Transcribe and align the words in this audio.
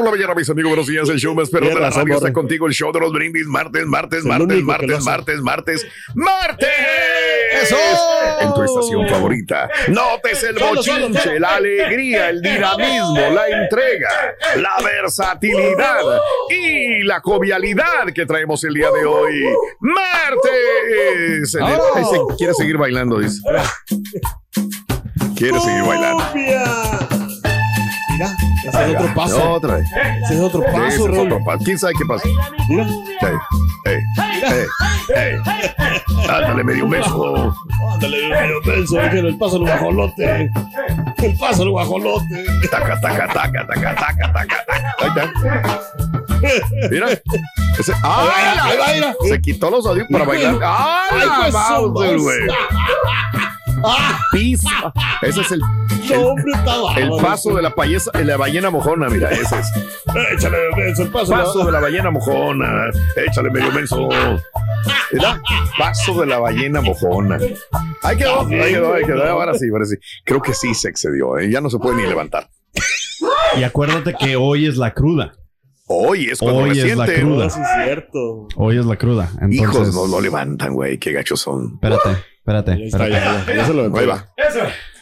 Por 0.00 0.06
la 0.06 0.16
mañana, 0.16 0.34
mis 0.34 0.48
amigos. 0.48 0.70
Buenos 0.70 0.86
días. 0.86 1.08
El 1.08 1.18
show 1.18 1.34
más 1.34 1.50
perro 1.50 1.68
de 1.68 1.74
la 1.74 1.90
radio 1.90 2.14
está 2.14 2.32
contigo. 2.32 2.66
El 2.66 2.72
show 2.72 2.90
de 2.92 3.00
los 3.00 3.12
brindis. 3.12 3.46
Martes, 3.46 3.84
martes, 3.86 4.24
martes, 4.24 4.62
martes, 4.62 5.04
martes, 5.04 5.40
martes, 5.40 5.86
martes. 6.14 6.68
¡Eso! 7.62 7.76
En 8.40 8.54
tu 8.54 8.62
estación 8.62 9.08
favorita. 9.08 9.68
Notes 9.88 10.42
el 10.44 10.54
bochinche, 10.54 11.38
la 11.38 11.56
alegría, 11.56 12.30
el 12.30 12.40
dinamismo, 12.40 13.20
la 13.34 13.48
entrega, 13.48 14.08
la 14.56 14.72
versatilidad 14.82 16.00
y 16.48 17.02
la 17.02 17.20
jovialidad 17.20 18.12
que 18.14 18.24
traemos 18.24 18.64
el 18.64 18.74
día 18.74 18.90
de 18.90 19.04
hoy. 19.04 19.44
¡Martes! 19.80 21.56
Quiere 22.38 22.54
seguir 22.54 22.78
bailando, 22.78 23.18
dice. 23.18 23.40
Quiere 25.36 25.60
seguir 25.60 25.82
bailando. 25.84 27.19
Mira, 28.20 28.36
ese 28.68 28.90
es 28.92 28.96
otro 28.96 29.14
paso. 29.14 29.50
Otra 29.52 29.74
vez. 29.76 29.88
Ese 30.24 30.34
es 30.34 30.40
otro 30.40 30.60
Sí, 30.60 30.66
ese 30.68 30.76
paso, 30.78 31.04
es 31.08 31.14
Raúl. 31.14 31.26
otro 31.32 31.44
paso. 31.44 31.64
¿Quién 31.64 31.78
sabe 31.78 31.92
qué 31.98 32.04
pasa? 32.06 32.28
Mira. 32.68 32.86
Ey, 33.86 33.94
ey, 33.94 33.98
ey, 34.42 34.66
ey. 35.16 35.36
Ándale, 36.28 36.64
medio 36.64 36.86
beso. 36.88 37.54
Ándale, 37.94 38.28
medio 38.28 38.60
beso, 38.64 39.00
el 39.00 39.38
paso 39.38 39.56
al 39.56 39.62
guajolote. 39.62 40.50
El 41.18 41.38
paso 41.38 41.62
al 41.62 41.70
guajolote. 41.70 42.44
Taca, 42.70 43.00
taca, 43.00 43.26
taca, 43.28 43.66
taca, 43.66 43.94
taca, 43.94 44.32
taca, 44.32 44.32
taca. 44.32 44.64
Ahí 44.98 45.08
está. 45.08 45.80
Mira. 46.90 47.06
Ese, 47.78 47.92
¡Ay, 48.02 48.58
Ahí 48.60 48.76
va, 48.78 48.86
ahí 48.86 49.00
va. 49.00 49.14
Se 49.28 49.40
quitó 49.40 49.70
los 49.70 49.86
audífonos 49.86 50.10
para 50.12 50.24
bailar. 50.24 50.58
¡Ay, 50.62 51.20
Ay, 51.30 51.50
pues, 51.50 51.64
somos. 51.66 51.92
güey! 52.22 52.38
Ah, 53.82 54.18
Pisa. 54.30 54.92
Ese 55.22 55.40
es 55.40 55.52
el, 55.52 55.62
hombre, 56.16 56.52
está 56.52 56.98
el 56.98 57.10
paso 57.22 57.54
de 57.54 57.62
la, 57.62 57.74
payesa, 57.74 58.10
de 58.12 58.24
la 58.24 58.36
ballena 58.36 58.70
mojona, 58.70 59.08
mira, 59.08 59.30
ese 59.30 59.58
es. 59.58 59.70
Échale 60.32 60.58
beso, 60.76 61.02
el 61.02 61.10
paso. 61.10 61.32
Paso 61.32 61.64
de 61.64 61.72
la 61.72 61.80
ballena 61.80 62.10
mojona. 62.10 62.90
Échale 63.16 63.50
medio 63.50 63.72
menso. 63.72 64.08
¿Verdad? 65.12 65.40
Paso 65.78 66.20
de 66.20 66.26
la 66.26 66.38
ballena 66.38 66.80
mojona. 66.80 67.38
Ahí 68.02 68.16
quedó, 68.16 68.40
ahí 68.42 68.72
quedó, 68.72 68.94
ahí 68.94 69.04
quedó. 69.04 69.24
Ahora 69.24 69.54
sí, 69.54 69.66
ahora 69.70 69.84
sí. 69.84 69.96
Creo 70.24 70.40
que 70.40 70.54
sí 70.54 70.74
se 70.74 70.88
excedió, 70.88 71.38
¿eh? 71.38 71.50
Ya 71.50 71.60
no 71.60 71.70
se 71.70 71.78
puede 71.78 71.96
ni 71.96 72.06
levantar. 72.06 72.48
Y 73.58 73.62
acuérdate 73.62 74.14
que 74.14 74.36
hoy 74.36 74.66
es 74.66 74.76
la 74.76 74.94
cruda. 74.94 75.34
Hoy 75.92 76.26
es 76.30 76.38
cuando 76.38 76.60
Hoy 76.60 76.78
es 76.78 76.96
la 76.96 77.06
cruda. 77.06 77.44
No, 77.44 77.50
sí 77.50 77.60
es 77.60 77.84
cierto. 77.84 78.48
Hoy 78.54 78.78
es 78.78 78.86
la 78.86 78.96
cruda. 78.96 79.28
Entonces, 79.40 79.60
Hijos 79.60 79.94
no 79.94 80.06
lo 80.06 80.20
levantan, 80.20 80.72
güey. 80.72 80.98
Qué 80.98 81.12
gachos 81.12 81.40
son. 81.40 81.72
Espérate, 81.74 82.10
espérate. 82.38 82.72
Ahí 82.72 82.86
está, 82.86 83.08
espérate. 83.08 83.26
ya, 83.26 83.44
ya, 83.44 83.54
ya 83.56 83.66
se 83.66 83.74
lo 83.74 83.98
Ahí 83.98 84.06
va. 84.06 84.28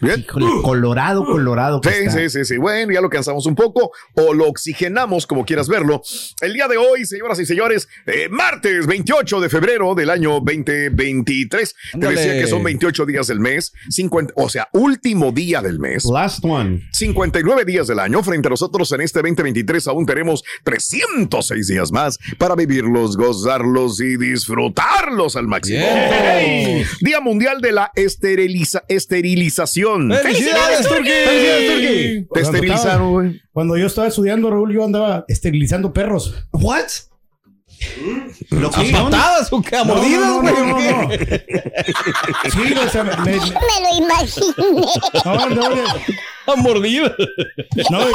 Bien. 0.01 0.21
Híjole, 0.21 0.47
colorado, 0.63 1.25
colorado. 1.25 1.81
que 1.81 1.91
Sí, 1.91 1.95
está. 2.05 2.19
sí, 2.21 2.31
sí, 2.31 2.45
sí. 2.45 2.57
Bueno, 2.57 2.93
ya 2.93 3.01
lo 3.01 3.09
cansamos 3.11 3.47
un 3.47 3.55
poco 3.55 3.91
o 4.15 4.35
lo 4.35 4.47
oxigenamos, 4.49 5.27
como 5.27 5.45
quieras 5.45 5.69
verlo. 5.69 6.03
El 6.41 6.53
día 6.55 6.69
de 6.69 6.77
hoy, 6.77 7.05
señoras 7.05 7.39
y 7.41 7.47
señores, 7.47 7.89
eh, 8.07 8.29
martes 8.31 8.87
28 8.87 9.41
de 9.41 9.49
febrero 9.49 9.95
del 9.95 10.11
año 10.11 10.41
2023. 10.41 11.75
Te 11.75 11.79
Ándale. 11.95 12.15
decía 12.21 12.41
que 12.41 12.47
son 12.47 12.63
28 12.63 13.07
días 13.07 13.27
del 13.27 13.41
mes, 13.41 13.73
50, 13.91 14.33
o 14.37 14.49
sea, 14.49 14.69
último 14.73 15.33
día 15.33 15.61
del 15.63 15.79
mes. 15.79 16.05
Last 16.05 16.45
one. 16.45 16.83
59 16.93 17.65
días 17.65 17.87
del 17.89 17.99
año. 17.99 18.23
Frente 18.23 18.49
a 18.49 18.51
nosotros 18.51 18.91
en 18.93 19.01
este 19.01 19.21
2023 19.21 19.87
aún 19.89 20.07
tenemos 20.07 20.43
306 20.65 21.67
días 21.69 21.93
más 21.93 22.19
para 22.39 22.55
vivirlos, 22.55 23.17
gozarlos 23.17 24.01
y 24.01 24.17
disfrutarlos 24.17 25.37
al 25.37 25.47
máximo. 25.49 25.79
Bien. 25.79 26.85
Día 27.01 27.21
Mundial 27.21 27.61
de 27.61 27.73
la 27.73 27.91
esteriliza- 27.97 28.85
esterilización. 28.89 29.88
¡Felicidades, 30.23 30.87
Turki! 30.87 31.11
¡Felicidades, 31.11 31.73
Turki! 31.73 32.27
Te 32.35 32.41
esterilizaron, 32.41 33.13
güey. 33.13 33.41
Cuando 33.53 33.77
yo 33.77 33.87
estaba 33.87 34.09
estudiando, 34.09 34.51
Raúl, 34.51 34.73
yo 34.73 34.85
andaba 34.85 35.25
esterilizando 35.29 35.93
perros. 35.93 36.35
¿What? 36.53 36.87
¿Lo 38.51 38.69
¿A 38.69 38.71
patadas 38.73 39.53
o 39.53 39.63
qué? 39.63 39.77
¿A 39.77 39.85
mordidas, 39.85 40.33
güey? 40.41 40.55
no, 40.55 40.65
no, 40.65 40.75
¿o 40.75 41.09
qué? 41.09 41.45
no. 41.49 42.51
Sí, 42.51 42.75
o 42.75 42.89
sea, 42.89 43.05
me, 43.05 43.17
me- 43.17 43.33
Me 43.39 43.41
lo 43.41 44.05
imaginé. 44.05 44.87
no, 45.25 45.49
no, 45.51 45.69
de, 45.75 45.83
¿A 46.47 46.57
mordidas? 46.57 47.13
no, 47.91 47.99
de 48.01 48.13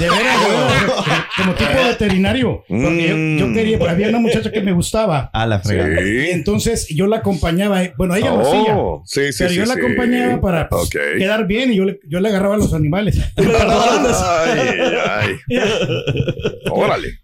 de 0.00 0.10
veras, 0.10 0.36
como 1.36 1.54
tipo 1.54 1.70
veterinario. 1.86 2.64
Porque 2.68 3.08
yo, 3.38 3.46
yo 3.46 3.52
quería, 3.54 3.78
había 3.90 4.08
una 4.08 4.18
muchacha 4.18 4.50
que 4.50 4.60
me 4.60 4.72
gustaba. 4.72 5.30
A 5.32 5.46
la 5.46 5.60
fregada. 5.60 6.00
Y 6.02 6.04
Sí. 6.26 6.30
entonces 6.32 6.88
yo 6.88 7.06
la 7.06 7.18
acompañaba, 7.18 7.82
eh, 7.84 7.94
bueno, 7.96 8.14
ella 8.16 8.30
lo 8.34 8.40
hacía. 8.42 8.76
Oh, 8.76 9.02
sí, 9.06 9.32
sí, 9.32 9.38
Pero 9.38 9.50
sí, 9.50 9.56
yo 9.56 9.64
la 9.66 9.74
sí. 9.74 9.80
acompañaba 9.80 10.40
para 10.40 10.68
pues, 10.68 10.90
quedar 10.90 11.46
bien 11.46 11.72
y 11.72 11.76
yo 11.76 11.84
le, 11.84 12.00
yo 12.08 12.18
le 12.20 12.28
agarraba 12.28 12.54
a 12.56 12.58
los 12.58 12.74
animales. 12.74 13.18
Ay, 13.36 14.78
ay. 15.08 15.38
Órale. 16.70 17.20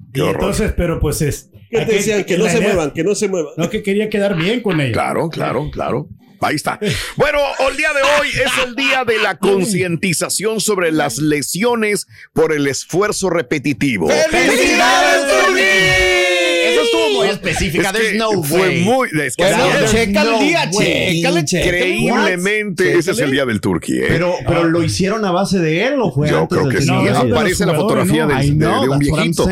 Y 0.00 0.12
Qué 0.12 0.22
horror. 0.22 0.34
entonces, 0.36 0.72
pero 0.76 1.00
pues 1.00 1.22
es. 1.22 1.50
¿Qué 1.70 1.80
te 1.84 1.92
decían? 1.94 2.24
Que 2.24 2.38
no 2.38 2.46
se 2.46 2.58
idea- 2.58 2.68
muevan, 2.68 2.90
que 2.92 3.04
no 3.04 3.14
se 3.14 3.28
muevan. 3.28 3.52
No, 3.56 3.68
que 3.68 3.82
quería 3.82 4.08
quedar 4.08 4.36
bien 4.36 4.60
con 4.62 4.80
ella. 4.80 4.92
Claro, 4.92 5.28
claro, 5.28 5.70
claro. 5.70 6.08
Ahí 6.40 6.54
está. 6.54 6.78
Bueno, 7.16 7.38
el 7.68 7.76
día 7.76 7.88
de 7.92 8.00
hoy 8.00 8.28
es 8.28 8.64
el 8.64 8.76
día 8.76 9.04
de 9.04 9.18
la 9.18 9.36
concientización 9.38 10.60
sobre 10.60 10.92
las 10.92 11.18
lesiones 11.18 12.06
por 12.32 12.52
el 12.52 12.68
esfuerzo 12.68 13.28
repetitivo. 13.28 14.08
¡Felicidades, 14.08 15.07
muy 17.28 17.34
específica. 17.34 17.90
Es 17.90 17.92
There's 17.98 18.14
no 18.16 18.42
fue 18.42 18.60
way. 18.60 18.82
muy. 18.82 19.08
Es 19.22 19.36
que 19.36 19.42
Bueno, 19.44 19.64
sí, 19.86 19.96
checa 19.96 20.22
el 20.22 20.30
no 20.30 20.38
día, 20.40 20.70
chécale. 20.70 21.40
increíblemente 21.40 22.98
ese 22.98 23.12
es 23.12 23.18
el 23.20 23.30
día 23.30 23.44
del 23.46 23.60
turqui, 23.60 23.98
¿eh? 23.98 24.04
Pero, 24.08 24.34
pero 24.46 24.64
lo 24.64 24.82
hicieron 24.82 25.24
a 25.24 25.30
base 25.30 25.58
de 25.58 25.84
él 25.86 25.94
o 26.00 26.12
fue 26.12 26.28
Yo 26.30 26.40
antes 26.40 26.58
creo 26.58 26.68
del 26.68 26.76
que 26.76 26.82
sí. 26.82 26.90
No, 26.90 27.18
Aparece 27.18 27.66
la 27.66 27.74
fotografía 27.74 28.26
¿no? 28.26 28.36
de, 28.38 28.48
know, 28.50 28.82
de 28.82 28.88
un 28.88 28.98
viejito. 28.98 29.48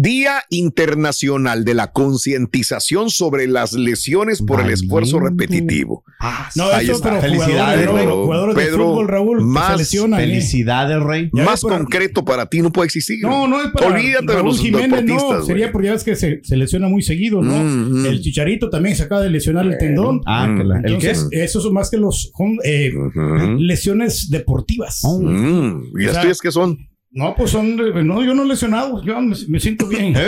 Día 0.00 0.42
Internacional 0.50 1.64
de 1.64 1.74
la 1.74 1.92
Concientización 1.92 3.10
sobre 3.10 3.46
las 3.46 3.72
lesiones 3.72 4.42
por 4.42 4.60
el 4.60 4.70
esfuerzo 4.70 5.20
repetitivo. 5.20 6.04
Ah, 6.20 6.48
No, 6.56 6.64
Ahí 6.70 6.84
eso, 6.86 6.94
está. 6.96 7.10
pero 7.10 7.22
Felicidades, 7.22 7.86
jugadores, 7.86 8.04
Pedro. 8.04 8.22
jugadores 8.24 8.56
de 8.56 8.62
Pedro, 8.64 8.84
fútbol, 8.88 9.08
Raúl, 9.08 9.38
que 9.38 9.44
más 9.44 9.72
se 9.72 9.76
lesionan. 9.78 10.20
¿eh? 10.20 10.24
Felicidades, 10.24 11.02
Rey. 11.02 11.30
Ya 11.32 11.44
Más 11.44 11.60
concreto 11.62 12.24
para 12.24 12.46
ti 12.46 12.60
no 12.62 12.70
puede 12.72 12.86
existir. 12.86 13.18
No, 13.22 13.46
no 13.48 13.60
es 13.62 13.70
para 13.70 13.88
Olvídate 13.88 14.26
de 14.26 14.32
Raúl 14.34 14.46
los 14.46 14.60
Jiménez, 14.60 14.90
deportistas, 14.90 15.38
no, 15.40 15.44
sería 15.44 15.72
porque 15.72 15.86
ya 15.86 15.92
ves 15.92 16.04
que 16.04 16.16
se, 16.16 16.40
se 16.42 16.56
lesiona 16.56 16.88
muy 16.88 17.02
seguido, 17.02 17.42
¿no? 17.42 17.54
Mm, 17.56 18.02
mm. 18.02 18.06
El 18.06 18.20
Chicharito 18.20 18.70
también 18.70 18.96
se 18.96 19.02
acaba 19.04 19.22
de 19.22 19.30
lesionar 19.30 19.66
el 19.66 19.78
tendón. 19.78 20.20
Ah, 20.26 20.46
Mm. 20.48 20.58
que 20.58 20.64
la- 20.64 20.76
¿el 20.76 20.82
qué? 20.98 21.10
Entonces, 21.10 21.28
esos 21.32 21.62
son 21.62 21.72
más 21.74 21.90
que 21.90 21.96
los 21.98 22.32
eh, 22.64 22.92
Ujú. 22.96 23.56
lesiones 23.58 24.30
deportivas. 24.30 25.00
Oh. 25.04 25.20
Mm, 25.20 25.92
¿Y 25.98 26.02
las 26.02 26.10
O 26.10 26.12
sea, 26.14 26.22
tuyas 26.22 26.38
qué 26.40 26.50
son? 26.52 26.78
No, 27.18 27.34
pues 27.34 27.50
son, 27.50 27.76
de- 27.76 28.04
no, 28.04 28.22
yo 28.22 28.32
no 28.32 28.44
he 28.44 28.46
lesionado, 28.46 29.02
yo 29.02 29.20
me, 29.20 29.34
me 29.48 29.58
siento 29.58 29.88
bien. 29.88 30.14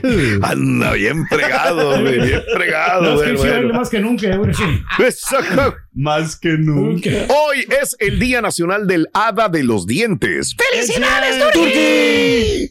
Anda 0.42 0.92
bien 0.92 1.26
fregado, 1.26 2.00
güey, 2.00 2.20
bien 2.20 2.40
fregado, 2.54 3.02
No, 3.16 3.22
es 3.24 3.40
güey. 3.40 3.50
bueno. 3.52 3.74
más 3.74 3.90
que 3.90 3.98
nunca, 3.98 4.36
güey, 4.36 4.54
sí. 4.54 4.62
Más 5.94 6.36
que 6.38 6.50
nunca. 6.50 7.10
Hoy 7.28 7.66
es 7.82 7.96
el 7.98 8.20
Día 8.20 8.40
Nacional 8.40 8.86
del 8.86 9.08
Hada 9.12 9.48
de 9.48 9.64
los 9.64 9.84
Dientes. 9.86 10.54
¡Felicidades, 10.56 11.52
Turki! 11.52 12.70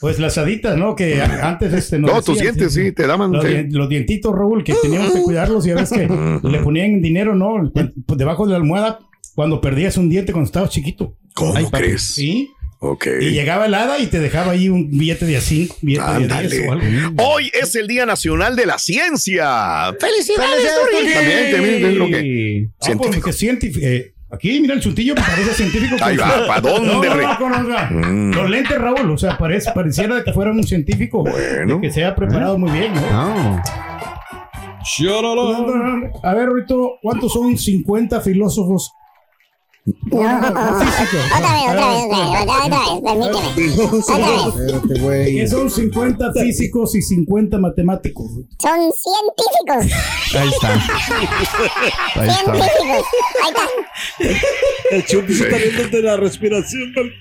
Pues 0.00 0.20
las 0.20 0.38
haditas, 0.38 0.76
¿no? 0.76 0.94
Que 0.94 1.20
antes 1.20 1.72
este 1.72 1.98
No, 1.98 2.22
tus 2.22 2.36
decían, 2.38 2.54
dientes 2.56 2.74
sí, 2.74 2.92
te 2.92 3.04
daban. 3.06 3.32
Los, 3.32 3.44
los 3.70 3.88
dientitos, 3.88 4.32
Raúl, 4.32 4.62
que 4.62 4.74
teníamos 4.80 5.12
que 5.12 5.22
cuidarlos 5.22 5.66
y 5.66 5.72
a 5.72 5.74
veces 5.74 5.98
que 5.98 6.48
le 6.48 6.58
ponían 6.60 7.02
dinero, 7.02 7.34
¿no? 7.34 7.70
Pues 7.72 8.18
debajo 8.18 8.46
de 8.46 8.52
la 8.52 8.58
almohada 8.58 9.00
cuando 9.34 9.60
perdías 9.60 9.96
un 9.96 10.08
diente 10.08 10.32
cuando 10.32 10.46
estabas 10.46 10.70
chiquito. 10.70 11.16
¿Cómo 11.34 11.54
Ay, 11.56 11.66
crees? 11.70 12.02
Sí. 12.14 12.50
Ok. 12.84 13.06
Y 13.20 13.30
llegaba 13.30 13.66
el 13.66 13.74
hada 13.74 14.00
y 14.00 14.08
te 14.08 14.18
dejaba 14.18 14.52
ahí 14.52 14.68
un 14.68 14.90
billete 14.90 15.24
de 15.24 15.36
a 15.36 15.40
5, 15.40 15.76
billete 15.82 16.04
de 16.04 16.10
Ándale. 16.10 16.48
10 16.48 16.68
o 16.68 16.72
algo. 16.72 16.84
Hoy 17.24 17.50
es 17.54 17.76
el 17.76 17.86
Día 17.86 18.04
Nacional 18.06 18.56
de 18.56 18.66
la 18.66 18.76
Ciencia. 18.78 19.94
¡Felicidades, 20.00 20.68
Turki! 20.90 21.12
También, 21.12 21.52
también, 21.52 21.86
es 21.86 21.94
lo 21.94 22.06
que. 22.08 22.68
Ah, 22.80 22.92
pues, 23.22 23.36
científico, 23.36 23.86
eh, 23.86 24.12
Aquí, 24.32 24.58
mira 24.60 24.72
el 24.74 24.80
chuntillo, 24.80 25.14
pues, 25.14 25.26
parece 25.28 25.52
científico. 25.52 25.94
Ahí 26.00 26.16
va, 26.16 26.40
su- 26.40 26.46
¿pa' 26.46 26.60
dónde, 26.62 26.88
No, 26.88 27.04
no, 27.04 27.38
no, 27.50 27.62
no, 27.62 27.90
no. 27.90 28.08
Mm. 28.08 28.34
Los 28.34 28.50
lentes, 28.50 28.78
Raúl, 28.78 29.10
o 29.10 29.18
sea, 29.18 29.36
parece, 29.36 29.70
pareciera 29.72 30.16
de 30.16 30.24
que 30.24 30.32
fuera 30.32 30.50
un 30.50 30.64
científico 30.64 31.22
Bueno. 31.22 31.80
que 31.82 31.90
se 31.90 32.02
ha 32.02 32.14
preparado 32.16 32.58
muy 32.58 32.70
bien, 32.70 32.94
¿no? 32.94 33.02
No. 33.10 33.62
A 36.22 36.34
ver, 36.34 36.48
Rito, 36.50 36.98
¿cuántos 37.02 37.32
son 37.32 37.56
50 37.58 38.20
filósofos? 38.22 38.92
No, 39.84 40.18
otra 40.20 40.38
vez, 40.38 40.54
otra 41.34 41.50
vez, 41.54 41.66
otra 41.68 41.86
vez, 41.90 42.06
otra 42.62 42.78
vez, 42.78 43.02
permíteme. 43.02 43.48
Otra 43.98 45.08
vez. 45.08 45.28
Que 45.28 45.46
son 45.48 45.68
50 45.68 46.32
físicos 46.34 46.94
y 46.94 47.02
50 47.02 47.58
matemáticos. 47.58 48.30
Son 48.60 48.92
científicos. 48.92 49.86
Ahí 50.36 50.48
está. 50.50 50.74
Ahí 52.20 52.28
está. 52.28 52.54
Científicos. 52.54 53.06
Ahí 53.42 53.50
está. 53.50 53.66
El 54.92 55.04
se 55.04 55.44
está 55.44 55.56
viendo 55.56 55.88
de 55.88 56.02
la 56.02 56.16
respiración 56.16 56.92
del 56.92 57.12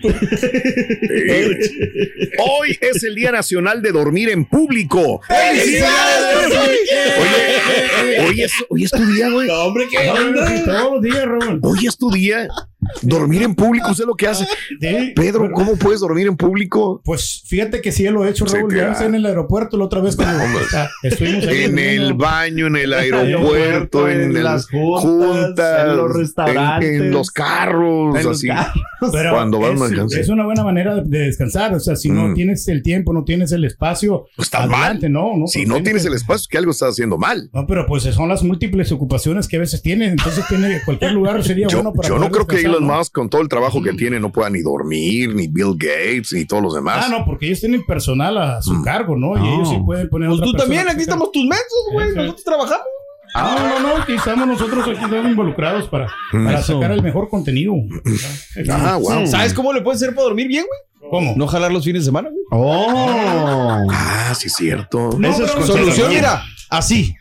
Hoy 2.47 2.77
es 2.79 3.03
el 3.03 3.15
Día 3.15 3.31
Nacional 3.31 3.81
de 3.81 3.91
Dormir 3.91 4.29
en 4.29 4.45
Público. 4.45 5.21
Oye, 5.29 5.83
hoy 8.27 8.41
es, 8.41 8.51
hoy 8.69 8.83
es 8.83 8.91
tu 8.91 9.03
día, 9.05 9.29
güey. 9.29 9.47
No, 9.47 9.63
hombre, 9.63 9.85
¿qué 9.89 9.97
Todos 10.65 10.91
los 10.93 11.01
días, 11.01 11.25
Raúl. 11.25 11.59
Hoy 11.63 11.87
es 11.87 11.97
tu 11.97 12.11
día. 12.11 12.50
Dormir 13.01 13.43
en 13.43 13.55
público, 13.55 13.91
¿usted 13.91 14.05
lo 14.05 14.15
que 14.15 14.27
hace? 14.27 14.45
Sí. 14.79 15.13
Pedro, 15.15 15.49
¿cómo 15.53 15.75
puedes 15.75 15.99
dormir 16.01 16.27
en 16.27 16.37
público? 16.37 17.01
Pues 17.05 17.43
fíjate 17.47 17.81
que 17.81 17.91
sí 17.91 18.03
lo 18.05 18.25
he 18.25 18.29
hecho, 18.29 18.45
Raúl. 18.45 18.75
Ya 18.75 18.93
en 19.05 19.15
el 19.15 19.25
aeropuerto 19.25 19.77
la 19.77 19.85
otra 19.85 20.01
vez 20.01 20.15
cuando 20.15 20.43
ah, 20.75 20.87
estuvimos 21.03 21.45
ahí. 21.47 21.63
En 21.63 21.79
el 21.79 22.13
baño, 22.13 22.67
en 22.67 22.75
el 22.75 22.93
aeropuerto, 22.93 24.07
en, 24.09 24.21
en 24.21 24.37
el- 24.37 24.43
las 24.43 24.67
juntas, 24.67 25.87
en 25.89 25.97
los 25.97 26.13
restaurantes, 26.15 26.89
en, 26.89 27.01
en 27.05 27.11
los 27.11 27.31
carros, 27.31 28.15
En 28.17 28.23
los 28.25 28.37
así. 28.37 28.47
carros. 28.47 28.73
Pero 29.11 29.31
Cuando 29.33 29.59
vas 29.59 29.73
es, 29.73 29.79
manejando. 29.79 30.15
es 30.15 30.29
una 30.29 30.45
buena 30.45 30.63
manera 30.63 30.95
de, 30.95 31.01
de 31.05 31.19
descansar. 31.25 31.73
O 31.73 31.79
sea, 31.79 31.95
si 31.95 32.09
Mm. 32.11 32.15
no 32.27 32.33
tienes 32.33 32.67
el 32.67 32.83
tiempo, 32.83 33.13
no 33.13 33.23
tienes 33.23 33.51
el 33.51 33.63
espacio, 33.65 34.25
Pues 34.35 34.47
estás 34.47 34.61
adelante, 34.61 35.09
no, 35.09 35.35
no. 35.37 35.47
Si 35.47 35.65
no 35.65 35.81
tienes 35.81 36.03
que- 36.03 36.09
el 36.09 36.13
espacio, 36.15 36.41
es 36.41 36.47
que 36.47 36.57
algo 36.57 36.71
estás 36.71 36.89
haciendo 36.91 37.17
mal. 37.17 37.49
No, 37.53 37.65
pero 37.65 37.85
pues 37.87 38.03
son 38.03 38.29
las 38.29 38.43
múltiples 38.43 38.91
ocupaciones 38.91 39.47
que 39.47 39.57
a 39.57 39.59
veces 39.59 39.81
tienes. 39.81 40.11
Entonces 40.11 40.45
tiene 40.47 40.81
cualquier 40.85 41.13
lugar 41.13 41.43
sería 41.43 41.67
Yo, 41.67 41.77
bueno 41.77 41.93
para 41.93 42.07
yo 42.09 42.19
no 42.19 42.29
creo 42.29 42.45
que 42.47 42.61
Elon 42.81 42.87
¿no? 42.87 42.97
Musk, 42.97 43.13
con 43.13 43.29
todo 43.29 43.41
el 43.41 43.47
trabajo 43.49 43.81
que 43.81 43.93
tiene, 43.93 44.19
no 44.19 44.31
pueda 44.31 44.49
ni 44.49 44.61
dormir, 44.61 45.33
ni 45.35 45.47
Bill 45.47 45.73
Gates, 45.77 46.33
ni 46.33 46.45
todos 46.45 46.61
los 46.63 46.73
demás. 46.73 47.05
Ah, 47.05 47.09
no, 47.09 47.25
porque 47.25 47.45
ellos 47.47 47.59
tienen 47.59 47.85
personal 47.85 48.37
a 48.37 48.61
su 48.61 48.73
Mm. 48.73 48.83
cargo, 48.83 49.15
¿no? 49.15 49.37
Y 49.37 49.39
No. 49.41 49.55
ellos 49.55 49.69
sí 49.69 49.77
pueden 49.85 50.09
poner 50.09 50.29
Pues 50.29 50.39
otra 50.41 50.51
tú 50.51 50.57
también, 50.57 50.87
aquí 50.89 51.01
estamos 51.01 51.31
tus 51.31 51.43
mensos, 51.45 51.83
güey. 51.93 52.07
Sí, 52.07 52.13
sí. 52.13 52.17
Nosotros 52.19 52.43
trabajamos. 52.43 52.85
No, 53.33 53.69
no, 53.69 53.79
no, 53.79 54.01
aquí 54.03 54.13
estamos 54.13 54.45
nosotros 54.45 54.83
aquí 54.83 54.91
estamos 55.03 55.25
involucrados 55.25 55.87
para, 55.87 56.07
para 56.33 56.59
Eso. 56.59 56.73
sacar 56.73 56.91
el 56.91 57.01
mejor 57.01 57.29
contenido. 57.29 57.73
Ah, 58.69 58.97
wow. 59.01 59.25
¿Sabes 59.25 59.53
cómo 59.53 59.71
le 59.71 59.81
puedes 59.81 60.01
hacer 60.01 60.13
para 60.13 60.25
dormir 60.25 60.47
bien, 60.49 60.65
güey? 60.67 61.09
¿Cómo? 61.11 61.33
No 61.37 61.47
jalar 61.47 61.71
los 61.71 61.83
fines 61.85 62.01
de 62.03 62.05
semana, 62.07 62.29
güey. 62.29 62.41
Oh. 62.51 63.87
Ah, 63.89 64.33
sí, 64.37 64.47
es 64.47 64.53
cierto. 64.55 65.11
No, 65.17 65.27
Esa 65.29 65.45
es 65.45 65.51
Solución, 65.65 66.09
mira, 66.09 66.43
así. 66.69 67.13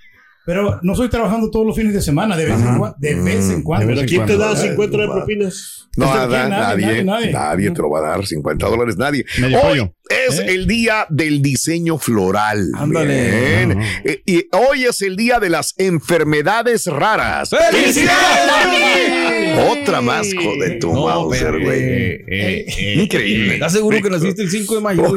Pero 0.46 0.80
no 0.82 0.92
estoy 0.92 1.08
trabajando 1.08 1.50
todos 1.50 1.66
los 1.66 1.76
fines 1.76 1.92
de 1.92 2.00
semana, 2.00 2.36
de 2.36 2.46
vez 2.46 2.60
en 2.60 2.78
cuando. 2.78 2.96
De 2.98 3.14
vez 3.14 3.50
en 3.50 3.62
cuando. 3.62 3.86
Pero 3.86 4.06
¿quién 4.06 4.26
te 4.26 4.36
da 4.36 4.50
Ay, 4.50 4.56
50 4.68 4.96
de 4.96 5.06
propinas? 5.06 5.88
No, 5.96 6.06
Este, 6.06 6.18
nada, 6.18 6.48
nadie, 6.48 6.48
nadie, 6.48 6.86
nadie, 6.86 7.04
nadie, 7.04 7.32
nadie. 7.32 7.70
te 7.72 7.82
lo 7.82 7.90
va 7.90 7.98
a 7.98 8.02
dar 8.16 8.26
50 8.26 8.66
dólares, 8.68 8.96
nadie. 8.96 9.24
Medio 9.40 9.58
Hoy 9.58 9.64
pollo. 9.68 9.94
Es 10.10 10.38
¿Eh? 10.38 10.46
el 10.48 10.66
día 10.66 11.06
del 11.08 11.40
diseño 11.42 11.98
floral. 11.98 12.70
Ándale. 12.76 13.30
Bien. 13.30 13.80
Eh, 14.04 14.22
Y 14.26 14.46
hoy 14.52 14.84
es 14.84 15.00
el 15.02 15.16
día 15.16 15.38
de 15.40 15.48
las 15.50 15.74
enfermedades 15.78 16.86
raras. 16.86 17.50
Otra 19.70 20.00
más, 20.00 20.28
joder, 20.34 20.78
tu 20.78 20.92
No, 20.92 21.06
Mauser, 21.06 21.60
güey. 21.60 21.80
Eh, 22.28 22.94
Increíble. 22.96 23.54
¿Estás 23.54 23.72
seguro 23.72 24.00
que 24.02 24.10
naciste 24.10 24.42
el 24.42 24.50
5 24.50 24.76
de 24.76 24.80
mayo, 24.80 25.14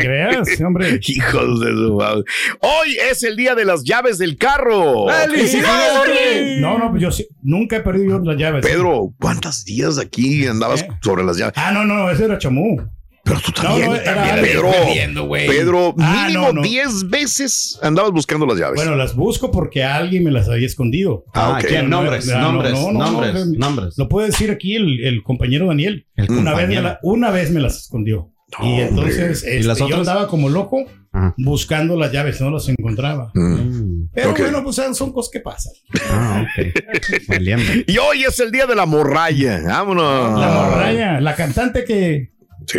que 0.00 0.08
veas, 0.08 0.60
hombre. 0.60 0.98
Hijos 1.06 1.60
de 1.60 1.70
su 1.70 1.94
madre. 1.96 2.22
Hoy 2.60 2.96
es 3.10 3.22
el 3.22 3.36
día 3.36 3.54
de 3.54 3.64
las 3.64 3.84
llaves 3.84 4.18
del 4.18 4.36
carro. 4.36 5.06
¡Felicidades! 5.08 6.60
No, 6.60 6.78
no, 6.78 6.90
pues 6.90 7.02
yo 7.02 7.24
nunca 7.42 7.76
he 7.76 7.80
perdido 7.80 8.18
las 8.20 8.36
llaves. 8.36 8.64
Pedro, 8.66 9.14
¿cuántos 9.20 9.64
días 9.64 9.98
aquí 9.98 10.46
andabas 10.46 10.84
sobre 11.02 11.24
las 11.24 11.36
llaves? 11.36 11.54
Ah, 11.56 11.72
no, 11.72 11.84
no, 11.84 12.10
ese 12.10 12.24
era 12.24 12.38
chamú. 12.38 12.78
Pero 13.24 13.40
tú 13.40 13.52
No, 13.56 13.62
también, 13.62 13.86
no, 13.90 13.94
era 13.96 14.04
también, 14.14 14.34
alguien 14.34 14.52
Pedro. 14.56 14.70
perdiendo, 14.70 15.24
güey. 15.26 15.46
Pedro, 15.46 15.94
Ah, 15.98 16.24
mínimo 16.26 16.46
no, 16.46 16.52
no. 16.54 16.62
10 16.62 17.10
veces 17.10 17.78
andabas 17.82 18.12
buscando 18.12 18.46
las 18.46 18.56
llaves. 18.58 18.76
Bueno, 18.76 18.96
las 18.96 19.14
busco 19.14 19.50
porque 19.50 19.84
alguien 19.84 20.24
me 20.24 20.30
las 20.30 20.48
había 20.48 20.66
escondido. 20.66 21.24
Ah, 21.34 21.54
Ah, 21.54 21.58
ok. 21.58 21.66
¿quién? 21.68 21.90
Nombres, 21.90 22.26
No, 22.26 22.38
no, 22.38 22.52
nombres, 22.52 22.72
no, 22.72 22.92
no, 22.92 22.98
nombres, 22.98 23.34
no, 23.34 23.44
no. 23.44 23.58
nombres. 23.58 23.94
Lo 23.98 24.08
puede 24.08 24.28
decir 24.28 24.50
aquí 24.50 24.76
el, 24.76 25.04
el 25.04 25.22
compañero 25.22 25.66
Daniel. 25.66 26.06
El 26.16 26.30
Una 26.30 26.54
vez, 26.54 26.68
me 26.68 26.80
la- 26.80 26.98
una 27.02 27.30
vez 27.30 27.50
me 27.50 27.60
las 27.60 27.76
escondió. 27.76 28.32
No, 28.58 28.64
y 28.66 28.80
entonces 28.80 29.44
¿Y 29.44 29.62
las 29.62 29.78
este, 29.78 29.90
yo 29.90 29.96
andaba 29.98 30.26
como 30.26 30.48
loco 30.48 30.86
Ajá. 31.12 31.34
buscando 31.36 31.98
las 31.98 32.10
llaves, 32.12 32.40
no 32.40 32.50
las 32.50 32.66
encontraba. 32.70 33.30
Mm. 33.34 33.40
Mm. 33.42 34.08
Pero 34.14 34.34
bueno, 34.34 34.64
pues 34.64 34.76
son 34.94 35.12
cosas 35.12 35.30
que 35.30 35.40
pasan. 35.40 35.74
Ah, 36.10 36.46
ok. 36.46 36.66
Valiendo. 37.28 37.64
Y 37.86 37.98
hoy 37.98 38.24
es 38.24 38.40
el 38.40 38.50
día 38.50 38.64
de 38.66 38.74
la 38.74 38.86
morralla. 38.86 39.60
Vámonos. 39.66 40.40
La 40.40 40.48
morralla, 40.48 41.20
la 41.20 41.34
cantante 41.34 41.84
que, 41.84 42.30
Sí. 42.70 42.78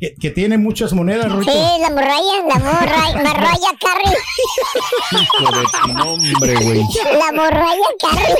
que, 0.00 0.14
que 0.20 0.30
tiene 0.30 0.58
muchas 0.58 0.92
monedas, 0.92 1.24
Sí, 1.26 1.32
Ruito. 1.32 1.52
la 1.80 1.90
morralla, 1.90 2.36
la 2.46 2.58
morralla, 2.58 3.16
morralla 3.22 3.70
Carrie. 3.80 4.16
Hombre, 6.04 6.54
güey. 6.56 6.82
La 7.18 7.32
morralla 7.32 7.88
Carrie. 8.00 8.34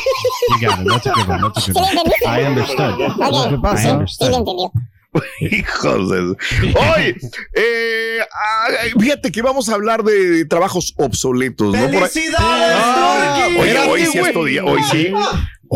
It. 0.60 0.88
That's 0.88 1.06
a 1.06 1.12
good 1.12 1.28
one. 1.28 1.40
That's 1.54 1.68
a 1.68 1.72
¿Sí 1.72 1.78
entendiste? 1.78 2.26
I 2.26 2.44
understood. 2.44 3.00
Ok. 3.00 3.50
¿Qué 3.50 3.58
pasa? 3.62 3.88
I 4.02 4.06
Sí, 4.08 4.14
sí 4.18 4.24
entendió. 4.34 4.72
Hijos 5.40 6.10
de... 6.10 6.18
Hoy, 6.74 7.16
eh, 7.54 8.18
fíjate 8.98 9.30
que 9.30 9.42
vamos 9.42 9.68
a 9.68 9.74
hablar 9.74 10.02
de 10.02 10.44
trabajos 10.44 10.92
obsoletos. 10.96 11.72
¿no? 11.72 11.78
Por 11.86 12.02
ahí- 12.02 12.08
¡Felicidades, 12.08 12.76
Oye, 13.56 13.68
Espérate, 13.70 13.90
hoy 13.90 14.06
sí 14.06 14.18
güey. 14.18 14.30
es 14.30 14.32
tu 14.34 14.44
día. 14.44 14.64
Hoy 14.64 14.82
sí. 14.90 15.12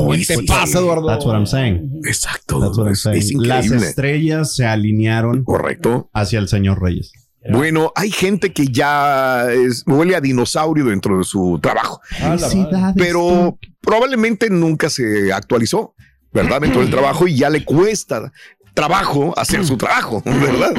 Hoy 0.07 0.25
¿Qué 0.27 0.37
te 0.37 0.43
pasa, 0.45 0.79
Eduardo? 0.79 1.07
That's 1.07 1.25
what 1.25 1.35
I'm 1.35 1.47
saying. 1.47 2.01
Exacto. 2.05 2.61
That's 2.61 2.77
what 2.79 2.87
I'm 2.87 2.95
saying. 2.97 3.19
es 3.19 3.33
Las 3.35 3.71
estrellas 3.71 4.55
se 4.57 4.65
alinearon 4.67 5.45
Correcto. 5.45 6.11
hacia 6.13 6.39
el 6.39 6.49
señor 6.49 6.83
Reyes. 6.83 7.13
Bueno, 7.51 7.93
hay 7.95 8.11
gente 8.11 8.53
que 8.53 8.67
ya 8.67 9.47
es- 9.51 9.83
huele 9.87 10.15
a 10.17 10.21
dinosaurio 10.21 10.85
dentro 10.85 11.17
de 11.19 11.25
su 11.25 11.59
trabajo, 11.63 12.01
Felicidades. 12.11 12.95
pero 12.99 13.59
probablemente 13.81 14.51
nunca 14.51 14.91
se 14.91 15.33
actualizó, 15.33 15.95
¿verdad? 16.33 16.61
Dentro 16.61 16.83
del 16.83 16.91
trabajo 16.91 17.27
y 17.27 17.37
ya 17.37 17.49
le 17.49 17.65
cuesta 17.65 18.31
trabajo 18.75 19.33
hacer 19.39 19.65
su 19.65 19.77
trabajo, 19.79 20.23
¿verdad? 20.25 20.73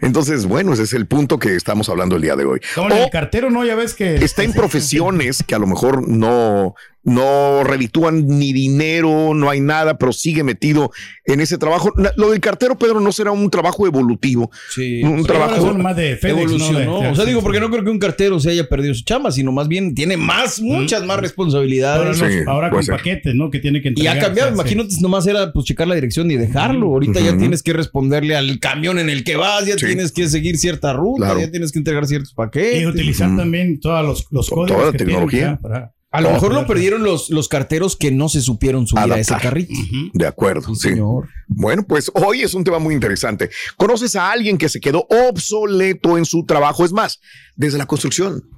Entonces, 0.00 0.46
bueno, 0.46 0.72
ese 0.72 0.84
es 0.84 0.92
el 0.94 1.06
punto 1.06 1.38
que 1.38 1.54
estamos 1.56 1.88
hablando 1.88 2.16
el 2.16 2.22
día 2.22 2.36
de 2.36 2.44
hoy. 2.44 2.60
O 2.76 2.88
el 2.88 3.10
cartero, 3.10 3.50
¿no? 3.50 3.64
Ya 3.64 3.74
ves 3.74 3.94
que... 3.94 4.16
está 4.16 4.42
en 4.44 4.52
profesiones 4.54 5.42
que 5.46 5.54
a 5.54 5.58
lo 5.58 5.66
mejor 5.66 6.08
no, 6.08 6.74
no 7.04 7.62
reditúan 7.64 8.26
ni 8.26 8.52
dinero, 8.52 9.34
no 9.34 9.50
hay 9.50 9.60
nada, 9.60 9.98
pero 9.98 10.12
sigue 10.12 10.42
metido 10.42 10.90
en 11.24 11.40
ese 11.40 11.58
trabajo. 11.58 11.92
La- 11.96 12.12
Lo 12.16 12.30
del 12.30 12.40
cartero, 12.40 12.78
Pedro, 12.78 13.00
no 13.00 13.12
será 13.12 13.30
un 13.32 13.50
trabajo 13.50 13.86
evolutivo, 13.86 14.50
Sí. 14.74 15.02
un 15.02 15.24
trabajo 15.24 15.74
más 15.74 15.96
de 15.96 16.16
FedEx, 16.16 16.36
¿no? 16.36 16.40
Evolucionó. 16.66 17.00
De- 17.00 17.08
o 17.08 17.14
sea, 17.14 17.24
digo, 17.24 17.42
porque 17.42 17.60
no 17.60 17.70
creo 17.70 17.84
que 17.84 17.90
un 17.90 17.98
cartero 17.98 18.40
se 18.40 18.50
haya 18.50 18.68
perdido 18.68 18.94
su 18.94 19.04
chamba, 19.04 19.30
sino 19.32 19.52
más 19.52 19.68
bien 19.68 19.94
tiene 19.94 20.16
más, 20.16 20.60
muchas 20.60 21.04
más 21.04 21.20
responsabilidades. 21.20 22.18
Sí, 22.18 22.24
ahora 22.46 22.70
con 22.70 22.82
ser. 22.82 22.96
paquetes, 22.96 23.34
¿no? 23.34 23.50
Que 23.50 23.58
tiene 23.58 23.80
que 23.82 23.88
Y 23.88 23.90
entregar. 23.90 24.16
ha 24.16 24.20
cambiado, 24.20 24.52
o 24.52 24.56
sea, 24.56 24.64
sí. 24.64 24.72
imagínate, 24.72 25.00
nomás 25.02 25.26
era 25.26 25.52
pues 25.52 25.66
checar 25.66 25.86
la 25.88 25.94
dirección 25.94 26.30
y 26.30 26.36
dejarlo. 26.36 26.86
Ahorita 26.86 27.20
ya 27.20 27.36
tienes 27.36 27.62
que 27.62 27.72
responderle 27.72 28.36
al 28.36 28.58
camión 28.60 28.98
en 28.98 29.10
el 29.10 29.24
que 29.24 29.36
vas, 29.36 29.66
ya 29.66 29.76
Sí. 29.78 29.86
tienes 29.86 30.12
que 30.12 30.28
seguir 30.28 30.56
cierta 30.56 30.92
ruta, 30.92 31.26
Claro. 31.26 31.40
ya 31.40 31.50
tienes 31.50 31.72
que 31.72 31.78
entregar 31.78 32.06
ciertos 32.06 32.32
Y 32.32 32.34
paquetes. 32.34 32.86
utilizar 32.86 33.28
Ujú. 33.28 33.36
también 33.38 33.80
todos 33.80 34.04
los, 34.04 34.26
los 34.30 34.46
Toda 34.48 34.66
códigos 34.66 34.84
la 34.86 34.92
que 34.92 34.98
tienen, 34.98 35.14
tecnología. 35.14 35.58
para- 35.60 35.92
A 36.14 36.20
lo 36.20 36.30
mejor 36.30 36.54
lo 36.54 36.64
perdieron 36.64 37.02
los, 37.02 37.28
los 37.28 37.48
carteros 37.48 37.96
que 37.96 38.12
no 38.12 38.28
se 38.28 38.40
supieron 38.40 38.86
subir 38.86 39.12
a 39.12 39.18
ese 39.18 39.34
carrito. 39.36 39.74
De 40.12 40.26
acuerdo. 40.28 40.68
Sí, 40.68 40.74
sí. 40.76 40.88
señor. 40.90 41.28
Bueno, 41.48 41.84
pues 41.84 42.08
hoy 42.14 42.42
es 42.42 42.54
un 42.54 42.62
tema 42.62 42.78
muy 42.78 42.94
interesante. 42.94 43.50
¿Conoces 43.76 44.14
a 44.14 44.30
alguien 44.30 44.56
que 44.56 44.68
se 44.68 44.78
quedó 44.78 45.08
obsoleto 45.10 46.16
en 46.16 46.24
su 46.24 46.44
trabajo? 46.46 46.84
Es 46.84 46.92
más, 46.92 47.20
desde 47.56 47.78
la 47.78 47.86
construcción. 47.86 48.48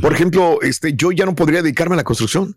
Por 0.00 0.12
ejemplo, 0.12 0.60
este, 0.62 0.94
yo 0.94 1.10
ya 1.10 1.26
no 1.26 1.34
podría 1.34 1.62
dedicarme 1.62 1.94
a 1.94 1.96
la 1.96 2.04
construcción. 2.04 2.56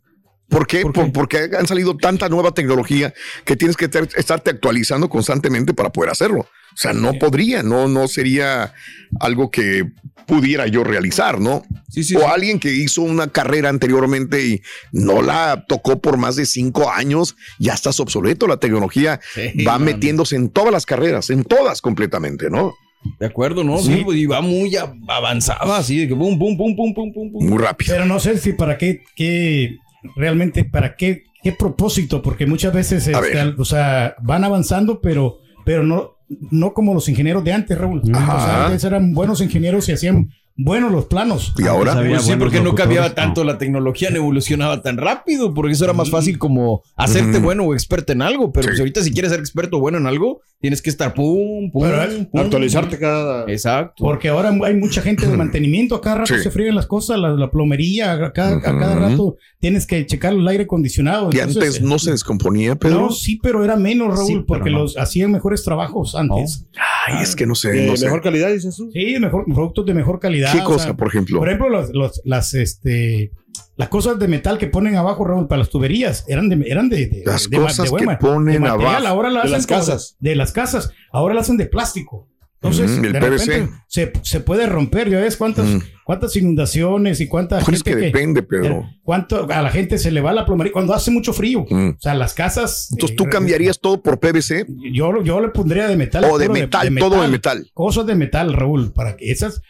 ¿Por 0.51 0.67
qué? 0.67 0.81
¿Por 0.81 0.93
qué? 0.93 1.01
Por- 1.01 1.11
porque 1.13 1.49
han 1.57 1.65
salido 1.67 1.97
tanta 1.97 2.29
nueva 2.29 2.51
tecnología 2.51 3.13
que 3.45 3.55
tienes 3.55 3.75
que 3.77 3.87
ter- 3.87 4.09
estarte 4.15 4.51
actualizando 4.51 5.09
constantemente 5.09 5.73
para 5.73 5.91
poder 5.91 6.11
hacerlo. 6.11 6.41
O 6.41 6.77
sea, 6.77 6.93
no 6.93 7.13
podría, 7.13 7.63
no, 7.63 7.87
no 7.87 8.07
sería 8.07 8.73
algo 9.19 9.49
que 9.51 9.85
pudiera 10.25 10.67
yo 10.67 10.83
realizar, 10.85 11.39
¿no? 11.41 11.63
Sí, 11.89 12.03
sí, 12.03 12.15
o 12.15 12.19
sí. 12.19 12.25
alguien 12.33 12.59
que 12.59 12.71
hizo 12.73 13.01
una 13.01 13.27
carrera 13.27 13.67
anteriormente 13.67 14.45
y 14.45 14.61
no 14.93 15.21
la 15.21 15.65
tocó 15.67 15.99
por 15.99 16.15
más 16.17 16.37
de 16.37 16.45
cinco 16.45 16.89
años, 16.89 17.35
ya 17.59 17.73
estás 17.73 17.99
obsoleto. 17.99 18.47
La 18.47 18.57
tecnología 18.57 19.19
Sí, 19.33 19.63
va 19.65 19.79
metiéndose 19.79 20.35
en 20.37 20.49
todas 20.49 20.71
las 20.71 20.85
carreras, 20.85 21.29
en 21.29 21.43
todas 21.43 21.81
completamente, 21.81 22.49
¿no? 22.49 22.73
De 23.19 23.25
acuerdo, 23.25 23.63
¿no? 23.65 23.79
Sí, 23.79 24.05
y 24.13 24.25
va 24.27 24.41
muy 24.41 24.73
avanzada, 25.07 25.77
así 25.77 25.97
de 25.99 26.07
que 26.07 26.15
pum, 26.15 26.37
pum, 26.39 26.55
pum, 26.55 26.75
pum, 26.75 26.93
pum, 26.93 27.11
pum, 27.13 27.31
pum. 27.31 27.45
Muy 27.49 27.57
rápido. 27.57 27.93
Pero 27.93 28.05
no 28.05 28.19
sé 28.19 28.37
si 28.37 28.53
para 28.53 28.77
qué, 28.77 29.03
qué 29.15 29.75
realmente, 30.15 30.65
para 30.65 30.95
qué 30.95 31.23
qué 31.41 31.51
propósito, 31.51 32.21
porque 32.21 32.45
muchas 32.45 32.73
veces 32.73 33.07
este, 33.07 33.55
o 33.57 33.65
sea, 33.65 34.15
van 34.21 34.43
avanzando, 34.43 35.01
pero, 35.01 35.39
pero 35.65 35.83
no, 35.83 36.17
no 36.51 36.73
como 36.73 36.93
los 36.93 37.09
ingenieros 37.09 37.43
de 37.43 37.53
antes, 37.53 37.77
Raúl. 37.77 38.01
Ajá. 38.13 38.35
O 38.35 38.39
sea, 38.39 38.65
antes 38.67 38.83
eran 38.83 39.13
buenos 39.13 39.41
ingenieros 39.41 39.89
y 39.89 39.93
hacían 39.93 40.29
buenos 40.57 40.91
los 40.91 41.05
planos. 41.05 41.53
¿Y 41.57 41.67
ahora? 41.67 41.93
Pues 41.95 42.23
sí, 42.23 42.33
porque 42.37 42.59
no 42.61 42.75
cambiaba 42.75 43.13
tanto 43.15 43.43
la 43.43 43.57
tecnología, 43.57 44.09
no 44.09 44.17
evolucionaba 44.17 44.81
tan 44.81 44.97
rápido, 44.97 45.53
porque 45.53 45.73
eso 45.73 45.83
era 45.85 45.93
más 45.93 46.09
fácil 46.09 46.37
como 46.37 46.83
hacerte 46.95 47.37
Ujú. 47.37 47.41
bueno 47.45 47.63
o 47.63 47.73
experto 47.73 48.13
en 48.13 48.21
algo. 48.21 48.51
Pero 48.51 48.63
Sí. 48.63 48.67
pues 48.69 48.79
ahorita 48.79 49.01
si 49.03 49.11
quieres 49.11 49.31
ser 49.31 49.39
experto 49.39 49.77
o 49.77 49.79
bueno 49.79 49.97
en 49.97 50.07
algo, 50.07 50.41
tienes 50.59 50.81
que 50.81 50.89
estar 50.91 51.13
pum, 51.13 51.71
pum, 51.71 51.81
Pero, 51.83 52.03
eh, 52.03 52.27
pum. 52.31 52.41
Actualizarte 52.41 52.99
cada. 52.99 53.45
Exacto. 53.51 54.03
Porque 54.03 54.29
ahora 54.29 54.49
hay 54.65 54.75
mucha 54.75 55.01
gente 55.01 55.25
de 55.27 55.35
mantenimiento, 55.35 55.95
a 55.95 56.01
cada 56.01 56.17
rato 56.19 56.33
Sí. 56.35 56.43
se 56.43 56.51
fríen 56.51 56.75
las 56.75 56.85
cosas, 56.85 57.19
la, 57.19 57.29
la 57.29 57.49
plomería, 57.49 58.13
a 58.13 58.31
cada, 58.31 58.57
a 58.57 58.61
cada 58.61 58.91
Ujú. 58.91 58.99
rato 58.99 59.35
tienes 59.59 59.85
que 59.87 60.05
checar 60.05 60.33
el 60.33 60.47
aire 60.47 60.63
acondicionado. 60.63 61.29
Y 61.31 61.37
Entonces, 61.39 61.75
antes 61.75 61.81
no 61.81 61.97
se 61.99 62.11
descomponía, 62.11 62.75
Pedro. 62.75 63.01
No, 63.01 63.11
sí, 63.11 63.39
pero 63.41 63.63
era 63.63 63.75
menos, 63.75 64.09
Raúl, 64.15 64.27
Sí, 64.27 64.33
pero 64.33 64.45
porque 64.45 64.69
no. 64.71 64.79
los 64.79 64.97
hacían 64.97 65.31
mejores 65.31 65.63
trabajos 65.63 66.15
antes. 66.15 66.65
Ay, 67.07 67.23
es 67.23 67.35
que 67.35 67.45
no 67.45 67.55
sé, 67.55 67.71
de 67.71 67.87
no 67.87 67.95
sé. 67.97 68.05
mejor 68.05 68.21
calidad, 68.21 68.51
dices 68.51 68.75
tú. 68.75 68.89
Sí, 68.91 69.15
mejor, 69.19 69.45
productos 69.45 69.85
de 69.85 69.93
mejor 69.93 70.19
calidad. 70.19 70.40
¿Qué 70.51 70.61
o 70.61 70.63
cosa, 70.65 70.85
sea, 70.85 70.93
por 70.95 71.07
ejemplo? 71.07 71.39
Por 71.39 71.47
ejemplo, 71.49 71.69
los, 71.69 71.89
los- 71.93 72.21
las, 72.25 72.53
este, 72.53 73.31
las 73.75 73.89
cosas 73.89 74.17
de 74.19 74.27
metal 74.27 74.57
que 74.57 74.67
ponen 74.67 74.95
abajo, 74.95 75.25
Raúl, 75.25 75.47
para 75.47 75.59
las 75.59 75.69
tuberías, 75.69 76.23
eran 76.27 76.49
de, 76.49 76.63
eran 76.69 76.89
de, 76.89 77.07
de- 77.07 77.23
Las 77.25 77.49
de 77.49 77.57
cosas 77.57 77.91
de 77.91 77.97
que 77.97 78.17
ponen 78.19 78.61
material. 78.61 78.89
abajo. 78.95 79.07
Ahora 79.07 79.29
la 79.29 79.43
De 79.43 79.49
las 79.49 79.67
como- 79.67 79.79
casas. 79.79 80.15
De 80.19 80.35
las 80.35 80.51
casas. 80.51 80.91
Ahora 81.11 81.33
la 81.33 81.41
hacen 81.41 81.57
de 81.57 81.65
plástico. 81.65 82.27
Entonces, 82.63 82.91
Mm, 82.91 83.05
el 83.05 83.13
de 83.13 83.19
PVC. 83.19 83.45
repente 83.47 83.73
se, 83.87 84.13
se 84.21 84.39
puede 84.39 84.67
romper. 84.67 85.09
Ya 85.09 85.19
ves 85.19 85.35
cuántas, 85.35 85.65
Mm. 85.65 85.79
Cuántas 86.05 86.35
inundaciones 86.35 87.19
y 87.21 87.27
cuánta 87.27 87.59
Pues 87.59 87.77
es 87.77 87.83
gente 87.83 87.99
que 87.99 88.05
depende, 88.07 88.43
Pedro. 88.43 88.85
cuánto 89.03 89.47
a 89.51 89.61
la 89.61 89.69
gente 89.69 89.97
se 89.97 90.11
le 90.11 90.21
va 90.21 90.33
la 90.33 90.45
plomería 90.45 90.71
cuando 90.73 90.93
hace 90.93 91.11
mucho 91.11 91.33
frío. 91.33 91.65
Mm. 91.69 91.89
O 91.89 91.99
sea, 91.99 92.13
las 92.13 92.33
casas. 92.33 92.89
Entonces, 92.91 93.13
eh, 93.13 93.17
¿tú 93.17 93.25
cambiarías 93.29 93.79
todo 93.79 94.01
por 94.01 94.19
PVC 94.19 94.65
Yo, 94.93 95.21
yo 95.23 95.39
le 95.41 95.49
pondría 95.49 95.87
de 95.87 95.95
metal. 95.97 96.25
o 96.25 96.37
de 96.37 96.49
metal? 96.49 96.93
Todo 96.99 97.21
de 97.21 97.27
metal. 97.27 97.69
Cosas 97.73 98.05
de 98.05 98.15
metal, 98.15 98.53
Raúl, 98.53 98.91
para 98.93 99.15
que 99.17 99.31
esas. 99.31 99.61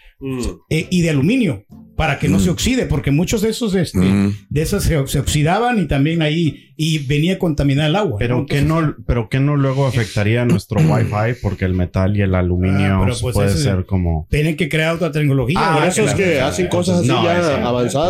eh, 0.69 0.87
y 0.91 1.01
de 1.01 1.09
aluminio, 1.09 1.65
para 1.97 2.19
que 2.19 2.29
no 2.29 2.39
se 2.39 2.51
oxide, 2.51 2.85
porque 2.85 3.09
muchos 3.09 3.41
de 3.41 3.49
esos, 3.49 3.73
este, 3.73 3.97
Mm. 3.97 4.35
de 4.49 4.61
esas 4.61 4.83
se, 4.83 5.07
se 5.07 5.19
oxidaban 5.19 5.79
y 5.79 5.87
también 5.87 6.21
ahí, 6.21 6.73
y 6.77 6.99
venía 7.07 7.33
a 7.35 7.39
contaminar 7.39 7.89
el 7.89 7.95
agua. 7.95 8.17
Pero 8.19 8.37
¿no? 8.39 8.45
que 8.45 8.61
no, 8.61 8.95
pero 9.07 9.29
que 9.29 9.39
no 9.39 9.55
luego 9.55 9.87
afectaría 9.87 10.45
nuestro 10.45 10.79
Wi-Fi 10.79 11.39
porque 11.41 11.65
el 11.65 11.73
metal 11.73 12.15
y 12.17 12.21
el 12.21 12.35
aluminio 12.35 12.97
Ah, 12.97 12.99
pero 13.03 13.17
pues 13.19 13.33
puede 13.33 13.49
ser 13.57 13.85
como. 13.85 14.27
Tienen 14.29 14.55
que 14.57 14.69
crear 14.69 14.93
otra 14.95 15.11
tecnología. 15.11 15.57
Ah, 15.59 15.87
eso 15.87 16.03
es 16.05 16.13
que 16.33 16.41
hacen 16.41 16.67
cosas 16.67 16.99
así 16.99 17.07
No, 17.07 17.23
ya 17.23 17.67
avanzadas. 17.67 18.09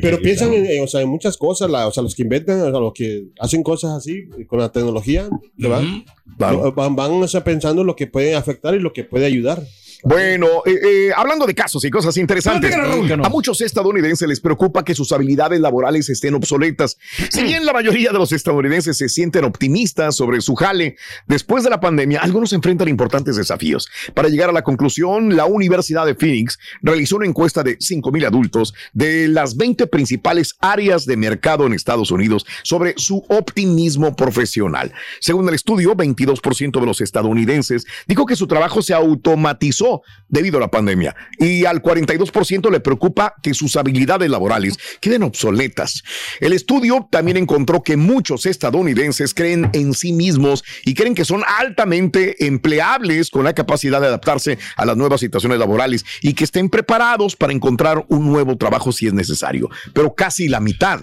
pero- 0.00 0.16
piensan 0.22 0.52
en, 0.54 0.82
o 0.82 0.86
sea, 0.86 1.00
en 1.02 1.08
muchas 1.08 1.36
cosas, 1.36 1.70
la- 1.70 1.86
o 1.86 1.92
sea, 1.92 2.02
los 2.02 2.14
que 2.14 2.22
inventan, 2.22 2.60
o 2.60 2.70
sea, 2.70 2.80
los 2.80 2.92
que 2.92 3.24
hacen 3.40 3.62
cosas 3.62 3.92
así 3.96 4.24
con 4.46 4.58
la 4.58 4.70
tecnología, 4.70 5.28
van, 5.56 6.04
van, 6.74 6.96
van, 6.96 7.10
o 7.22 7.28
sea, 7.28 7.42
pensando 7.44 7.82
en 7.82 7.86
lo 7.86 7.96
que 7.96 8.06
puede 8.06 8.34
afectar 8.36 8.74
y 8.74 8.80
lo 8.80 8.92
que 8.92 9.04
puede 9.04 9.26
ayudar. 9.26 9.62
Bueno, 10.04 10.62
eh, 10.64 10.78
eh, 10.82 11.10
hablando 11.14 11.44
de 11.44 11.54
casos 11.54 11.84
y 11.84 11.90
cosas 11.90 12.16
interesantes, 12.16 12.72
a 12.74 13.28
muchos 13.28 13.60
estadounidenses 13.60 14.28
les 14.28 14.40
preocupa 14.40 14.84
que 14.84 14.94
sus 14.94 15.10
habilidades 15.10 15.60
laborales 15.60 16.08
estén 16.08 16.34
obsoletas. 16.34 16.98
Si 17.30 17.42
bien 17.42 17.66
la 17.66 17.72
mayoría 17.72 18.12
de 18.12 18.18
los 18.18 18.30
estadounidenses 18.30 18.96
se 18.96 19.08
sienten 19.08 19.44
optimistas 19.44 20.14
sobre 20.14 20.40
su 20.40 20.54
jale, 20.54 20.96
después 21.26 21.64
de 21.64 21.70
la 21.70 21.80
pandemia, 21.80 22.20
algunos 22.20 22.52
enfrentan 22.52 22.86
importantes 22.86 23.34
desafíos. 23.34 23.88
Para 24.14 24.28
llegar 24.28 24.50
a 24.50 24.52
la 24.52 24.62
conclusión, 24.62 25.36
la 25.36 25.46
Universidad 25.46 26.06
de 26.06 26.14
Phoenix 26.14 26.60
realizó 26.80 27.16
una 27.16 27.26
encuesta 27.26 27.64
de 27.64 27.76
5.000 27.78 28.26
adultos 28.26 28.74
de 28.92 29.26
las 29.26 29.56
20 29.56 29.88
principales 29.88 30.54
áreas 30.60 31.06
de 31.06 31.16
mercado 31.16 31.66
en 31.66 31.72
Estados 31.72 32.12
Unidos 32.12 32.46
sobre 32.62 32.94
su 32.96 33.24
optimismo 33.28 34.14
profesional. 34.14 34.92
Según 35.20 35.48
el 35.48 35.54
estudio, 35.54 35.96
22% 35.96 36.78
de 36.78 36.86
los 36.86 37.00
estadounidenses 37.00 37.84
dijo 38.06 38.26
que 38.26 38.36
su 38.36 38.46
trabajo 38.46 38.80
se 38.80 38.94
automatizó 38.94 39.87
debido 40.28 40.58
a 40.58 40.60
la 40.60 40.70
pandemia 40.70 41.14
y 41.38 41.64
al 41.64 41.82
42% 41.82 42.70
le 42.70 42.80
preocupa 42.80 43.34
que 43.42 43.54
sus 43.54 43.76
habilidades 43.76 44.30
laborales 44.30 44.78
queden 45.00 45.22
obsoletas. 45.22 46.02
El 46.40 46.52
estudio 46.52 47.08
también 47.10 47.36
encontró 47.36 47.82
que 47.82 47.96
muchos 47.96 48.46
estadounidenses 48.46 49.34
creen 49.34 49.70
en 49.72 49.94
sí 49.94 50.12
mismos 50.12 50.64
y 50.84 50.94
creen 50.94 51.14
que 51.14 51.24
son 51.24 51.42
altamente 51.58 52.46
empleables 52.46 53.30
con 53.30 53.44
la 53.44 53.54
capacidad 53.54 54.00
de 54.00 54.08
adaptarse 54.08 54.58
a 54.76 54.84
las 54.84 54.96
nuevas 54.96 55.20
situaciones 55.20 55.58
laborales 55.58 56.04
y 56.22 56.34
que 56.34 56.44
estén 56.44 56.68
preparados 56.68 57.36
para 57.36 57.52
encontrar 57.52 58.04
un 58.08 58.26
nuevo 58.26 58.56
trabajo 58.56 58.92
si 58.92 59.06
es 59.06 59.14
necesario. 59.14 59.68
Pero 59.92 60.14
casi 60.14 60.48
la 60.48 60.60
mitad 60.60 61.00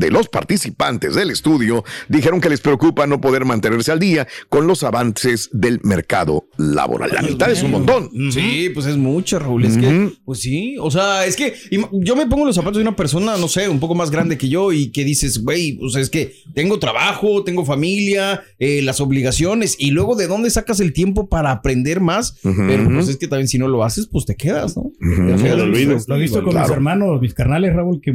de 0.00 0.10
los 0.10 0.28
participantes 0.28 1.14
del 1.14 1.30
estudio 1.30 1.84
dijeron 2.08 2.40
que 2.40 2.48
les 2.48 2.60
preocupa 2.60 3.06
no 3.06 3.20
poder 3.20 3.44
mantenerse 3.44 3.92
al 3.92 3.98
día 4.00 4.26
con 4.48 4.66
los 4.66 4.82
avances 4.82 5.50
del 5.52 5.78
mercado 5.82 6.48
laboral. 6.56 7.10
La 7.12 7.22
mitad 7.22 7.50
es 7.50 7.62
un 7.62 7.70
montón. 7.72 8.10
Sí, 8.32 8.70
pues 8.72 8.86
es 8.86 8.96
mucho, 8.96 9.38
Raúl. 9.38 9.64
Es 9.66 9.76
que, 9.76 10.12
pues 10.24 10.40
sí. 10.40 10.76
O 10.80 10.90
sea, 10.90 11.26
es 11.26 11.36
que 11.36 11.52
yo 11.92 12.16
me 12.16 12.26
pongo 12.26 12.46
los 12.46 12.56
zapatos 12.56 12.76
de 12.78 12.82
una 12.82 12.96
persona, 12.96 13.36
no 13.36 13.46
sé, 13.48 13.68
un 13.68 13.78
poco 13.78 13.94
más 13.94 14.10
grande 14.10 14.38
que 14.38 14.48
yo 14.48 14.72
y 14.72 14.90
que 14.90 15.04
dices, 15.04 15.44
güey, 15.44 15.78
o 15.82 15.90
sea, 15.90 16.00
es 16.00 16.08
que 16.10 16.34
tengo 16.54 16.78
trabajo, 16.78 17.44
tengo 17.44 17.64
familia, 17.66 18.42
eh, 18.58 18.80
las 18.82 19.00
obligaciones 19.00 19.76
y 19.78 19.90
luego 19.90 20.16
de 20.16 20.26
dónde 20.26 20.48
sacas 20.50 20.80
el 20.80 20.92
tiempo 20.94 21.28
para 21.28 21.50
aprender 21.52 22.00
más. 22.00 22.36
Pero 22.42 22.88
pues 22.90 23.08
es 23.08 23.16
que 23.18 23.28
también 23.28 23.48
si 23.48 23.58
no 23.58 23.68
lo 23.68 23.84
haces, 23.84 24.06
pues 24.10 24.24
te 24.24 24.34
quedas, 24.34 24.76
¿no? 24.76 24.82
Ujú. 24.84 25.36
Te 25.36 25.42
quedas. 25.42 26.08
Lo 26.08 26.16
he 26.16 26.18
visto 26.20 26.42
con 26.42 26.52
Claro. 26.52 26.66
mis 26.68 26.74
hermanos, 26.74 27.20
mis 27.20 27.34
carnales, 27.34 27.74
Raúl, 27.74 28.00
que 28.00 28.12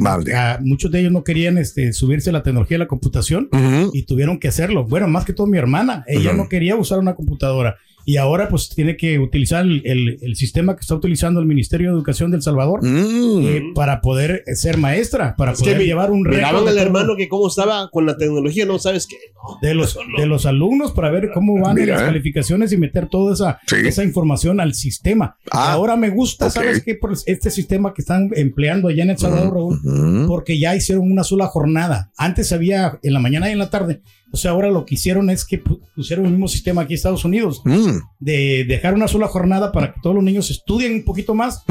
muchos 0.60 0.90
de 0.90 1.00
ellos 1.00 1.12
no 1.12 1.22
querían 1.24 1.58
este, 1.58 1.75
subirse 1.92 2.30
a 2.30 2.32
la 2.32 2.42
tecnología 2.42 2.76
de 2.76 2.84
la 2.84 2.88
computación 2.88 3.48
y 3.92 4.04
tuvieron 4.04 4.38
que 4.38 4.48
hacerlo. 4.48 4.84
Bueno, 4.84 5.08
más 5.08 5.24
que 5.24 5.32
todo 5.32 5.46
mi 5.46 5.58
hermana, 5.58 6.04
ella 6.06 6.32
no 6.32 6.48
quería 6.48 6.76
usar 6.76 6.98
una 6.98 7.14
computadora 7.14 7.76
y 8.08 8.16
ahora 8.16 8.48
pues 8.48 8.70
tiene 8.70 8.96
que 8.96 9.18
utilizar 9.18 9.64
el, 9.64 9.82
el- 9.84 10.18
el 10.22 10.36
sistema 10.36 10.74
que 10.76 10.80
está 10.80 10.94
utilizando 10.94 11.40
el 11.40 11.46
Ministerio 11.46 11.88
de 11.90 11.96
Educación 11.96 12.30
del 12.30 12.40
Salvador 12.40 12.80
Mm. 12.82 13.40
eh, 13.46 13.62
para 13.74 14.00
poder 14.00 14.44
eh, 14.46 14.54
ser 14.54 14.78
maestra, 14.78 15.34
para 15.36 15.52
Es 15.52 15.60
poder 15.60 15.78
llevar 15.82 16.10
un 16.12 16.24
récord 16.24 16.38
Miraban 16.38 16.64
de 16.64 16.70
al 16.70 16.78
hermano 16.78 17.16
que 17.16 17.28
cómo 17.28 17.48
estaba 17.48 17.90
con 17.90 18.06
la 18.06 18.16
tecnología, 18.16 18.64
no 18.64 18.78
sabes 18.78 19.06
qué. 19.06 19.16
de 19.60 19.74
los, 19.74 19.98
de 20.18 20.26
los 20.26 20.46
alumnos 20.46 20.92
para 20.92 21.10
ver 21.10 21.30
cómo 21.34 21.60
van 21.60 21.78
en 21.78 21.88
las 21.90 22.02
calificaciones 22.02 22.72
y 22.72 22.76
meter 22.78 23.08
toda 23.08 23.34
esa, 23.34 23.58
Sí. 23.66 23.76
esa 23.84 24.02
información 24.04 24.60
al 24.60 24.74
sistema. 24.74 25.36
Ah, 25.50 25.72
Ahora 25.72 25.96
me 25.96 26.10
gusta. 26.10 26.48
¿sabes 26.50 26.82
qué? 26.82 26.94
Por 26.94 27.12
este 27.26 27.50
sistema 27.50 27.92
que 27.92 28.02
están 28.02 28.30
empleando 28.34 28.88
allá 28.88 29.02
en 29.02 29.10
El 29.10 29.18
Salvador, 29.18 29.52
Raúl, 29.52 30.26
porque 30.28 30.58
ya 30.58 30.74
hicieron 30.76 31.10
una 31.10 31.24
sola 31.24 31.46
jornada. 31.46 32.12
Antes 32.16 32.52
había 32.52 32.98
en 33.02 33.12
la 33.12 33.18
mañana 33.20 33.48
y 33.48 33.52
en 33.52 33.58
la 33.58 33.68
tarde. 33.70 34.00
O 34.36 34.38
sea, 34.38 34.50
ahora 34.50 34.68
lo 34.70 34.84
que 34.84 34.96
hicieron 34.96 35.30
es 35.30 35.46
que 35.46 35.64
pu- 35.64 35.80
pusieron 35.94 36.26
el 36.26 36.32
mismo 36.32 36.46
sistema 36.46 36.82
aquí 36.82 36.92
en 36.92 36.96
Estados 36.96 37.24
Unidos, 37.24 37.62
Mm. 37.64 38.00
de 38.18 38.66
dejar 38.68 38.92
una 38.92 39.08
sola 39.08 39.28
jornada 39.28 39.72
para 39.72 39.94
que 39.94 40.00
todos 40.02 40.14
los 40.14 40.22
niños 40.22 40.50
estudien 40.50 40.92
un 40.94 41.04
poquito 41.04 41.34
más 41.34 41.62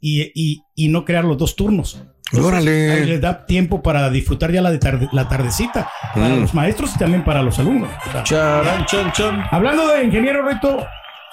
y, 0.00 0.22
y- 0.34 0.62
y 0.76 0.86
no 0.88 1.04
crear 1.04 1.24
los 1.24 1.36
dos 1.36 1.56
turnos. 1.56 2.00
Ahí 2.32 2.38
Órale. 2.40 3.04
les 3.04 3.20
da 3.20 3.44
tiempo 3.44 3.82
para 3.82 4.08
disfrutar 4.08 4.52
ya 4.52 4.62
la, 4.62 4.70
de 4.70 4.78
tarde- 4.78 5.08
la 5.12 5.28
tardecita 5.28 5.90
para 6.14 6.28
Mm. 6.36 6.40
los 6.42 6.54
maestros 6.54 6.92
y 6.94 6.98
también 6.98 7.24
para 7.24 7.42
los 7.42 7.58
alumnos. 7.58 7.90
O 8.08 8.12
sea, 8.12 8.22
Charan, 8.22 8.86
chan, 8.86 9.10
chan. 9.12 9.42
hablando 9.50 9.88
de 9.88 10.04
ingeniero 10.04 10.46
Reto, 10.46 10.86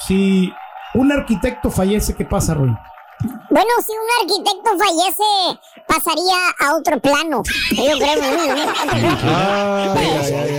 si 0.08 0.52
un 0.96 1.12
arquitecto 1.12 1.70
fallece, 1.70 2.16
¿qué 2.16 2.26
pasa, 2.26 2.56
Roy? 2.56 2.76
Bueno, 3.50 3.70
si 3.86 3.92
un 3.92 4.08
arquitecto 4.22 4.70
fallece, 4.78 5.60
pasaría 5.88 6.38
a 6.62 6.76
otro 6.78 7.02
plano. 7.02 7.44
Yo 7.72 7.98
creo, 7.98 8.16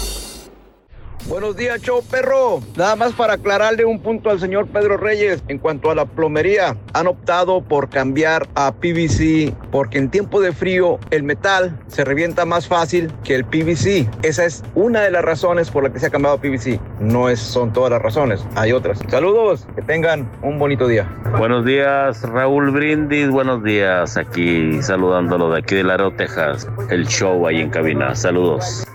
Buenos 1.27 1.55
días, 1.55 1.81
show 1.81 2.03
perro. 2.09 2.61
Nada 2.75 2.95
más 2.95 3.13
para 3.13 3.33
aclararle 3.33 3.85
un 3.85 3.99
punto 3.99 4.29
al 4.29 4.39
señor 4.39 4.67
Pedro 4.67 4.97
Reyes. 4.97 5.43
En 5.47 5.59
cuanto 5.59 5.91
a 5.91 5.95
la 5.95 6.05
plomería, 6.05 6.75
han 6.93 7.07
optado 7.07 7.61
por 7.61 7.89
cambiar 7.89 8.47
a 8.55 8.71
PVC 8.73 9.53
porque 9.71 9.97
en 9.97 10.09
tiempo 10.09 10.41
de 10.41 10.51
frío 10.51 10.99
el 11.11 11.23
metal 11.23 11.79
se 11.87 12.03
revienta 12.03 12.45
más 12.45 12.67
fácil 12.67 13.11
que 13.23 13.35
el 13.35 13.45
PVC. 13.45 14.09
Esa 14.23 14.45
es 14.45 14.63
una 14.75 15.01
de 15.01 15.11
las 15.11 15.23
razones 15.23 15.69
por 15.69 15.83
la 15.83 15.93
que 15.93 15.99
se 15.99 16.07
ha 16.07 16.09
cambiado 16.09 16.37
a 16.37 16.41
PVC. 16.41 16.79
No 16.99 17.29
es, 17.29 17.39
son 17.39 17.71
todas 17.71 17.91
las 17.91 18.01
razones, 18.01 18.45
hay 18.55 18.71
otras. 18.71 18.99
Saludos, 19.07 19.67
que 19.75 19.81
tengan 19.81 20.29
un 20.41 20.59
bonito 20.59 20.87
día. 20.87 21.07
Buenos 21.37 21.65
días, 21.65 22.23
Raúl 22.23 22.71
Brindis. 22.71 23.29
Buenos 23.29 23.63
días, 23.63 24.17
aquí 24.17 24.81
saludándolo 24.81 25.51
de 25.51 25.59
aquí 25.59 25.75
de 25.75 25.83
Laredo, 25.83 26.11
Texas. 26.11 26.67
El 26.89 27.07
show 27.07 27.47
ahí 27.47 27.61
en 27.61 27.69
cabina. 27.69 28.15
Saludos. 28.15 28.85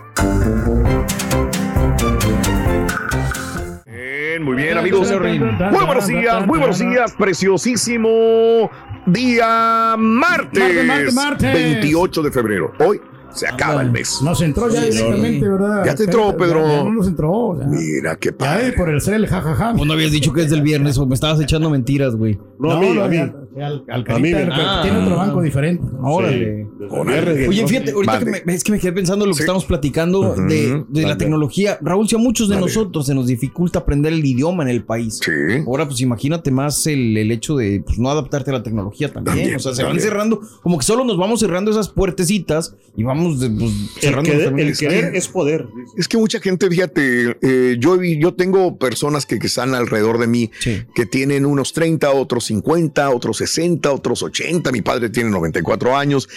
Bien, 4.57 4.77
amigos. 4.77 5.09
Muy 5.11 5.85
buenos 5.85 6.07
días, 6.07 6.45
muy 6.47 6.57
buenos 6.59 6.79
días. 6.79 7.13
Preciosísimo 7.17 8.69
día 9.05 9.95
martes, 9.97 10.59
Martes, 10.63 10.85
martes, 10.85 11.13
martes. 11.13 11.53
28 11.53 12.23
de 12.23 12.31
febrero. 12.31 12.73
Hoy 12.79 12.99
Se 13.33 13.47
acaba 13.47 13.81
el 13.83 13.91
mes. 13.91 14.19
Nos 14.23 14.41
entró 14.41 14.67
ya 14.69 14.81
Sí, 14.81 14.89
directamente, 14.91 15.47
¿verdad? 15.47 15.83
Ya 15.85 15.93
te 15.93 16.05
entró, 16.05 16.31
Ya- 16.31 16.37
Pedro. 16.37 16.67
ya 16.67 16.83
no 16.83 16.91
nos 16.93 17.07
entró. 17.07 17.59
Ya, 17.59 17.67
Mira 17.67 18.15
qué 18.15 18.29
Ya, 18.31 18.37
padre. 18.37 18.67
eh, 18.69 18.73
por 18.75 18.89
el 18.89 18.99
ser 18.99 19.13
el 19.15 19.27
jajaja. 19.27 19.73
Vos 19.73 19.85
no 19.85 19.93
habías 19.93 20.11
dicho 20.11 20.33
que 20.33 20.41
es 20.41 20.49
del 20.49 20.61
viernes 20.63 20.97
o 20.97 21.05
me 21.05 21.13
estabas 21.13 21.39
echando 21.39 21.69
mentiras, 21.69 22.15
güey. 22.15 22.39
No, 22.57 22.71
a 22.71 22.79
mí, 22.79 22.97
a 22.99 23.07
mí. 23.07 23.31
Al, 23.61 23.83
al 23.89 24.05
A 24.07 24.19
mí 24.19 24.31
me- 24.31 24.41
el 24.43 24.49
Ah. 24.51 24.79
tiene 24.83 24.99
otro 24.99 25.15
banco 25.17 25.41
diferente. 25.41 25.83
Órale. 26.01 26.67
Órale. 26.89 27.47
Oye, 27.47 27.67
fíjate, 27.67 27.91
ahorita 27.91 28.19
que 28.19 28.25
me, 28.45 28.53
es 28.53 28.63
que 28.63 28.71
me 28.71 28.79
quedé 28.79 28.93
pensando 28.93 29.25
en 29.25 29.29
lo 29.29 29.33
que 29.35 29.39
Sí. 29.39 29.43
estamos 29.43 29.65
platicando 29.65 30.35
de, 30.35 30.83
de 30.87 31.01
la 31.03 31.17
tecnología. 31.17 31.77
Raúl, 31.81 32.07
si 32.07 32.15
a 32.15 32.19
muchos 32.19 32.49
de 32.49 32.57
nosotros 32.57 33.05
se 33.05 33.13
nos 33.13 33.27
dificulta 33.27 33.79
aprender 33.79 34.13
el 34.13 34.23
idioma 34.25 34.63
en 34.63 34.69
el 34.69 34.83
país. 34.83 35.19
Sí. 35.23 35.31
Ahora, 35.65 35.85
pues 35.87 36.01
imagínate 36.01 36.51
más 36.51 36.85
el, 36.87 37.17
el 37.17 37.31
hecho 37.31 37.55
de 37.57 37.81
pues, 37.85 37.99
no 37.99 38.09
adaptarte 38.09 38.51
a 38.51 38.53
la 38.53 38.63
tecnología 38.63 39.11
también. 39.11 39.35
También, 39.37 39.55
o 39.55 39.59
sea, 39.59 39.73
se 39.75 39.83
van 39.83 39.99
cerrando, 39.99 40.41
como 40.63 40.77
que 40.77 40.85
solo 40.85 41.03
nos 41.03 41.17
vamos 41.17 41.39
cerrando 41.39 41.71
esas 41.71 41.89
puertecitas 41.89 42.75
y 42.95 43.03
vamos 43.03 43.39
de- 43.39 43.49
pues, 43.49 43.71
El, 43.71 44.01
cerrando 44.01 44.31
querer, 44.31 44.45
también 44.45 44.67
el 44.69 44.77
querer 44.77 45.15
es 45.15 45.27
poder. 45.27 45.67
Es 45.97 46.07
que 46.07 46.17
mucha 46.17 46.39
gente, 46.39 46.69
fíjate, 46.69 47.37
eh, 47.41 47.77
yo, 47.79 47.97
vi- 47.97 48.19
yo 48.19 48.33
tengo 48.33 48.77
personas 48.77 49.25
que, 49.25 49.39
que 49.39 49.47
están 49.47 49.75
alrededor 49.75 50.19
de 50.19 50.27
mí 50.27 50.51
Sí. 50.59 50.81
que 50.95 51.05
tienen 51.05 51.45
unos 51.45 51.73
30, 51.73 52.11
otros 52.11 52.45
50, 52.45 53.09
otros 53.09 53.37
60, 53.37 53.46
otros 53.91 54.23
80. 54.23 54.71
Mi 54.71 54.81
padre 54.81 55.09
tiene 55.09 55.29
94 55.29 55.95
años. 55.95 56.27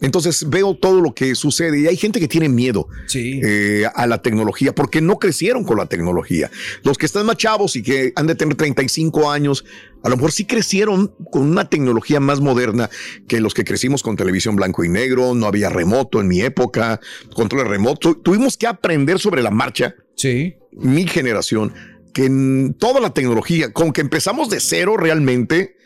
Entonces 0.00 0.50
veo 0.50 0.74
todo 0.74 1.00
lo 1.00 1.14
que 1.14 1.34
sucede 1.34 1.80
y 1.80 1.86
hay 1.86 1.96
gente 1.96 2.20
que 2.20 2.28
tiene 2.28 2.48
miedo 2.48 2.88
Sí. 3.06 3.40
eh, 3.42 3.84
a 3.94 4.06
la 4.06 4.20
tecnología 4.20 4.74
porque 4.74 5.00
no 5.00 5.18
crecieron 5.18 5.64
con 5.64 5.78
la 5.78 5.86
tecnología. 5.86 6.50
Los 6.82 6.98
que 6.98 7.06
están 7.06 7.24
más 7.26 7.36
chavos 7.36 7.76
y 7.76 7.82
que 7.82 8.12
han 8.16 8.26
de 8.26 8.34
tener 8.34 8.56
35 8.56 9.30
años, 9.30 9.64
a 10.02 10.08
lo 10.10 10.16
mejor 10.16 10.32
sí 10.32 10.44
crecieron 10.44 11.14
con 11.30 11.42
una 11.42 11.70
tecnología 11.70 12.20
más 12.20 12.40
moderna 12.40 12.90
que 13.28 13.40
los 13.40 13.54
que 13.54 13.64
crecimos 13.64 14.02
con 14.02 14.16
televisión 14.16 14.56
blanco 14.56 14.84
y 14.84 14.88
negro, 14.88 15.34
no 15.34 15.46
había 15.46 15.70
remoto 15.70 16.20
en 16.20 16.26
mi 16.28 16.40
época, 16.42 17.00
control 17.34 17.66
remoto. 17.68 18.14
Tuvimos 18.16 18.56
que 18.58 18.66
aprender 18.66 19.18
sobre 19.20 19.42
la 19.42 19.50
marcha 19.52 19.94
Sí. 20.16 20.56
mi 20.72 21.06
generación, 21.06 21.72
que 22.12 22.26
en 22.26 22.74
toda 22.78 23.00
la 23.00 23.14
tecnología, 23.14 23.72
con 23.72 23.92
que 23.92 24.00
empezamos 24.02 24.50
de 24.50 24.60
cero 24.60 24.96
realmente 24.98 25.76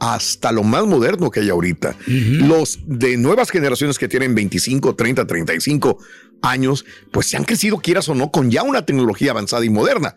hasta 0.00 0.52
lo 0.52 0.62
más 0.62 0.86
moderno 0.86 1.30
que 1.30 1.40
hay 1.40 1.48
ahorita. 1.50 1.96
Los 2.06 2.78
de 2.86 3.16
nuevas 3.16 3.50
generaciones 3.50 3.98
que 3.98 4.08
tienen 4.08 4.34
25, 4.34 4.94
30, 4.94 5.26
35 5.26 5.98
años, 6.40 6.84
pues 7.10 7.26
se 7.26 7.36
han 7.36 7.44
crecido, 7.44 7.78
quieras 7.78 8.08
o 8.08 8.14
no, 8.14 8.30
con 8.30 8.50
ya 8.50 8.62
una 8.62 8.86
tecnología 8.86 9.32
avanzada 9.32 9.64
y 9.64 9.70
moderna. 9.70 10.14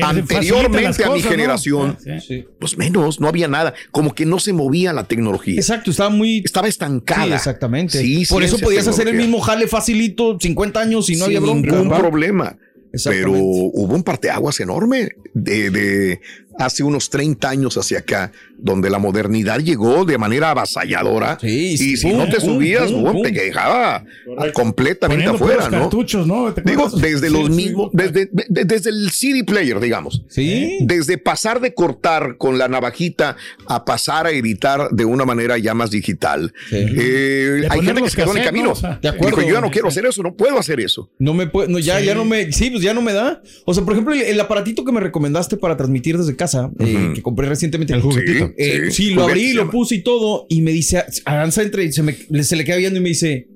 Anteriormente 0.00 1.04
a 1.04 1.10
mi 1.10 1.20
generación. 1.22 1.98
Sí. 2.26 2.46
pues 2.58 2.78
menos, 2.78 3.20
no 3.20 3.28
había 3.28 3.48
nada, 3.48 3.74
como 3.90 4.14
que 4.14 4.24
no 4.24 4.38
se 4.38 4.52
movía 4.52 4.92
la 4.92 5.04
tecnología. 5.04 5.56
Exacto, 5.56 5.90
estaba 5.90 6.10
muy. 6.10 6.38
Estaba 6.44 6.68
estancada. 6.68 7.26
Sí, 7.26 7.32
exactamente. 7.32 8.00
Sí, 8.00 8.24
Por 8.28 8.42
eso 8.42 8.58
podías 8.58 8.86
hacer 8.86 9.08
el 9.08 9.16
mismo 9.16 9.40
jale 9.40 9.66
facilito, 9.68 10.38
50 10.40 10.80
años 10.80 11.10
y 11.10 11.16
no 11.16 11.26
Sin 11.26 11.36
había 11.36 11.40
bronca. 11.40 11.70
ningún 11.70 11.98
problema. 11.98 12.56
Pero 13.04 13.32
hubo 13.32 13.94
un 13.94 14.02
parteaguas 14.02 14.58
enorme 14.60 15.10
de, 15.34 15.70
de 15.70 16.20
hace 16.58 16.82
unos 16.82 17.10
30 17.10 17.48
años 17.48 17.76
hacia 17.76 18.00
acá, 18.00 18.32
donde 18.58 18.90
la 18.90 18.98
modernidad 18.98 19.60
llegó 19.60 20.04
de 20.04 20.18
manera 20.18 20.50
avasalladora. 20.50 21.38
Sí, 21.40 21.72
y 21.72 21.76
sí, 21.78 21.96
si 21.96 22.08
pum, 22.08 22.18
no 22.18 22.28
te 22.28 22.40
subías, 22.40 22.90
pum, 22.90 23.04
pum, 23.04 23.12
pum. 23.12 23.22
te 23.22 23.30
dejaba 23.30 24.04
Correcto. 24.24 24.52
completamente 24.60 25.24
Poniendo 25.28 25.44
afuera, 25.44 25.70
¿no? 25.70 25.82
cartuchos, 25.82 26.26
¿no? 26.26 26.52
¿Te 26.52 26.62
Digo, 26.62 26.88
desde 26.90 27.28
Sí, 27.28 27.32
los 27.32 27.46
sí. 27.46 27.52
mismos, 27.52 27.90
desde, 27.92 28.28
de- 28.32 28.64
desde 28.64 28.90
el 28.90 29.10
CD 29.10 29.44
player, 29.44 29.78
digamos. 29.80 30.22
Sí. 30.28 30.78
Desde 30.80 31.18
pasar 31.18 31.60
de 31.60 31.74
cortar 31.74 32.36
con 32.36 32.58
la 32.58 32.66
navajita 32.68 33.36
a 33.66 33.84
pasar 33.84 34.26
a 34.26 34.30
editar 34.30 34.90
de 34.90 35.04
una 35.04 35.24
manera 35.24 35.56
ya 35.58 35.74
más 35.74 35.90
digital. 35.90 36.52
Sí. 36.70 36.76
Eh, 36.96 37.68
hay 37.70 37.80
gente 37.82 38.02
que 38.02 38.10
se 38.10 38.16
quedó 38.16 38.32
en 38.32 38.38
el 38.38 38.44
camino. 38.44 38.66
¿no? 38.66 38.72
O 38.72 38.76
sea, 38.76 38.98
De 39.00 39.08
acuerdo. 39.08 39.36
Dijo, 39.36 39.48
yo 39.48 39.54
ya 39.54 39.60
no 39.60 39.70
quiero 39.70 39.88
hacer 39.88 40.04
eso, 40.06 40.22
no 40.22 40.34
puedo 40.34 40.58
hacer 40.58 40.80
eso. 40.80 41.10
No 41.18 41.34
me 41.34 41.46
puede, 41.46 41.68
no, 41.68 41.78
ya, 41.78 42.00
ya 42.00 42.14
no 42.14 42.24
me, 42.24 42.50
sí, 42.52 42.70
pues 42.70 42.82
ya 42.82 42.92
no 42.94 43.02
me 43.02 43.12
da. 43.12 43.42
O 43.64 43.72
sea, 43.74 43.84
por 43.84 43.92
ejemplo, 43.92 44.12
el, 44.14 44.22
el 44.22 44.40
aparatito 44.40 44.84
que 44.84 44.90
me 44.92 45.00
recomendaste 45.00 45.56
para 45.56 45.76
transmitir 45.76 46.18
desde 46.18 46.34
casa, 46.34 46.47
eh, 46.54 46.96
Ujú. 47.04 47.14
que 47.14 47.22
compré 47.22 47.48
recientemente. 47.48 47.92
El 47.94 48.00
juguetito. 48.02 48.52
Eh, 48.56 48.86
Sí, 48.86 48.90
sí, 48.90 49.08
sí, 49.08 49.14
lo 49.14 49.24
abrí, 49.24 49.52
lo 49.52 49.70
puse 49.70 49.96
y 49.96 50.02
todo. 50.02 50.46
Y 50.48 50.62
me 50.62 50.70
dice, 50.72 51.04
avanza 51.24 51.62
entre 51.62 51.84
y 51.84 51.92
se, 51.92 52.02
me, 52.02 52.14
se 52.42 52.56
le 52.56 52.64
queda 52.64 52.76
viendo 52.76 52.98
y 52.98 53.02
me 53.02 53.08
dice, 53.10 53.48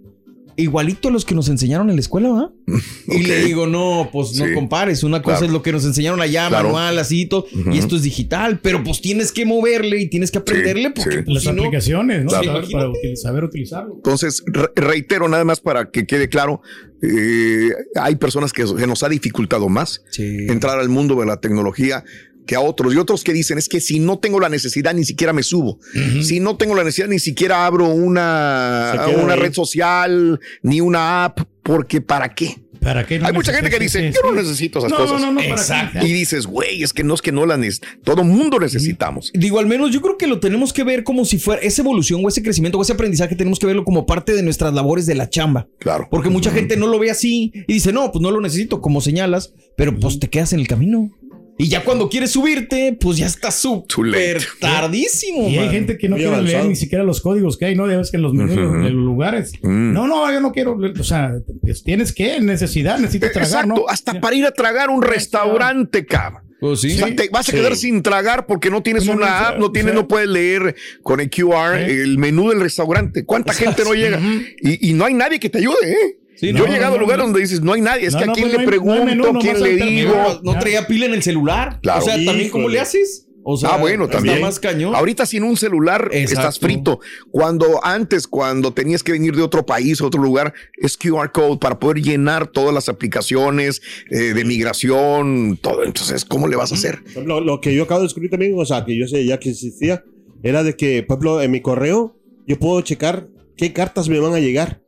igualito 0.55 1.09
a 1.09 1.11
los 1.11 1.25
que 1.25 1.35
nos 1.35 1.49
enseñaron 1.49 1.89
en 1.89 1.97
la 1.97 2.01
escuela, 2.03 2.29
¿va? 2.29 2.53
Y 3.09 3.23
Ok. 3.23 3.27
le 3.27 3.45
digo, 3.45 3.67
no, 3.67 4.11
pues 4.13 4.35
no 4.39 4.47
Sí. 4.47 4.53
compares. 4.55 5.03
Una 5.03 5.23
cosa 5.23 5.39
Claro. 5.39 5.47
es 5.47 5.53
lo 5.53 5.63
que 5.63 5.73
nos 5.73 5.85
enseñaron 5.87 6.21
allá, 6.21 6.49
Claro. 6.49 6.65
manual, 6.69 6.99
así 6.99 7.23
y 7.23 7.27
todo. 7.27 7.47
Y 7.73 7.79
esto 7.79 7.97
es 7.97 8.03
digital. 8.03 8.61
Pero 8.63 8.85
pues 8.85 9.01
tienes 9.01 9.33
que 9.33 9.47
moverle 9.47 9.99
y 10.01 10.09
tienes 10.11 10.31
que 10.31 10.39
aprenderle 10.39 10.91
porque 10.91 11.11
sí. 11.19 11.23
pues, 11.25 11.35
Las 11.35 11.43
si 11.45 11.53
no- 11.53 11.63
aplicaciones, 11.63 12.25
¿no? 12.25 12.29
Claro. 12.31 12.45
Saber- 12.67 12.71
para 12.71 13.17
saber 13.17 13.45
utilizarlo. 13.45 13.95
Entonces, 13.97 14.43
re- 14.47 14.69
reitero 14.77 15.27
nada 15.29 15.45
más 15.45 15.61
para 15.61 15.91
que 15.91 16.07
quede 16.07 16.29
claro, 16.29 16.61
eh, 17.03 17.71
hay 17.97 18.17
personas 18.17 18.53
que, 18.53 18.65
que 18.65 18.87
nos 18.87 19.03
ha 19.03 19.09
dificultado 19.09 19.69
más 19.71 20.03
Sí. 20.11 20.47
entrar 20.49 20.79
al 20.79 20.89
mundo 20.91 21.19
de 21.19 21.27
la 21.27 21.41
tecnología 21.41 22.05
que 22.47 22.55
a 22.57 22.61
otros. 22.61 22.95
Y 22.95 22.97
otros 22.99 23.25
que 23.25 23.33
dicen, 23.33 23.59
es 23.59 23.69
que 23.69 23.81
si 23.81 23.99
no 24.01 24.19
tengo 24.19 24.41
la 24.41 24.49
necesidad, 24.49 24.95
ni 24.95 25.05
siquiera 25.05 25.33
me 25.33 25.43
subo. 25.43 25.79
Si 26.23 26.41
no 26.41 26.57
tengo 26.57 26.75
la 26.75 26.85
necesidad, 26.85 27.09
ni 27.09 27.19
siquiera 27.19 27.67
abro 27.67 27.89
una, 27.89 28.95
una 29.23 29.35
ahí. 29.35 29.39
red 29.41 29.53
social, 29.53 30.41
ni 30.63 30.81
una 30.81 31.25
app, 31.25 31.41
porque 31.63 32.01
¿para 32.01 32.35
qué? 32.35 32.63
¿Para 32.81 33.07
qué 33.07 33.21
no 33.21 33.29
hay 33.29 33.33
mucha 33.33 33.53
gente 33.53 33.71
que 33.71 33.79
dice, 33.79 34.11
yo 34.13 34.21
no 34.25 34.33
necesito 34.33 34.81
esas 34.81 34.91
No, 34.91 34.97
cosas. 34.97 35.21
no, 35.21 35.31
no. 35.31 35.41
Exacto. 35.41 36.05
Y 36.05 36.13
dices, 36.13 36.47
güey, 36.49 36.83
es 36.83 36.93
que 36.93 37.05
no 37.05 37.15
es 37.15 37.23
que 37.23 37.31
no 37.31 37.47
las 37.47 37.57
necesitamos. 37.57 37.99
Todo 38.03 38.25
mundo 38.25 38.59
necesitamos. 38.59 39.31
Digo, 39.35 39.61
al 39.61 39.67
menos 39.69 39.93
yo 39.93 40.01
creo 40.01 40.19
que 40.19 40.27
lo 40.27 40.41
tenemos 40.41 40.73
que 40.73 40.83
ver 40.83 41.05
como 41.05 41.25
si 41.25 41.39
fuera 41.39 41.63
esa 41.63 41.81
evolución 41.83 42.21
o 42.25 42.29
ese 42.29 42.43
crecimiento 42.43 42.79
o 42.79 42.83
ese 42.83 42.93
aprendizaje, 42.95 43.37
tenemos 43.37 43.61
que 43.61 43.67
verlo 43.67 43.85
como 43.85 44.05
parte 44.05 44.33
de 44.35 44.43
nuestras 44.43 44.75
labores 44.75 45.07
de 45.07 45.15
la 45.15 45.31
chamba. 45.31 45.69
Claro. 45.79 46.09
Porque 46.11 46.29
mucha 46.29 46.51
gente 46.51 46.77
no 46.77 46.89
lo 46.89 46.99
ve 46.99 47.13
así 47.13 47.53
y 47.69 47.73
dice, 47.75 47.93
no, 47.93 48.11
pues 48.11 48.21
no 48.21 48.33
lo 48.33 48.41
necesito, 48.41 48.81
como 48.81 49.01
señalas, 49.01 49.55
pero 49.77 49.97
pues 49.97 50.19
te 50.19 50.29
quedas 50.29 50.53
en 50.53 50.59
el 50.59 50.67
camino. 50.67 51.09
Y 51.59 51.69
ya 51.69 51.85
cuando 51.85 52.09
quieres 52.09 52.31
subirte, 52.31 52.97
pues 52.99 53.19
ya 53.19 53.27
está 53.27 53.51
súper 53.51 54.43
tardísimo. 54.59 55.49
Y 55.49 55.59
hay 55.59 55.69
gente 55.71 55.99
que 55.99 56.09
no 56.09 56.17
Muy 56.17 56.25
quiere 56.25 56.43
leer 56.43 56.65
ni 56.65 56.77
siquiera 56.77 57.05
los 57.05 57.21
códigos 57.21 57.57
que 57.59 57.67
hay, 57.67 57.75
¿no? 57.77 57.89
Ya 57.91 57.99
ves 57.99 58.11
que 58.11 58.17
en 58.17 58.23
los 58.23 58.33
menús 58.33 58.57
Ujú. 58.57 58.79
de 58.83 58.91
los 58.91 59.05
lugares. 59.05 59.53
Mm. 59.63 59.93
No, 59.93 60.07
no, 60.09 60.33
yo 60.33 60.41
no 60.41 60.51
quiero. 60.51 60.77
O 60.99 61.05
sea, 61.05 61.33
pues 61.61 61.85
tienes 61.85 62.13
que, 62.13 62.41
necesidad, 62.41 62.99
necesitas 62.99 63.33
tragar, 63.33 63.49
Exacto, 63.49 63.75
¿no? 63.83 63.89
hasta 63.89 64.21
para 64.21 64.35
ir 64.35 64.47
a 64.47 64.51
tragar 64.53 64.91
un 64.91 65.03
restaurante, 65.03 66.07
cabrón. 66.07 66.43
Pues 66.59 66.81
sí. 66.81 66.93
O 66.95 66.97
sea, 67.07 67.15
te 67.17 67.29
vas 67.29 67.49
a 67.49 67.53
Sí. 67.53 67.59
quedar 67.59 67.77
sin 67.77 68.03
tragar 68.03 68.47
porque 68.47 68.71
no 68.71 68.83
tienes 68.83 69.07
Una 69.09 69.49
app, 69.49 69.59
no 69.59 69.73
tienes, 69.73 69.95
no 69.95 70.07
puedes 70.09 70.29
leer 70.29 70.77
con 71.03 71.19
el 71.21 71.29
QR 71.29 71.77
el 71.77 72.19
menú 72.19 72.51
del 72.51 72.61
restaurante. 72.61 73.25
¿Cuánta 73.25 73.53
gente 73.53 73.83
no 73.85 73.95
llega? 73.95 74.21
y, 74.63 74.91
y 74.91 74.93
no 74.95 75.05
hay 75.05 75.15
nadie 75.15 75.39
que 75.41 75.51
te 75.51 75.59
ayude, 75.59 75.91
¿eh? 75.91 76.17
Sí, 76.37 76.53
Yo 76.53 76.65
he 76.67 76.71
llegado 76.71 76.93
no, 76.93 76.99
a 76.99 77.01
lugares 77.01 77.19
no. 77.19 77.25
donde 77.25 77.41
dices, 77.41 77.61
no 77.61 77.73
hay 77.75 77.81
nadie. 77.83 78.07
Es 78.07 78.13
No, 78.15 78.19
que 78.19 78.25
a 78.25 78.27
no, 78.29 78.33
quién 78.33 78.45
pues 78.47 78.55
le 78.57 78.61
hay- 78.61 78.67
pregunto, 78.67 79.05
menú, 79.05 79.39
quién 79.41 79.63
le 79.63 79.77
digo. 79.77 80.15
No, 80.43 80.59
traía 80.59 80.87
pila 80.87 81.07
en 81.07 81.15
el 81.15 81.23
celular. 81.23 81.79
Claro. 81.83 82.01
O 82.01 82.05
sea, 82.05 82.15
también 82.15 82.37
Híjole. 82.37 82.51
cómo 82.51 82.69
le 82.69 82.81
haces. 82.81 83.27
O 83.45 83.57
sea, 83.57 83.71
ah, 83.71 83.77
bueno, 83.77 84.05
está 84.05 84.19
también. 84.19 84.41
más 84.41 84.61
cañón. 84.61 84.95
Ahorita 84.95 85.27
sin 85.27 85.43
un 85.43 85.57
celular 85.57 86.09
Exacto. 86.13 86.41
estás 86.41 86.59
frito. 86.61 87.01
Cuando 87.33 87.85
antes, 87.85 88.29
cuando 88.29 88.73
tenías 88.73 89.03
que 89.03 89.11
venir 89.11 89.35
de 89.35 89.43
otro 89.43 89.67
país, 89.67 90.01
otro 90.01 90.23
lugar, 90.23 90.55
es 90.77 90.97
QR 90.97 91.33
code 91.33 91.59
para 91.59 91.81
poder 91.81 92.03
llenar 92.03 92.47
todas 92.47 92.73
las 92.73 92.89
aplicaciones 92.89 93.83
eh, 94.11 94.33
de 94.33 94.45
migración, 94.45 95.59
todo. 95.61 95.83
Entonces, 95.85 96.25
¿cómo 96.25 96.47
le 96.47 96.55
vas 96.57 96.71
a 96.71 96.77
hacer? 96.77 97.01
Ejemplo, 97.07 97.41
lo 97.41 97.61
que 97.61 97.75
yo 97.75 97.83
acabo 97.83 98.01
de 98.01 98.07
descubrir 98.07 98.31
también, 98.31 98.55
o 98.57 98.65
sea, 98.65 98.85
que 98.85 98.97
yo 98.97 99.09
sé 99.09 99.25
ya 99.25 99.39
que 99.41 99.51
existía, 99.51 100.05
era 100.45 100.63
de 100.63 100.77
que, 100.77 101.03
por 101.03 101.15
ejemplo, 101.17 101.43
en 101.43 101.51
mi 101.51 101.61
correo, 101.61 102.17
yo 102.47 102.59
puedo 102.61 102.81
checar 102.83 103.29
qué 103.57 103.73
cartas 103.73 104.09
me 104.09 104.21
van 104.21 104.35
a 104.35 104.39
llegar. 104.41 104.81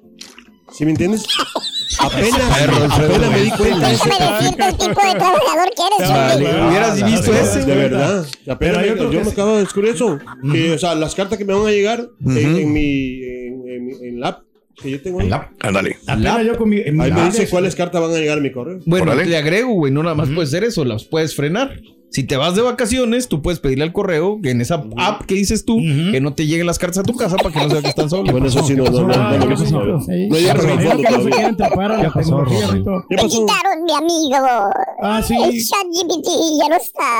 ¿Sí 0.76 0.84
me 0.84 0.90
entiendes? 0.92 1.24
Apenas, 2.00 2.40
apenas 2.90 3.30
me 3.30 3.40
di 3.42 3.50
cuenta 3.52 3.86
de. 3.88 3.92
Déjame 3.92 4.14
decirte 4.40 4.66
el 4.68 4.72
tipo 4.76 4.88
de 4.88 5.14
trabajador 5.14 5.70
que 5.76 5.82
eres, 5.96 6.10
Vale, 6.10 6.66
hubieras 6.68 7.04
visto 7.04 7.32
sí, 7.32 7.38
ese. 7.40 7.64
De 7.64 7.74
verdad. 7.76 8.26
Apenas 8.48 8.78
me- 8.82 9.12
yo 9.12 9.24
me 9.24 9.30
acabo 9.30 9.54
de 9.54 9.60
descubrir 9.60 9.94
eso. 9.94 10.18
Que, 10.52 10.72
o 10.72 10.78
sea, 10.78 10.94
las 10.94 11.14
cartas 11.14 11.38
que 11.38 11.44
me 11.44 11.54
van 11.54 11.66
a 11.66 11.70
llegar 11.70 12.08
en, 12.26 12.36
en 12.56 12.72
mi, 12.72 13.22
en, 13.22 13.68
en 13.68 13.86
mi- 13.86 14.08
en 14.08 14.20
la 14.20 14.28
app 14.28 14.42
que 14.82 14.90
yo 14.90 15.00
tengo 15.00 15.20
ahí. 15.20 15.28
Ándale. 15.60 15.98
Ahí 17.04 17.12
me 17.12 17.24
dice 17.26 17.48
cuáles 17.48 17.76
cartas 17.76 18.00
van 18.02 18.10
a 18.10 18.14
llegar 18.18 18.38
a 18.38 18.40
mi 18.40 18.50
correo. 18.50 18.80
Bueno, 18.86 19.12
Órale. 19.12 19.26
le 19.26 19.36
agrego, 19.36 19.72
güey, 19.74 19.92
no 19.92 20.02
nada 20.02 20.16
más 20.16 20.28
puede 20.30 20.48
ser 20.48 20.64
eso, 20.64 20.84
las 20.84 21.04
puedes 21.04 21.36
frenar. 21.36 21.78
Si 22.14 22.22
te 22.22 22.36
vas 22.36 22.54
de 22.54 22.62
vacaciones, 22.62 23.26
tú 23.26 23.42
puedes 23.42 23.58
pedirle 23.58 23.82
al 23.82 23.92
correo 23.92 24.38
que 24.40 24.50
en 24.52 24.60
esa 24.60 24.84
app 24.98 25.22
que 25.26 25.34
dices 25.34 25.64
tú, 25.64 25.78
Ujú. 25.78 26.12
que 26.12 26.20
no 26.20 26.32
te 26.32 26.46
lleguen 26.46 26.64
las 26.64 26.78
cartas 26.78 26.98
a 26.98 27.02
tu 27.02 27.16
casa 27.16 27.34
para 27.36 27.50
que 27.50 27.58
no 27.58 27.66
se 27.68 27.72
vea 27.74 27.82
que 27.82 27.88
están 27.88 28.08
solos. 28.08 28.30
Bueno, 28.30 28.46
eso 28.46 28.62
sí, 28.62 28.76
no, 28.76 28.84
no, 28.84 29.02
no, 29.02 29.12
Ah, 29.12 29.32
no, 29.36 29.38
no, 29.38 29.48
¿qué 29.48 29.54
pasó? 29.56 29.80
No 29.80 29.84
no. 29.88 30.06
¿Qué 30.06 30.28
Me 33.16 33.16
pasó? 33.16 33.28
quitaron 33.28 33.82
mi 33.84 33.92
amigo. 33.94 34.46
Ah, 35.02 35.20
sí. 35.26 35.34
El 35.34 35.60
ChatGPT 35.60 36.28
ya 36.60 36.68
no 36.68 36.76
está. 36.76 37.10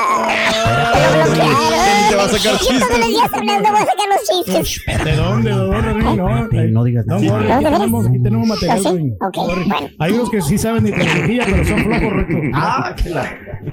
Te 2.09 2.15
va 2.15 2.23
a 2.23 2.29
sacar 2.29 2.53
Yo 2.61 2.67
todos 2.87 2.99
los 2.99 3.07
días 3.09 3.33
hablando 3.33 3.69
voy 3.71 3.79
a 3.79 3.85
sacar 3.85 4.07
los 4.07 4.23
chistes. 4.45 4.81
¿De 5.03 5.15
dónde? 5.17 5.49
¿De 5.49 5.55
dónde? 5.57 6.15
No, 6.15 6.47
no 6.71 6.83
digas 6.85 7.05
no, 7.05 7.19
nada. 7.19 7.39
Rito, 7.39 7.53
aquí 7.53 7.65
tenemos, 7.65 8.07
aquí 8.07 8.19
tenemos 8.23 8.47
material, 8.47 9.17
¿Ah. 9.19 9.29
Hay 9.99 10.13
unos 10.13 10.29
que 10.29 10.41
sí 10.41 10.57
saben 10.57 10.85
de 10.85 10.93
tecnología, 10.93 11.43
pero 11.45 11.65
son 11.65 11.79
flojos. 11.83 12.13
Ah, 12.53 12.95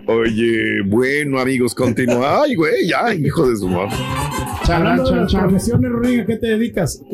Oye, 0.06 0.82
bueno, 0.86 1.38
amigos, 1.40 1.74
continúa. 1.74 2.42
Ay, 2.42 2.54
güey, 2.54 2.88
ya, 2.88 3.14
hijo 3.14 3.48
de 3.48 3.56
su 3.56 3.68
madre. 3.68 3.96
Hablando 4.68 5.10
de 5.10 5.16
las 5.16 5.34
profesiones, 5.34 5.90
Rodríguez, 5.90 6.24
¿a 6.24 6.26
qué 6.26 6.36
te 6.36 6.46
dedicas? 6.46 7.00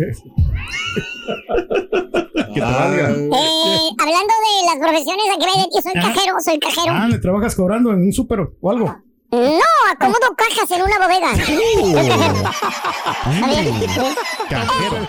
Que 2.55 2.61
te 2.61 2.61
valga. 2.61 3.11
Eh, 3.11 3.91
hablando 3.99 4.35
de 4.35 4.67
las 4.67 4.79
profesiones, 4.79 5.25
aquí 5.37 5.45
me 5.45 5.63
de 5.63 5.69
ti, 5.69 5.83
soy 5.83 5.93
cajero, 5.93 6.41
soy 6.43 6.59
cajero. 6.59 6.93
Ah, 6.95 7.09
¿le 7.09 7.19
trabajas 7.19 7.55
cobrando 7.55 7.93
en 7.93 7.99
un 7.99 8.13
súper 8.13 8.41
o 8.41 8.71
algo? 8.71 8.97
No, 9.31 9.61
acomodo 9.93 10.35
cajas 10.35 10.71
en 10.71 10.83
una 10.83 10.99
bodega. 10.99 11.37
Soy 11.45 12.09
cajero. 12.09 12.35
¿Está 13.31 13.47
bien? 13.47 13.75
Cajero. 14.49 15.09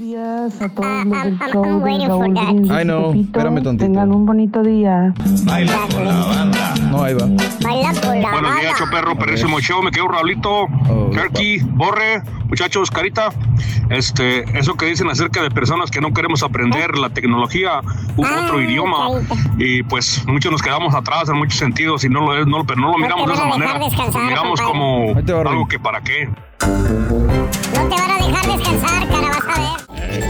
Buenos 0.00 0.54
días 0.54 0.62
a 0.62 0.68
todos 0.70 1.04
los 1.04 1.22
del 1.22 1.38
show 1.38 1.62
de 1.62 1.68
Raúl 1.68 1.82
Brindis 1.82 2.70
Ay, 2.70 2.82
y 2.82 2.86
no, 2.86 3.08
Pepito. 3.08 3.20
espérame 3.38 3.62
tantito. 3.62 3.84
Tengan 3.84 4.12
un 4.12 4.24
bonito 4.24 4.62
día. 4.62 5.12
No, 5.44 5.52
ahí 5.52 5.66
va. 5.66 7.26
Baila 7.60 7.92
con 8.00 8.22
la 8.22 8.30
Buenos 8.30 8.60
días. 8.60 8.78
Choperro, 8.78 9.18
perrísimo 9.18 9.60
show. 9.60 9.82
Me 9.82 9.90
quedo 9.90 10.08
Raulito, 10.08 10.68
Turkey, 11.12 11.58
Borre, 11.72 12.22
muchachos, 12.48 12.90
Carita. 12.90 13.28
Este, 13.90 14.44
eso 14.58 14.74
que 14.74 14.86
dicen 14.86 15.10
acerca 15.10 15.42
de 15.42 15.50
personas 15.50 15.90
que 15.90 16.00
no 16.00 16.14
queremos 16.14 16.42
aprender 16.42 16.96
la 16.96 17.10
tecnología 17.10 17.80
u 18.16 18.24
Ah, 18.24 18.44
otro 18.44 18.62
idioma. 18.62 19.08
Carita. 19.28 19.34
Y 19.58 19.82
pues 19.82 20.24
muchos 20.26 20.50
nos 20.50 20.62
quedamos 20.62 20.94
atrás 20.94 21.28
en 21.28 21.36
muchos 21.36 21.58
sentidos 21.58 22.04
y 22.04 22.08
no 22.08 22.22
lo 22.22 22.40
es, 22.40 22.46
no, 22.46 22.64
pero 22.64 22.80
no 22.80 22.92
lo 22.92 22.98
miramos 22.98 23.26
de 23.28 23.34
esa 23.34 23.44
manera. 23.44 23.78
Lo 23.78 24.20
miramos 24.24 24.60
compadre. 24.62 25.34
como 25.34 25.50
algo 25.50 25.68
que 25.68 25.78
para 25.78 26.00
qué. 26.00 26.26
No 27.74 27.88
te 27.88 27.94
van 27.96 28.10
a 28.10 28.26
dejar 28.26 28.56
descansar, 28.58 29.08
cara, 29.08 29.28
vas 29.28 29.58
a 29.58 29.60
ver. 29.60 30.24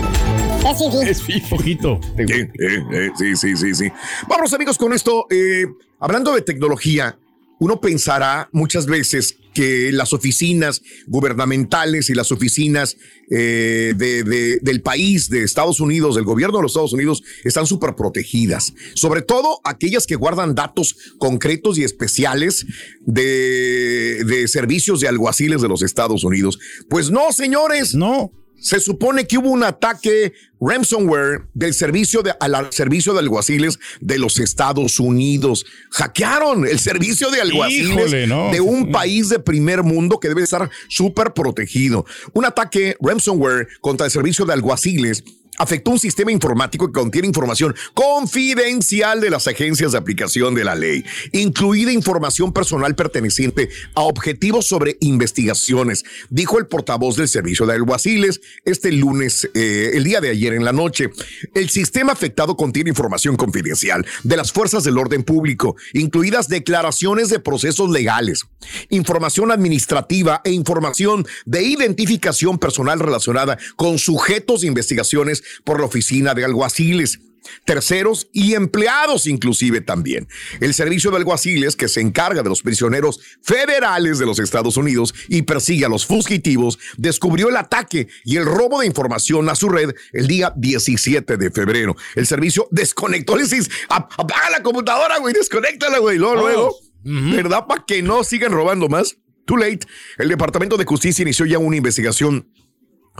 Es 0.70 0.78
difícil. 0.78 1.36
Es. 1.38 1.48
Poquito. 1.48 2.00
Sí, 2.16 2.22
eh, 2.32 2.50
eh, 2.92 3.10
sí, 3.16 3.36
sí, 3.36 3.56
sí, 3.56 3.74
sí. 3.74 3.92
Vamos 4.28 4.52
amigos 4.52 4.76
con 4.78 4.92
esto. 4.92 5.26
eh, 5.30 5.66
hablando 5.98 6.34
de 6.34 6.42
tecnología, 6.42 7.18
uno 7.58 7.80
pensará 7.80 8.48
muchas 8.52 8.86
veces 8.86 9.36
que 9.54 9.90
las 9.92 10.12
oficinas 10.12 10.82
gubernamentales 11.06 12.10
y 12.10 12.14
las 12.14 12.32
oficinas 12.32 12.96
eh, 13.32 13.94
de- 13.96 14.24
de- 14.24 14.58
del 14.60 14.82
país, 14.82 15.28
de 15.30 15.44
Estados 15.44 15.78
Unidos, 15.78 16.16
del 16.16 16.24
gobierno 16.24 16.56
de 16.58 16.62
los 16.62 16.72
Estados 16.72 16.92
Unidos, 16.92 17.22
están 17.44 17.64
súper 17.66 17.94
protegidas. 17.94 18.72
Sobre 18.94 19.22
todo 19.22 19.60
aquellas 19.64 20.06
que 20.06 20.16
guardan 20.16 20.56
datos 20.56 20.96
concretos 21.18 21.78
y 21.78 21.84
especiales 21.84 22.66
de, 23.06 24.24
de 24.26 24.48
servicios 24.48 25.00
de 25.00 25.08
alguaciles 25.08 25.60
de 25.62 25.68
los 25.68 25.82
Estados 25.82 26.24
Unidos. 26.24 26.58
Pues 26.88 27.10
no, 27.10 27.30
señores. 27.32 27.94
No. 27.94 28.32
Se 28.60 28.80
supone 28.80 29.26
que 29.26 29.38
hubo 29.38 29.50
un 29.50 29.64
ataque 29.64 30.32
ransomware 30.60 31.46
del 31.54 31.72
servicio 31.72 32.22
de, 32.22 32.34
al 32.38 32.72
servicio 32.72 33.12
de 33.14 33.20
alguaciles 33.20 33.78
de 34.00 34.18
los 34.18 34.38
Estados 34.38 35.00
Unidos. 35.00 35.64
Hackearon 35.90 36.66
el 36.66 36.78
servicio 36.78 37.30
de 37.30 37.40
alguaciles 37.40 37.88
Híjole, 37.88 38.26
no. 38.26 38.50
de 38.50 38.60
un 38.60 38.92
país 38.92 39.28
de 39.30 39.38
primer 39.38 39.82
mundo 39.82 40.20
que 40.20 40.28
debe 40.28 40.42
estar 40.42 40.70
súper 40.88 41.32
protegido. 41.32 42.04
Un 42.34 42.44
ataque 42.44 42.96
ransomware 43.00 43.68
contra 43.80 44.06
el 44.06 44.12
servicio 44.12 44.44
de 44.44 44.52
alguaciles 44.52 45.24
afectó 45.60 45.90
un 45.90 45.98
sistema 45.98 46.32
informático 46.32 46.86
que 46.86 46.98
contiene 46.98 47.28
información 47.28 47.76
confidencial 47.92 49.20
de 49.20 49.28
las 49.28 49.46
agencias 49.46 49.92
de 49.92 49.98
aplicación 49.98 50.54
de 50.54 50.64
la 50.64 50.74
ley, 50.74 51.04
incluida 51.32 51.92
información 51.92 52.54
personal 52.54 52.94
perteneciente 52.94 53.68
a 53.94 54.00
objetivos 54.00 54.66
sobre 54.66 54.96
investigaciones, 55.00 56.04
dijo 56.30 56.58
el 56.58 56.66
portavoz 56.66 57.16
del 57.16 57.28
servicio 57.28 57.66
de 57.66 57.74
alguaciles 57.74 58.40
este 58.64 58.90
lunes, 58.90 59.50
eh, 59.52 59.90
el 59.92 60.04
día 60.04 60.22
de 60.22 60.30
ayer 60.30 60.54
en 60.54 60.64
la 60.64 60.72
noche. 60.72 61.10
El 61.54 61.68
sistema 61.68 62.12
afectado 62.12 62.56
contiene 62.56 62.88
información 62.88 63.36
confidencial 63.36 64.06
de 64.24 64.36
las 64.38 64.52
fuerzas 64.52 64.82
del 64.82 64.96
orden 64.96 65.24
público, 65.24 65.76
incluidas 65.92 66.48
declaraciones 66.48 67.28
de 67.28 67.38
procesos 67.38 67.90
legales, 67.90 68.46
información 68.88 69.50
administrativa 69.52 70.40
e 70.42 70.52
información 70.52 71.26
de 71.44 71.64
identificación 71.64 72.58
personal 72.58 72.98
relacionada 72.98 73.58
con 73.76 73.98
sujetos 73.98 74.62
de 74.62 74.68
investigaciones 74.68 75.42
por 75.64 75.80
la 75.80 75.86
oficina 75.86 76.34
de 76.34 76.44
alguaciles 76.44 77.20
terceros 77.64 78.28
y 78.32 78.54
empleados 78.54 79.26
inclusive 79.26 79.80
también. 79.80 80.28
El 80.60 80.74
servicio 80.74 81.10
de 81.10 81.16
alguaciles 81.16 81.74
que 81.74 81.88
se 81.88 82.00
encarga 82.00 82.42
de 82.42 82.48
los 82.48 82.62
prisioneros 82.62 83.18
federales 83.42 84.18
de 84.18 84.26
los 84.26 84.38
Estados 84.38 84.76
Unidos 84.76 85.14
y 85.28 85.42
persigue 85.42 85.86
a 85.86 85.88
los 85.88 86.06
fugitivos, 86.06 86.78
descubrió 86.98 87.48
el 87.48 87.56
ataque 87.56 88.08
y 88.24 88.36
el 88.36 88.44
robo 88.44 88.80
de 88.80 88.86
información 88.86 89.48
a 89.48 89.54
su 89.54 89.68
red 89.70 89.90
el 90.12 90.26
día 90.28 90.52
17 90.56 91.38
de 91.38 91.50
febrero. 91.50 91.96
El 92.14 92.26
servicio 92.26 92.68
desconectó, 92.70 93.36
les 93.36 93.50
dice, 93.50 93.70
"Ap- 93.88 94.12
apaga 94.18 94.50
la 94.50 94.62
computadora, 94.62 95.18
güey, 95.18 95.32
desconéctala, 95.34 95.98
güey, 95.98 96.18
luego, 96.18 96.36
luego, 96.36 96.76
¿verdad? 97.02 97.64
Para 97.66 97.84
que 97.86 98.02
no 98.02 98.22
sigan 98.22 98.52
robando 98.52 98.88
más. 98.88 99.16
Too 99.46 99.56
late. 99.56 99.80
El 100.18 100.28
Departamento 100.28 100.76
de 100.76 100.84
Justicia 100.84 101.22
inició 101.22 101.46
ya 101.46 101.58
una 101.58 101.74
investigación 101.76 102.48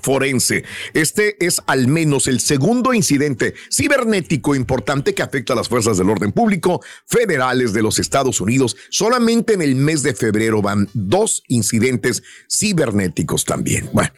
forense. 0.03 0.65
Este 0.95 1.45
es 1.45 1.61
al 1.67 1.89
menos 1.89 2.27
el 2.27 2.41
segundo 2.41 2.95
incidente 2.95 3.55
cibernético 3.71 4.55
importante 4.55 5.15
que 5.15 5.23
afecta 5.23 5.53
a 5.53 5.57
las 5.57 5.69
fuerzas 5.69 5.99
del 5.99 6.11
orden 6.11 6.33
público 6.33 6.83
federales 7.07 7.73
de 7.73 7.83
los 7.83 7.99
Estados 7.99 8.41
Unidos. 8.41 8.77
Solamente 8.91 9.55
en 9.55 9.63
el 9.63 9.75
mes 9.77 10.03
de 10.03 10.15
febrero 10.15 10.63
van 10.63 10.89
dos 10.95 11.43
incidentes 11.49 12.23
cibernéticos 12.49 13.45
también. 13.45 13.89
Bueno, 13.93 14.11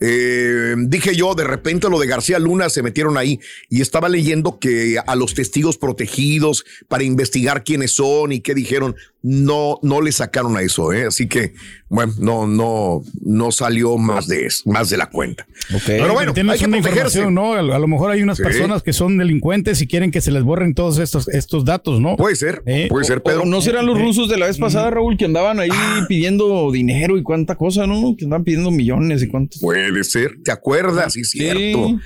eh, 0.00 0.74
dije 0.78 1.14
yo, 1.16 1.34
de 1.34 1.44
repente 1.44 1.88
lo 1.90 1.98
de 1.98 2.06
García 2.06 2.38
Luna 2.38 2.68
se 2.70 2.82
metieron 2.82 3.16
ahí 3.16 3.40
y 3.68 3.80
estaba 3.80 4.08
leyendo 4.08 4.58
que 4.58 4.96
a 5.04 5.16
los 5.16 5.34
testigos 5.34 5.76
protegidos 5.76 6.64
para 6.88 7.02
investigar 7.04 7.64
quiénes 7.64 7.92
son 7.92 8.32
y 8.32 8.40
qué 8.40 8.54
dijeron, 8.54 8.94
no, 9.22 9.78
no 9.82 10.00
le 10.00 10.12
sacaron 10.12 10.56
a 10.56 10.62
eso, 10.62 10.92
¿eh? 10.92 11.06
así 11.06 11.26
que 11.26 11.52
bueno, 11.88 12.12
no, 12.18 12.46
no, 12.46 13.02
no 13.22 13.50
salió 13.50 13.96
más 13.96 14.28
de 14.28 14.46
eso, 14.46 14.70
más 14.70 14.90
de 14.90 14.96
la 14.98 15.06
cuenta. 15.10 15.46
Pero 15.86 16.12
bueno, 16.12 16.32
Tienes 16.34 16.52
hay 16.54 16.58
que 16.60 16.66
una 16.66 16.76
protegerse. 16.82 17.18
información, 17.20 17.34
¿no? 17.34 17.72
A, 17.72 17.76
a 17.76 17.78
lo 17.78 17.88
mejor 17.88 18.10
hay 18.12 18.22
unas 18.22 18.36
Sí. 18.36 18.42
personas 18.44 18.82
que 18.82 18.92
son 18.92 19.16
delincuentes 19.18 19.80
y 19.82 19.86
quieren 19.88 20.10
que 20.12 20.20
se 20.20 20.30
les 20.30 20.42
borren 20.44 20.74
todos 20.74 20.98
estos, 20.98 21.26
estos 21.28 21.64
datos, 21.64 22.00
¿no? 22.00 22.16
Puede 22.16 22.36
ser, 22.36 22.62
Eh, 22.66 22.86
puede 22.90 23.04
ser, 23.06 23.18
O 23.18 23.22
Pedro. 23.24 23.44
no 23.46 23.60
serán 23.62 23.86
los 23.86 23.98
rusos 23.98 24.28
de 24.28 24.36
la 24.36 24.46
vez 24.46 24.58
pasada, 24.58 24.90
Raúl, 24.90 25.16
que 25.16 25.24
andaban 25.24 25.58
ahí 25.58 25.70
pidiendo 26.08 26.70
dinero 26.70 27.16
y 27.18 27.22
cuánta 27.22 27.56
cosa, 27.56 27.86
¿no? 27.86 28.14
Que 28.16 28.24
andaban 28.24 28.44
pidiendo 28.44 28.70
millones 28.70 29.22
y 29.22 29.26
cuántos. 29.28 29.60
Puede 29.90 30.04
ser, 30.04 30.36
¿te 30.42 30.52
acuerdas? 30.52 31.12
Sí, 31.12 31.24
cierto. 31.24 31.98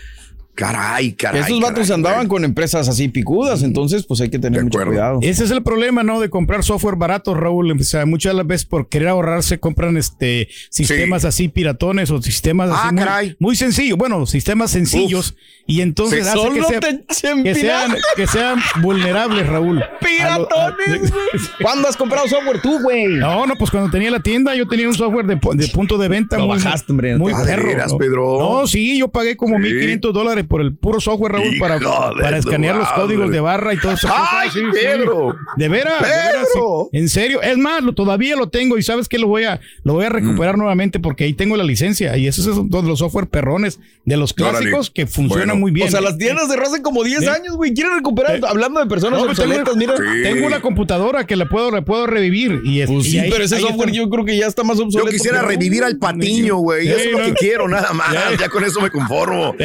Caray, 0.55 1.12
caray. 1.12 1.41
Esos 1.41 1.61
vatos 1.61 1.88
caray, 1.88 1.93
andaban 1.95 2.29
con 2.29 2.45
empresas 2.45 2.87
así 2.87 3.09
picudas, 3.09 3.62
entonces 3.62 4.05
pues 4.05 4.21
hay 4.21 4.29
que 4.29 4.38
tener 4.38 4.62
mucho 4.62 4.81
cuidado. 4.85 5.19
Ese 5.23 5.45
es 5.45 5.51
el 5.51 5.62
problema, 5.62 6.03
¿no? 6.03 6.21
De 6.21 6.29
comprar 6.29 6.62
software 6.62 6.97
barato, 6.97 7.35
Raúl. 7.35 7.73
O 7.73 7.79
sea, 7.85 8.05
muchas 8.05 8.33
de 8.33 8.37
las 8.37 8.47
veces 8.47 8.67
por 8.67 8.88
querer 8.88 9.09
ahorrarse 9.09 9.59
compran 9.59 9.97
este 9.97 10.49
sistemas 10.69 11.25
así 11.25 11.49
piratones 11.49 12.11
o 12.11 12.21
sistemas 12.21 12.69
Ah, 12.71 12.83
así 12.85 12.95
muy, 12.95 13.05
caray. 13.05 13.37
muy 13.38 13.57
sencillos. 13.57 13.97
Bueno, 13.97 14.27
sistemas 14.27 14.71
sencillos 14.71 15.37
y 15.67 15.81
entonces 15.81 16.27
Sí. 16.27 16.38
hace 16.38 16.51
que, 16.51 16.62
sea- 16.65 16.81
sean 17.09 17.97
que 18.17 18.27
sean 18.27 18.59
vulnerables, 18.83 19.47
Raúl. 19.47 19.83
A 19.83 19.87
lo- 19.87 19.95
a- 19.95 19.99
¡Piratones, 20.01 21.11
güey! 21.11 21.23
¿Cuándo 21.62 21.88
has 21.88 21.97
comprado 21.97 22.29
software 22.29 22.61
tú, 22.61 22.79
güey? 22.83 23.07
No, 23.07 23.47
no, 23.47 23.55
pues 23.57 23.71
cuando 23.71 23.91
tenía 23.91 24.11
la 24.11 24.21
tienda 24.21 24.55
yo 24.55 24.69
tenía 24.69 24.87
un 24.87 24.95
software 24.95 25.25
de, 25.27 25.38
pu- 25.38 25.55
de 25.57 25.69
punto 25.69 25.97
de 25.97 26.09
venta 26.09 26.37
Lo 26.37 26.47
muy, 26.47 26.57
bajaste, 26.59 26.93
hombre. 26.93 27.17
muy 27.17 27.33
Ah, 27.35 27.38
¿de 27.43 27.47
perro. 27.47 27.87
¿no? 27.88 27.97
Pedro? 27.99 28.38
No, 28.38 28.67
sí, 28.67 28.99
yo 28.99 29.09
pagué 29.09 29.37
como 29.37 29.57
Sí. 29.57 29.62
1500 29.62 30.12
dólares 30.12 30.41
por 30.44 30.61
el 30.61 30.74
puro 30.74 31.00
software, 31.00 31.33
Raúl, 31.33 31.59
para, 31.59 31.78
para 32.20 32.38
escanear 32.38 32.76
los 32.76 32.88
códigos 32.92 33.31
de 33.31 33.40
barra 33.40 33.74
y 33.74 33.78
todo 33.78 33.92
eso. 33.92 34.09
¡Ay, 34.12 34.48
Pedro! 34.72 35.37
De 35.57 35.68
veras, 35.68 36.00
de 36.02 36.09
veras, 36.09 36.46
sí. 36.52 36.55
¡Pedro! 36.55 36.88
En 36.92 37.09
serio, 37.09 37.42
es 37.42 37.59
más, 37.59 37.83
lo, 37.83 37.92
todavía 37.94 38.37
lo 38.37 38.48
tengo 38.48 38.78
y 38.78 38.83
sabes 38.83 39.09
que 39.09 39.18
lo 39.18 39.26
voy 39.28 39.44
a 39.44 39.61
lo 39.85 39.94
voy 39.94 40.05
a 40.07 40.11
Mm. 40.11 40.12
recuperar 40.12 40.59
nuevamente 40.59 40.98
porque 41.00 41.24
ahí 41.24 41.33
tengo 41.35 41.57
la 41.57 41.64
licencia 41.64 42.16
y 42.16 42.26
esos 42.26 42.44
son 42.44 42.70
todos 42.70 42.85
los 42.85 42.98
software 43.00 43.26
perrones 43.28 43.78
de 44.05 44.16
los 44.16 44.33
Órale. 44.38 44.59
clásicos 44.59 44.90
que 44.90 45.07
funcionan 45.07 45.48
Bueno. 45.48 45.61
muy 45.61 45.70
bien. 45.72 45.88
O 45.88 45.90
sea, 45.90 46.00
las 46.00 46.18
tiendas 46.18 46.48
de 46.48 46.57
hace 46.62 46.81
como 46.83 47.02
10 47.05 47.20
Sí. 47.20 47.26
años, 47.28 47.57
güey. 47.57 47.72
Quieren 47.74 47.94
recuperar, 47.96 48.37
Eh, 48.37 48.40
hablando 48.46 48.81
de 48.81 48.87
personas 48.87 49.18
No, 49.20 49.26
pues 49.26 49.38
tengo- 49.38 49.50
obsoletas, 49.50 49.76
mira. 49.76 49.96
Sí. 49.96 50.22
Tengo 50.22 50.46
una 50.46 50.61
computadora 50.61 51.26
que 51.26 51.35
la 51.37 51.48
puedo, 51.48 51.70
la 51.70 51.83
puedo 51.83 52.07
revivir 52.07 52.61
y, 52.64 52.81
es- 52.81 52.90
Pues 52.90 53.07
y 53.07 53.11
sí, 53.12 53.18
ahí- 53.18 53.31
pero 53.31 53.44
ese 53.44 53.59
software 53.59 53.88
está. 53.90 54.00
yo 54.02 54.09
creo 54.11 54.24
que 54.24 54.37
ya 54.37 54.46
está 54.46 54.62
más 54.64 54.78
obsoleto. 54.78 55.11
Yo 55.11 55.12
quisiera 55.12 55.42
revivir 55.42 55.83
al 55.85 55.98
patiño, 55.98 56.57
güey. 56.57 56.88
Eso 56.88 56.98
Sí, 56.98 57.09
es 57.09 57.12
lo 57.12 57.24
que 57.24 57.33
quiero, 57.35 57.68
nada 57.68 57.92
más. 57.92 58.09
Sí. 58.11 58.37
Ya 58.40 58.48
con 58.48 58.64
eso 58.64 58.81
me 58.81 58.90
conformo. 58.90 59.55
Sí. 59.59 59.64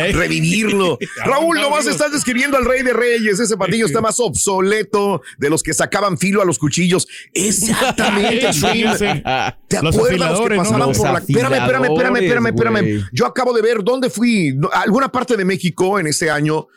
Revivirlo. 0.68 0.98
Raúl, 1.26 1.58
no, 1.58 1.64
nomás 1.64 1.86
no. 1.86 1.92
estás 1.92 2.12
describiendo 2.12 2.58
al 2.58 2.66
rey 2.66 2.84
de 2.84 2.94
reyes. 2.94 3.40
Ese 3.40 3.58
patiño 3.58 3.86
está 3.86 4.02
más 4.02 4.20
obsoleto 4.20 5.22
de 5.38 5.50
los 5.50 5.64
que 5.64 5.74
sacaban 5.74 6.18
filo 6.18 6.42
a 6.42 6.46
los 6.46 6.60
cuchillos. 6.60 7.08
Exactamente. 7.34 8.48
¿Te 9.68 9.82
Los 9.82 9.96
acuerdas 9.96 10.40
que 10.40 10.56
pasaban 10.56 10.92
por 10.94 11.12
la... 11.12 11.20
Espérame, 11.20 11.54
espérame, 11.54 11.86
espérame, 11.86 12.18
espérame, 12.18 12.48
espérame. 12.48 13.10
Yo 13.12 13.26
acabo 13.26 13.54
de 13.54 13.62
ver 13.62 13.84
dónde 13.84 14.10
fui. 14.10 14.58
Alguna 14.72 15.10
parte 15.10 15.36
de 15.36 15.46
México 15.46 16.00
en 16.00 16.08
ese 16.08 16.30
año 16.30 16.68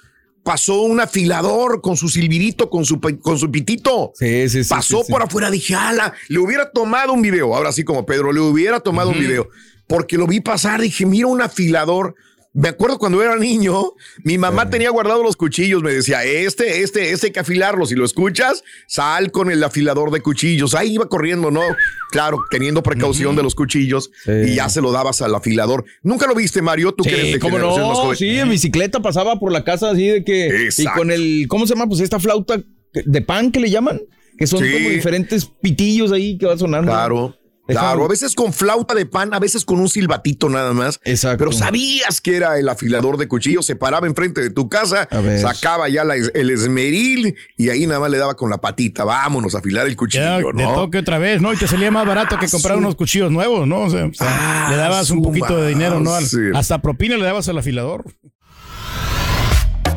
pasó 0.43 0.83
un 0.83 1.01
afilador 1.01 1.81
con 1.81 1.97
su 1.97 2.09
silbirito, 2.09 2.71
con 2.71 2.85
su, 2.85 3.01
con 3.01 3.39
su 3.39 3.51
pitito. 3.51 4.13
Sí, 4.15 4.49
sí, 4.49 4.65
sí. 4.65 4.71
Pasó 4.71 4.99
sí, 4.99 5.05
sí. 5.07 5.13
por 5.13 5.23
afuera, 5.23 5.51
dije, 5.51 5.75
ala, 5.75 6.15
le 6.29 6.39
hubiera 6.39 6.71
tomado 6.71 7.13
un 7.13 7.23
video, 7.23 7.55
ahora 7.55 7.73
sí 7.73 7.85
como 7.85 8.07
Pedro, 8.07 8.33
le 8.33 8.41
hubiera 8.41 8.81
tomado 8.81 9.11
un 9.11 9.19
video, 9.19 9.49
porque 9.87 10.17
lo 10.17 10.27
vi 10.27 10.41
pasar, 10.41 10.81
dije, 10.81 11.07
mira 11.07 11.27
un 11.27 11.43
afilador 11.43 12.15
me 12.53 12.69
acuerdo 12.69 12.99
cuando 12.99 13.23
era 13.23 13.37
niño, 13.37 13.93
mi 14.25 14.37
mamá 14.37 14.69
tenía 14.71 14.91
guardados 14.91 15.23
los 15.23 15.37
cuchillos, 15.37 15.83
me 15.85 15.93
decía, 15.93 16.25
este, 16.25 16.83
este, 16.83 17.13
este 17.13 17.29
hay 17.29 17.33
que 17.33 17.41
afilarlo. 17.41 17.87
Si 17.87 17.95
lo 17.95 18.05
escuchas, 18.05 18.65
sal 18.89 19.31
con 19.31 19.51
el 19.53 19.63
afilador 19.63 20.11
de 20.11 20.21
cuchillos. 20.21 20.75
Ahí 20.75 20.95
iba 20.95 21.09
corriendo, 21.09 21.51
¿no? 21.53 21.63
Claro, 22.11 22.41
teniendo 22.51 22.83
precaución 22.83 23.37
de 23.37 23.45
los 23.45 23.55
cuchillos 23.55 24.11
y 24.27 24.57
ya 24.57 24.69
se 24.69 24.81
lo 24.81 24.91
dabas 24.91 25.23
al 25.23 25.35
afilador. 25.35 25.85
¿Nunca 26.03 26.27
lo 26.27 26.35
viste, 26.35 26.61
Mario? 26.61 26.93
Tú 26.93 27.05
que 27.05 27.11
eres 27.11 27.27
Sí, 27.27 27.33
de 27.35 27.39
cómo 27.39 27.59
no, 27.59 28.15
sí, 28.17 28.39
en 28.39 28.51
bicicleta 28.51 29.01
pasaba 29.01 29.39
por 29.39 29.53
la 29.53 29.63
casa 29.63 29.91
así 29.91 30.09
de 30.09 30.25
que... 30.25 30.47
Y 30.49 30.65
Exacto. 30.65 30.99
con 30.99 31.11
el, 31.13 31.47
¿cómo 31.49 31.67
se 31.69 31.75
llama? 31.75 31.87
Pues 31.87 32.01
esta 32.01 32.19
flauta 32.19 32.61
de 32.93 33.23
pan 33.23 33.53
que 33.53 33.61
le 33.61 33.71
llaman, 33.71 34.01
que 34.37 34.49
son 34.49 34.59
Sí. 34.65 34.73
como 34.73 34.89
diferentes 34.89 35.45
pitillos 35.45 36.11
ahí 36.11 36.37
que 36.37 36.47
van 36.47 36.59
sonando. 36.59 36.91
Claro. 36.91 37.37
Claro, 37.71 38.05
a 38.05 38.09
veces 38.09 38.35
con 38.35 38.53
flauta 38.53 38.95
de 38.95 39.07
pan, 39.07 39.33
a 39.35 39.39
veces 39.39 39.65
con 39.65 39.81
un 39.81 39.89
silbatito 39.89 40.49
nada 40.49 40.73
más. 40.73 41.01
Exacto. 41.05 41.39
Pero 41.39 41.53
sabías 41.53 42.21
que 42.21 42.37
era 42.37 42.59
el 42.59 42.69
afilador 42.69 43.17
de 43.17 43.29
cuchillos, 43.29 43.67
se 43.67 43.77
paraba 43.77 44.07
enfrente 44.07 44.41
de 44.41 44.51
tu 44.51 44.69
casa, 44.69 45.09
sacaba 45.41 45.89
ya 45.89 46.05
la 46.05 46.15
el 46.17 46.51
esmeril 46.51 47.35
y 47.57 47.69
ahí 47.71 47.87
nada 47.87 48.01
más 48.01 48.11
le 48.11 48.19
daba 48.19 48.35
con 48.35 48.51
la 48.51 48.59
patita. 48.59 49.05
Vámonos 49.05 49.55
a 49.55 49.59
afilar 49.59 49.87
el 49.87 49.97
cuchillo, 49.97 50.23
Ya, 50.25 50.37
de 50.39 50.53
¿no? 50.65 50.75
toque 50.75 50.99
otra 50.99 51.19
vez, 51.19 51.41
¿no? 51.41 51.53
Y 51.53 51.57
te 51.57 51.67
salía 51.67 51.91
más 51.91 52.07
barato 52.07 52.39
que 52.39 52.49
comprar 52.49 52.77
unos 52.77 52.95
cuchillos 52.97 53.31
nuevos, 53.31 53.67
¿no? 53.67 53.81
O 53.83 53.91
sea, 53.91 54.07
o 54.07 54.15
sea, 54.15 54.27
Ah, 54.31 54.69
le 54.71 54.77
dabas 54.77 55.11
un 55.11 55.23
poquito 55.23 55.57
de 55.57 55.69
dinero, 55.69 56.01
¿no? 56.01 56.13
Hasta 56.55 56.81
propina 56.83 57.17
le 57.17 57.25
dabas 57.25 57.49
al 57.49 57.59
afilador. 57.59 58.05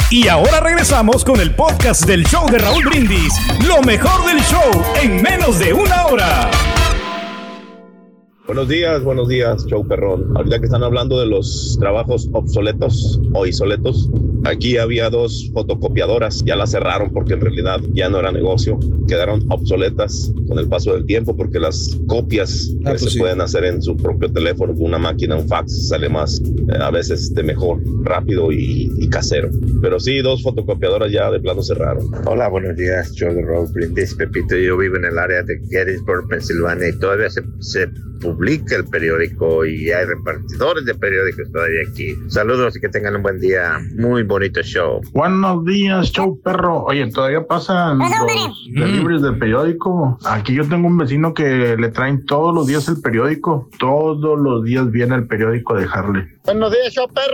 Y 0.10 0.28
ahora 0.28 0.60
regresamos 0.60 1.26
con 1.26 1.40
el 1.42 1.56
podcast 1.56 2.06
del 2.06 2.24
show 2.28 2.48
de 2.52 2.60
Raúl 2.60 2.86
Brindis. 2.86 3.34
Lo 3.68 3.82
mejor 3.82 4.26
del 4.28 4.40
show 4.44 4.84
en 5.02 5.22
menos 5.24 5.58
de 5.58 5.74
una 5.74 6.06
hora. 6.06 6.52
Buenos 8.46 8.68
días, 8.68 9.02
buenos 9.04 9.30
días, 9.30 9.66
show 9.68 9.88
perrón. 9.88 10.36
Ahorita 10.36 10.60
que 10.60 10.66
están 10.66 10.84
hablando 10.84 11.18
de 11.18 11.26
los 11.26 11.78
trabajos 11.80 12.30
obsoletos 12.34 13.18
o 13.34 13.46
isoletos, 13.46 14.10
aquí 14.44 14.78
había 14.78 15.10
dos 15.10 15.50
fotocopiadoras, 15.54 16.44
ya 16.46 16.58
las 16.58 16.72
cerraron 16.72 17.12
porque 17.14 17.36
en 17.36 17.42
realidad 17.42 17.80
ya 17.94 18.10
no 18.10 18.20
era 18.20 18.34
negocio, 18.34 18.78
quedaron 19.08 19.46
obsoletas 19.50 20.34
con 20.50 20.60
el 20.60 20.68
paso 20.68 20.94
del 20.94 21.06
tiempo 21.06 21.38
porque 21.38 21.58
las 21.58 21.98
copias 22.08 22.70
Ah, 22.86 22.92
que 22.92 23.00
pues 23.00 23.02
se 23.04 23.10
sí. 23.12 23.20
pueden 23.20 23.40
hacer 23.40 23.64
en 23.64 23.82
su 23.82 23.96
propio 23.96 24.30
teléfono, 24.30 24.74
una 24.76 24.98
máquina, 25.00 25.38
un 25.38 25.48
fax, 25.48 25.88
sale 25.88 26.10
más 26.10 26.42
eh, 26.42 26.74
a 26.78 26.92
veces 26.92 27.34
de 27.34 27.44
mejor, 27.44 27.80
rápido 28.04 28.52
y, 28.52 28.92
y 28.98 29.08
casero. 29.10 29.50
Pero 29.82 30.02
sí, 30.02 30.20
dos 30.22 30.44
fotocopiadoras 30.44 31.10
ya 31.14 31.32
de 31.32 31.40
plano 31.40 31.64
cerraron. 31.64 32.06
Hola, 32.26 32.50
buenos 32.50 32.76
días. 32.76 33.14
Yo 33.14 33.34
de 33.34 33.42
Road 33.42 33.70
Brindis, 33.72 34.14
Pepito. 34.16 34.58
Yo 34.58 34.78
vivo 34.78 34.98
en 34.98 35.06
el 35.06 35.18
área 35.18 35.44
de 35.44 35.58
Gettysburg, 35.70 36.28
Pensilvania, 36.28 36.90
y 36.90 37.00
todavía 37.00 37.30
se, 37.30 37.42
se 37.60 37.88
publica 38.24 38.76
el 38.76 38.86
periódico 38.86 39.66
y 39.66 39.92
hay 39.92 40.06
repartidores 40.06 40.86
de 40.86 40.96
periódicos 40.96 41.52
todavía 41.52 41.82
aquí. 41.92 42.16
Saludos 42.30 42.76
y 42.78 42.80
que 42.80 42.90
tengan 42.90 43.18
un 43.18 43.22
buen 43.24 43.40
día. 43.40 43.78
Muy 43.98 44.24
bonito 44.24 44.62
show. 44.64 45.02
Buenos 45.12 45.66
días, 45.66 46.12
show 46.12 46.40
perro. 46.42 46.84
Oye, 46.86 47.06
¿todavía 47.12 47.46
pasan 47.46 48.00
los 48.00 48.10
deliveries 48.74 49.22
del 49.22 49.38
periódico? 49.38 50.18
Aquí 50.26 50.56
yo 50.56 50.68
tengo 50.68 50.88
un 50.88 50.98
vecino 50.98 51.34
que 51.34 51.76
le 51.78 51.90
traen 51.90 52.26
todos 52.26 52.56
los 52.56 52.66
días 52.66 52.88
el 52.88 53.02
periódico. 53.02 53.70
Todos 53.78 54.40
los 54.40 54.64
días 54.64 54.90
viene 54.90 55.16
el 55.16 55.28
periódico 55.28 55.76
a 55.76 55.82
dejarle. 55.82 56.30
Buenos 56.46 56.72
días, 56.72 56.94
show 56.94 57.08
perro. 57.08 57.28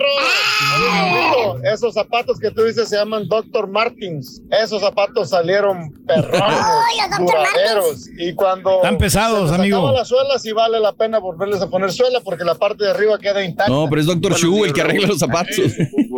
Oye, 0.76 1.54
Rudito, 1.54 1.70
esos 1.74 1.94
zapatos 1.94 2.40
que 2.40 2.52
tú 2.52 2.64
dices 2.64 2.90
se 2.90 2.96
llaman 2.98 3.28
Dr. 3.28 3.68
Martins. 3.68 4.42
Esos 4.52 4.82
zapatos 4.82 5.30
salieron 5.30 5.92
perrones, 6.06 6.34
Ay, 6.42 7.10
los 7.10 7.20
Dr. 7.20 7.26
duraderos. 7.26 8.10
Y 8.18 8.34
cuando 8.34 8.76
Están 8.78 8.98
pesados, 8.98 9.50
se 9.50 9.58
les 9.58 9.60
amigo. 9.60 9.92
las 9.92 10.08
suelas, 10.08 10.42
sí 10.42 10.52
vale 10.52 10.79
la 10.80 10.94
pena 10.94 11.20
volverles 11.20 11.62
a 11.62 11.70
poner 11.70 11.92
suela 11.92 12.22
porque 12.22 12.44
la 12.44 12.56
parte 12.56 12.84
de 12.84 12.92
arriba 12.92 13.18
queda 13.20 13.44
intacta. 13.44 13.72
No, 13.72 13.88
pero 13.90 14.02
es 14.02 14.08
Doctor 14.08 14.34
Shu 14.34 14.66
el 14.66 14.74
que 14.74 14.82
arregla 14.82 15.08
los 15.08 15.20
zapatos. 15.20 15.56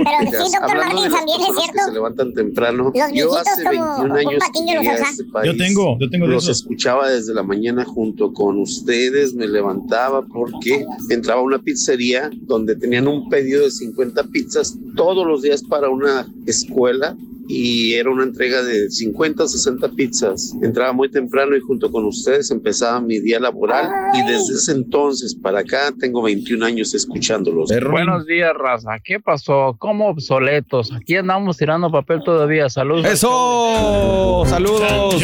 Pero 0.04 0.45
sí, 0.45 0.52
doctor 0.52 0.78
Martín, 0.78 1.12
también 1.12 1.41
es 1.41 1.56
cierto. 1.56 1.86
se 1.86 1.91
levantan 1.91 2.34
temprano. 2.34 2.91
Los 2.95 3.13
yo 3.13 3.38
hace 3.38 3.63
como 3.63 4.04
21 4.04 4.04
un 4.04 4.17
años 4.17 4.43
llegué 4.54 4.89
a 4.89 5.10
este 5.10 5.24
país. 5.26 5.52
Yo 5.52 5.58
tengo, 5.58 5.97
yo 6.00 6.10
tengo 6.10 6.28
Los 6.28 6.47
escuchaba 6.47 7.10
desde 7.10 7.34
la 7.34 7.43
mañana 7.43 7.86
junto 7.86 8.34
con 8.34 8.60
ustedes, 8.60 9.34
me 9.34 9.47
levantaba 9.47 10.24
porque 10.24 10.86
entraba 11.10 11.41
a 11.41 11.43
una 11.43 11.60
pizzería 11.60 12.32
donde 12.41 12.76
tenían 12.76 13.08
un 13.08 13.30
pedido 13.30 13.63
de 13.63 13.71
50 13.71 14.24
pizzas 14.26 14.76
todos 14.95 15.26
los 15.28 15.41
días 15.41 15.62
para 15.63 15.89
una 15.89 16.28
escuela 16.45 17.15
y 17.47 17.93
era 17.93 18.10
una 18.10 18.23
entrega 18.23 18.62
de 18.63 18.89
50 18.89 19.43
o 19.43 19.47
60 19.47 19.89
pizzas. 19.89 20.54
Entraba 20.62 20.93
muy 20.93 21.10
temprano 21.10 21.56
y 21.56 21.60
junto 21.60 21.91
con 21.91 22.06
ustedes 22.06 22.51
empezaba 22.51 22.99
mi 23.01 23.19
día 23.19 23.39
laboral 23.39 23.89
y 24.13 24.21
desde 24.30 24.54
ese 24.54 24.71
entonces 24.73 25.36
para 25.36 25.60
acá 25.60 25.91
tengo 25.99 26.21
21 26.21 26.65
años 26.65 26.93
escuchándolos. 26.93 27.69
Buenos 27.89 28.25
días, 28.25 28.54
raza. 28.56 28.91
¿Qué 29.04 29.19
pasó? 29.19 29.75
¿Cómo 29.80 30.10
obsoletos? 30.10 30.91
Aquí 30.93 31.15
andamos 31.15 31.58
tirando 31.58 31.91
papel 31.91 32.21
todavía. 32.23 32.69
Saludos. 32.69 33.06
¡Eso! 33.06 34.43
¡Saludos! 34.47 35.15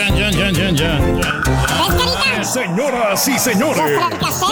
Señoras 2.44 3.28
y 3.28 3.38
señores, 3.38 3.82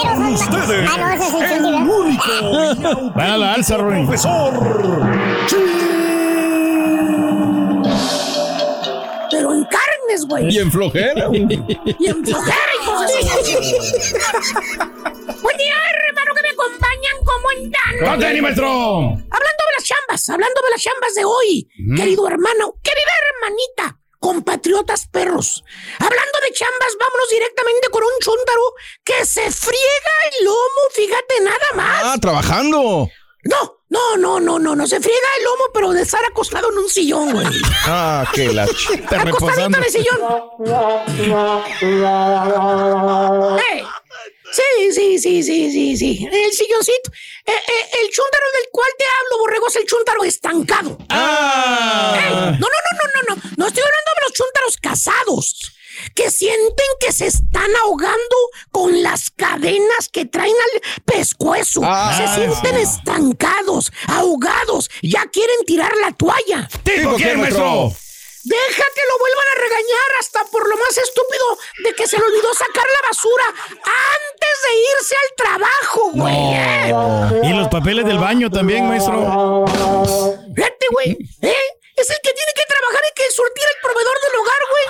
con 0.03 0.25
ustedes, 0.25 0.89
Ah, 0.91 1.15
el 1.55 1.89
único 1.89 3.13
a 3.15 3.37
la 3.37 3.53
alza, 3.53 3.77
profesor. 3.77 4.53
Carnes, 10.15 10.25
güey. 10.27 10.53
Y 10.53 10.59
en 10.59 10.71
flojera. 10.71 11.27
güey. 11.27 11.41
Y 11.99 12.07
en 12.07 12.25
flojera, 12.25 12.71
hijos 12.81 13.11
Buen 15.41 15.57
día, 15.57 15.75
hermano, 16.07 16.33
que 16.35 16.41
me 16.41 16.49
acompañan. 16.49 17.17
¿Cómo 17.23 17.49
andan? 17.49 18.09
¡Con 18.09 18.19
tenis, 18.19 18.41
maestro! 18.41 18.67
Hablando 18.67 19.63
de 19.65 19.73
las 19.77 19.83
chambas, 19.83 20.29
hablando 20.29 20.61
de 20.61 20.69
las 20.71 20.81
chambas 20.81 21.15
de 21.15 21.25
hoy, 21.25 21.67
querido 21.95 22.27
hermano, 22.27 22.75
querida 22.83 23.11
hermanita, 23.35 23.99
compatriotas 24.19 25.07
perros. 25.07 25.63
Hablando 25.99 26.39
de 26.45 26.53
chambas, 26.53 26.95
vámonos 26.99 27.29
directamente 27.31 27.89
con 27.89 28.03
un 28.03 28.19
chúntaro 28.21 28.73
que 29.03 29.25
se 29.25 29.51
friega 29.51 30.15
el 30.39 30.45
lomo, 30.45 30.89
fíjate 30.93 31.41
nada 31.41 31.67
más. 31.75 32.01
Ah, 32.05 32.17
trabajando. 32.19 33.09
No, 33.43 33.74
no, 33.95 34.17
no, 34.17 34.39
no, 34.39 34.59
no, 34.59 34.75
no 34.75 34.87
se 34.87 34.99
friega 34.99 35.29
el 35.37 35.43
lomo, 35.45 35.63
pero 35.73 35.91
de 35.91 36.01
estar 36.01 36.23
acostado 36.25 36.69
en 36.71 36.77
un 36.79 36.89
sillón, 36.89 37.31
güey. 37.33 37.45
Ah, 37.85 38.25
qué 38.33 38.51
la 38.53 38.65
ch- 38.67 38.93
Está 38.99 39.21
Acostadito 39.21 39.77
en 39.77 39.83
el 39.83 39.89
sillón. 39.91 40.19
Eh, 43.59 43.83
Sí, 44.51 44.91
sí, 44.93 45.19
sí, 45.19 45.43
sí, 45.43 45.71
sí, 45.71 45.97
sí. 45.97 46.29
El 46.31 46.51
silloncito. 46.51 47.11
Eh, 47.45 47.51
eh, 47.51 47.89
el 48.03 48.09
chúntaro 48.09 48.45
del 48.53 48.69
cual 48.71 48.87
te 48.97 49.03
hablo, 49.03 49.39
borrego, 49.39 49.67
es 49.67 49.75
el 49.75 49.85
chúntaro 49.85 50.23
estancado. 50.23 50.97
Ah. 51.09 52.51
No, 52.53 52.59
no, 52.59 52.67
no, 52.67 52.91
no, 53.01 53.05
no, 53.27 53.35
no. 53.35 53.41
No 53.57 53.67
estoy 53.67 53.83
hablando 53.83 54.11
de 54.15 54.21
los 54.23 54.33
chúntaros 54.33 54.77
casados. 54.77 55.74
Que 56.13 56.31
sienten 56.31 56.85
que 56.99 57.11
se 57.11 57.27
están 57.27 57.71
ahogando 57.83 58.35
con 58.71 59.03
las 59.03 59.31
cadenas 59.31 60.09
que 60.11 60.25
traen 60.25 60.53
al 60.53 60.81
pescuezo. 61.03 61.81
Ah, 61.83 62.13
se 62.15 62.27
sienten 62.41 62.77
estancados, 62.77 63.91
ahogados. 64.07 64.89
Ya 65.01 65.25
quieren 65.27 65.57
tirar 65.65 65.91
la 66.01 66.11
toalla. 66.11 66.67
¿Tipo 66.83 67.15
quién, 67.15 67.39
maestro? 67.39 67.91
Deja 68.45 68.83
que 68.93 69.01
lo 69.09 69.17
vuelvan 69.17 69.45
a 69.55 69.59
regañar 69.59 70.09
hasta 70.19 70.45
por 70.51 70.69
lo 70.69 70.77
más 70.77 70.95
estúpido 70.95 71.57
de 71.83 71.93
que 71.95 72.07
se 72.07 72.15
le 72.15 72.25
olvidó 72.25 72.53
sacar 72.53 72.85
la 72.85 73.07
basura 73.09 73.43
antes 73.47 74.55
de 74.65 74.71
irse 74.93 75.15
al 75.23 75.35
trabajo, 75.35 76.11
güey. 76.13 77.49
Y 77.49 77.53
los 77.53 77.67
papeles 77.69 78.05
del 78.05 78.19
baño 78.19 78.51
también, 78.51 78.87
maestro. 78.87 79.65
Fíjate, 80.55 80.85
güey. 80.91 81.17
¿eh? 81.41 81.55
Es 81.97 82.09
el 82.09 82.17
que 82.21 82.31
tiene 82.33 82.51
que 82.55 82.63
trabajar 82.67 83.01
y 83.09 83.13
que 83.15 83.23
surtir 83.31 83.63
el 83.63 83.81
proveedor 83.81 84.17
del 84.25 84.35
hogar, 84.41 84.61
güey. 84.71 84.85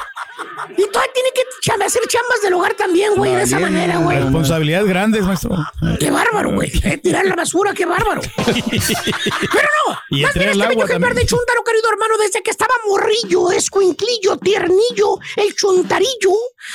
Y 0.87 0.91
todavía 0.91 1.13
tiene 1.13 1.29
que 1.35 1.41
cham- 1.61 1.85
hacer 1.85 2.01
chambas 2.07 2.41
del 2.41 2.53
hogar 2.53 2.73
también, 2.73 3.13
güey, 3.15 3.35
de 3.35 3.43
esa 3.43 3.59
manera, 3.59 3.97
güey. 3.97 4.17
Responsabilidades 4.19 4.87
grandes, 4.87 5.21
maestro. 5.23 5.55
Qué 5.99 6.09
bárbaro, 6.09 6.51
güey. 6.53 6.71
Eh, 6.85 6.97
Tirar 6.97 7.25
la 7.25 7.35
basura, 7.35 7.73
qué 7.73 7.85
bárbaro. 7.85 8.21
Pero 8.35 9.69
no, 9.87 9.97
Y 10.09 10.21
más 10.23 10.33
bien 10.33 10.49
este 10.49 10.67
bello 10.67 10.85
ejemplar 10.85 11.13
de 11.15 11.25
chúntaro, 11.25 11.63
querido 11.63 11.89
hermano, 11.89 12.17
desde 12.17 12.41
que 12.41 12.51
estaba 12.51 12.73
morrillo, 12.87 13.51
escuinclillo, 13.51 14.37
tiernillo, 14.37 15.17
el 15.37 15.55
chuntarillo, 15.55 16.31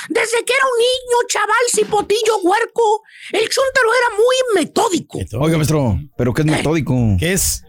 desde 0.09 0.43
que 0.45 0.53
era 0.53 0.65
un 0.65 0.77
niño, 0.79 1.27
chaval, 1.27 1.65
cipotillo, 1.73 2.37
huerco, 2.43 3.03
el 3.31 3.47
chúntaro 3.49 3.89
era 3.93 4.15
muy 4.17 4.35
metódico. 4.63 5.19
Oiga, 5.39 5.57
maestro, 5.57 5.97
¿pero 6.17 6.33
qué 6.33 6.41
es 6.41 6.45
metódico? 6.47 6.93
¿Qué 7.19 7.33
es? 7.33 7.63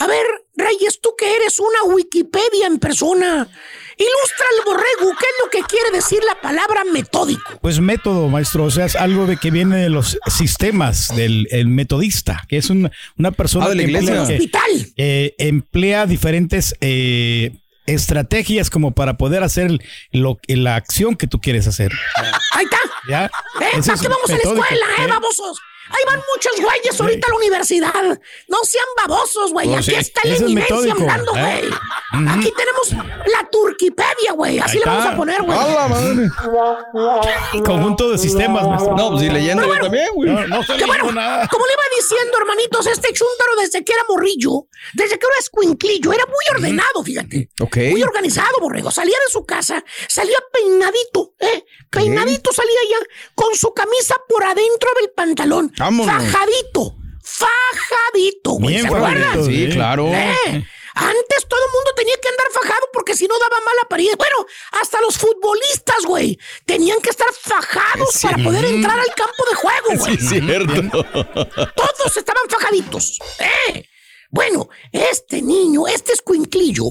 A 0.00 0.06
ver, 0.06 0.24
Reyes, 0.56 1.00
tú 1.02 1.10
que 1.18 1.34
eres 1.36 1.58
una 1.58 1.92
Wikipedia 1.94 2.66
en 2.68 2.78
persona, 2.78 3.48
ilustra 3.96 4.46
al 4.58 4.64
borrego, 4.64 5.16
¿qué 5.18 5.26
es 5.26 5.34
lo 5.44 5.50
que 5.50 5.60
quiere 5.62 5.90
decir 5.90 6.20
la 6.24 6.40
palabra 6.40 6.84
metódico? 6.84 7.58
Pues 7.60 7.80
método, 7.80 8.28
maestro. 8.28 8.64
O 8.64 8.70
sea, 8.70 8.86
es 8.86 8.94
algo 8.94 9.26
de 9.26 9.36
que 9.38 9.50
viene 9.50 9.76
de 9.78 9.88
los 9.88 10.16
sistemas 10.28 11.08
del 11.16 11.48
el 11.50 11.66
metodista, 11.66 12.44
que 12.48 12.58
es 12.58 12.70
un- 12.70 12.90
una 13.18 13.32
persona 13.32 13.66
Ah, 13.66 13.68
de 13.70 13.74
la 13.74 13.82
que 13.82 13.88
iglesia. 13.88 14.20
emplea, 14.20 14.26
que, 14.28 14.34
Hospital. 14.44 14.92
eh, 14.96 15.34
emplea 15.38 16.06
diferentes 16.06 16.74
eh, 16.80 17.50
estrategias 17.86 18.70
como 18.70 18.92
para 18.92 19.16
poder 19.16 19.42
hacer 19.42 19.80
lo, 20.12 20.38
la 20.46 20.76
acción 20.76 21.16
que 21.16 21.26
tú 21.26 21.40
quieres 21.40 21.66
hacer. 21.66 21.90
Ahí 22.52 22.64
está. 22.66 22.78
¿Ya? 23.08 23.24
¿Eh? 23.26 23.30
Ese 23.78 23.80
¿Para 23.82 23.94
es 23.94 24.00
qué 24.02 24.08
vamos 24.08 24.30
a 24.30 24.32
la 24.32 24.38
escuela, 24.38 24.86
eh, 24.98 25.02
¿eh? 25.02 25.06
babosos? 25.08 25.58
Ahí 25.90 26.02
van 26.06 26.22
muchos 26.34 26.52
güeyes 26.60 27.00
ahorita 27.00 27.26
a 27.26 27.30
la 27.30 27.36
universidad. 27.36 28.20
No 28.48 28.58
sean 28.64 28.86
babosos, 28.96 29.52
güey. 29.52 29.68
Pues 29.68 29.78
Aquí 29.88 29.90
sí, 29.90 29.96
está 29.96 30.20
la 30.24 30.34
es 30.34 30.40
eminencia 30.40 30.76
metódico, 30.76 31.02
hablando, 31.10 31.36
¿eh? 31.36 31.68
güey. 32.12 32.28
Aquí 32.30 32.52
tenemos 32.56 32.92
la 33.26 33.48
Turquipedia, 33.50 34.32
güey. 34.34 34.58
Así 34.58 34.78
le 34.78 34.84
vamos 34.84 35.06
a 35.06 35.16
poner, 35.16 35.42
güey. 35.42 35.58
Conjunto 37.64 38.10
de 38.10 38.18
sistemas, 38.18 38.66
maestro. 38.66 38.96
No, 38.96 39.10
pues 39.10 39.22
sí, 39.22 39.30
leyendo 39.30 39.66
yo 39.66 39.80
también, 39.80 40.08
güey. 40.14 40.30
No, 40.30 40.46
no 40.46 40.60
Que 40.76 40.84
bueno, 40.84 41.12
nada. 41.12 41.48
como 41.48 41.66
le 41.66 41.72
iba 41.72 41.82
diciendo, 41.96 42.38
hermanitos, 42.38 42.86
este 42.86 43.08
chúntaro 43.12 43.56
desde 43.60 43.84
que 43.84 43.92
era 43.92 44.02
morrillo, 44.08 44.66
desde 44.94 45.18
que 45.18 45.26
era 45.26 45.36
escuinclillo, 45.38 46.12
era 46.12 46.24
muy 46.26 46.44
ordenado, 46.56 47.02
fíjate. 47.04 47.50
Ok. 47.60 47.76
Muy 47.92 48.02
organizado, 48.02 48.58
borrego. 48.60 48.90
Salía 48.90 49.16
de 49.26 49.32
su 49.32 49.44
casa, 49.44 49.82
salía 50.08 50.38
peinadito, 50.52 51.34
¿eh? 51.40 51.64
Peinadito 51.90 52.52
salía 52.52 52.80
ya, 52.90 52.98
con 53.34 53.54
su 53.54 53.72
camisa 53.72 54.14
por 54.28 54.44
adentro 54.44 54.90
del 55.00 55.10
pantalón. 55.10 55.72
Vámonos. 55.78 56.14
Fajadito, 56.32 56.96
fajadito, 57.22 58.50
güey. 58.52 58.74
Bien 58.76 58.82
¿Se 58.82 58.86
acuerdan? 58.88 59.44
Sí, 59.44 59.66
sí. 59.66 59.72
claro. 59.72 60.08
Eh, 60.08 60.64
Antes 60.94 61.46
todo 61.48 61.60
el 61.64 61.72
mundo 61.72 61.92
tenía 61.94 62.16
que 62.20 62.28
andar 62.28 62.46
fajado 62.52 62.88
porque 62.92 63.14
si 63.14 63.28
no 63.28 63.38
daba 63.38 63.60
mala 63.64 63.82
apariencia. 63.82 64.16
Bueno, 64.16 64.46
hasta 64.72 65.00
los 65.00 65.16
futbolistas, 65.16 66.04
güey, 66.04 66.36
tenían 66.66 67.00
que 67.00 67.10
estar 67.10 67.28
fajados 67.32 68.10
Sí. 68.12 68.26
para 68.26 68.42
poder 68.42 68.64
entrar 68.64 68.98
al 68.98 69.14
campo 69.14 69.44
de 69.48 69.54
juego, 69.54 69.88
güey. 70.04 70.16
Sí, 70.16 70.28
cierto. 70.40 71.02
Todos 71.76 72.16
estaban 72.16 72.42
fajaditos. 72.48 73.18
¿eh? 73.38 73.84
Bueno, 74.30 74.68
este 74.92 75.40
niño, 75.40 75.86
este 75.86 76.12
escuinclillo, 76.14 76.84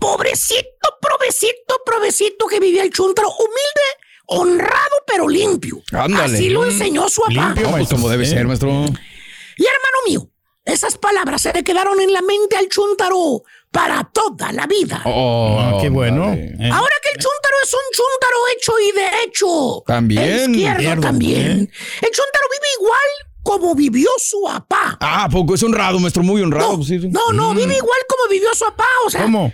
pobrecito, 0.00 0.98
provecito, 1.00 1.80
provecito 1.86 2.46
que 2.46 2.58
vivía 2.60 2.82
el 2.82 2.90
chuntaro, 2.92 3.28
humilde, 3.30 3.83
honrado, 4.26 4.96
pero 5.06 5.28
limpio. 5.28 5.82
Ándale. 5.92 6.36
Así 6.36 6.50
lo 6.50 6.64
enseñó 6.64 7.08
su 7.08 7.22
papá. 7.22 7.54
Pues 7.70 7.88
como 7.88 8.08
debe 8.08 8.26
ser, 8.26 8.46
maestro. 8.46 8.70
Y 8.70 9.64
hermano 9.64 9.98
mío, 10.06 10.30
esas 10.64 10.96
palabras 10.96 11.42
se 11.42 11.52
le 11.52 11.62
quedaron 11.62 12.00
en 12.00 12.12
la 12.12 12.22
mente 12.22 12.56
al 12.56 12.68
chuntaro 12.68 13.42
para 13.70 14.04
toda 14.12 14.52
la 14.52 14.66
vida. 14.66 15.02
Oh, 15.04 15.58
Ah, 15.60 15.78
qué 15.80 15.88
bueno. 15.90 16.32
Eh. 16.32 16.56
Ahora 16.72 16.94
que 17.02 17.10
el 17.10 17.16
chúntaro 17.16 17.56
es 17.62 17.74
un 17.74 17.80
chúntaro 17.92 18.36
hecho 18.56 18.72
y 18.80 18.92
derecho. 18.92 19.82
También. 19.86 20.22
El 20.22 20.50
izquierdo 20.56 21.00
también. 21.02 21.40
¿eh? 21.40 21.70
El 22.02 22.10
chúntaro 22.10 22.46
vive 22.50 22.68
igual 22.80 23.08
como 23.42 23.74
vivió 23.74 24.08
su 24.18 24.42
papá. 24.42 24.96
Ah, 25.00 25.28
poco 25.30 25.54
es 25.54 25.62
honrado, 25.62 25.98
maestro, 26.00 26.22
muy 26.22 26.40
honrado. 26.40 26.78
No, 26.78 26.82
sí, 26.82 26.98
sí. 26.98 27.08
no, 27.08 27.32
no, 27.32 27.52
vive 27.54 27.76
igual 27.76 28.00
como 28.08 28.28
vivió 28.30 28.48
su 28.54 28.64
papá. 28.64 28.86
O 29.06 29.10
sea, 29.10 29.22
¿Cómo? 29.22 29.52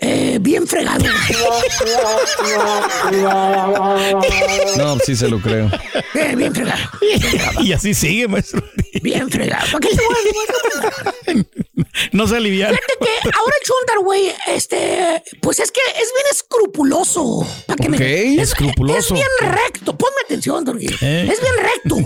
Eh, 0.00 0.38
bien 0.40 0.66
fregado. 0.66 1.04
No, 4.76 4.98
sí 5.00 5.16
se 5.16 5.28
lo 5.28 5.40
creo. 5.40 5.70
Eh, 6.14 6.34
bien 6.36 6.54
fregado. 6.54 6.80
Y 7.60 7.72
así 7.72 7.92
sigue, 7.94 8.26
maestro. 8.28 8.62
Bien 9.02 9.28
fregado. 9.30 9.66
¿Para 9.72 9.80
qué 9.80 9.94
te 9.96 10.02
voy 10.02 11.34
a? 11.34 11.44
No 12.12 12.26
se 12.26 12.36
alivia. 12.36 12.68
Fíjate 12.68 12.94
que 13.00 13.28
ahora 13.36 13.54
el 13.60 13.66
chúntaro, 13.66 14.02
güey, 14.02 14.32
este, 14.48 15.22
pues 15.42 15.58
es 15.60 15.70
que 15.72 15.80
es 15.80 16.10
bien 16.14 16.26
escrupuloso. 16.30 17.46
¿Para 17.66 17.76
que 17.82 17.88
me- 17.88 17.96
Ok, 17.96 18.02
es, 18.02 18.50
escrupuloso. 18.50 19.14
Es 19.14 19.20
bien 19.20 19.52
recto. 19.52 19.96
Ponme 19.96 20.16
atención, 20.24 20.64
Turquí. 20.64 20.86
Eh. 21.00 21.28
Es 21.30 21.40
bien 21.40 21.54
recto. 21.58 21.96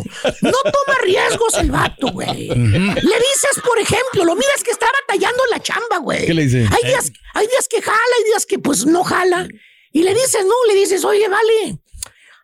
No 0.43 0.51
toma 0.63 0.99
riesgos 1.03 1.55
el 1.59 1.71
vato, 1.71 2.09
güey. 2.09 2.49
Le 2.49 2.55
dices, 2.55 3.61
por 3.65 3.79
ejemplo, 3.79 4.25
lo 4.25 4.35
miras 4.35 4.63
que 4.65 4.71
está 4.71 4.87
batallando 5.07 5.43
la 5.51 5.61
chamba, 5.61 5.99
güey. 5.99 6.27
¿Qué 6.27 6.35
le 6.35 6.45
dice? 6.45 6.67
Hay 6.71 6.89
días, 6.89 7.13
hay 7.35 7.47
días 7.47 7.69
que 7.69 7.83
jala, 7.85 8.15
hay 8.19 8.25
días 8.25 8.47
que 8.47 8.59
pues 8.59 8.87
no 8.87 9.05
jala. 9.05 9.47
Y 9.93 10.03
le 10.03 10.15
dices, 10.15 10.45
no, 10.45 10.55
le 10.67 10.75
dices, 10.75 11.05
oye, 11.05 11.29
vale. 11.29 11.79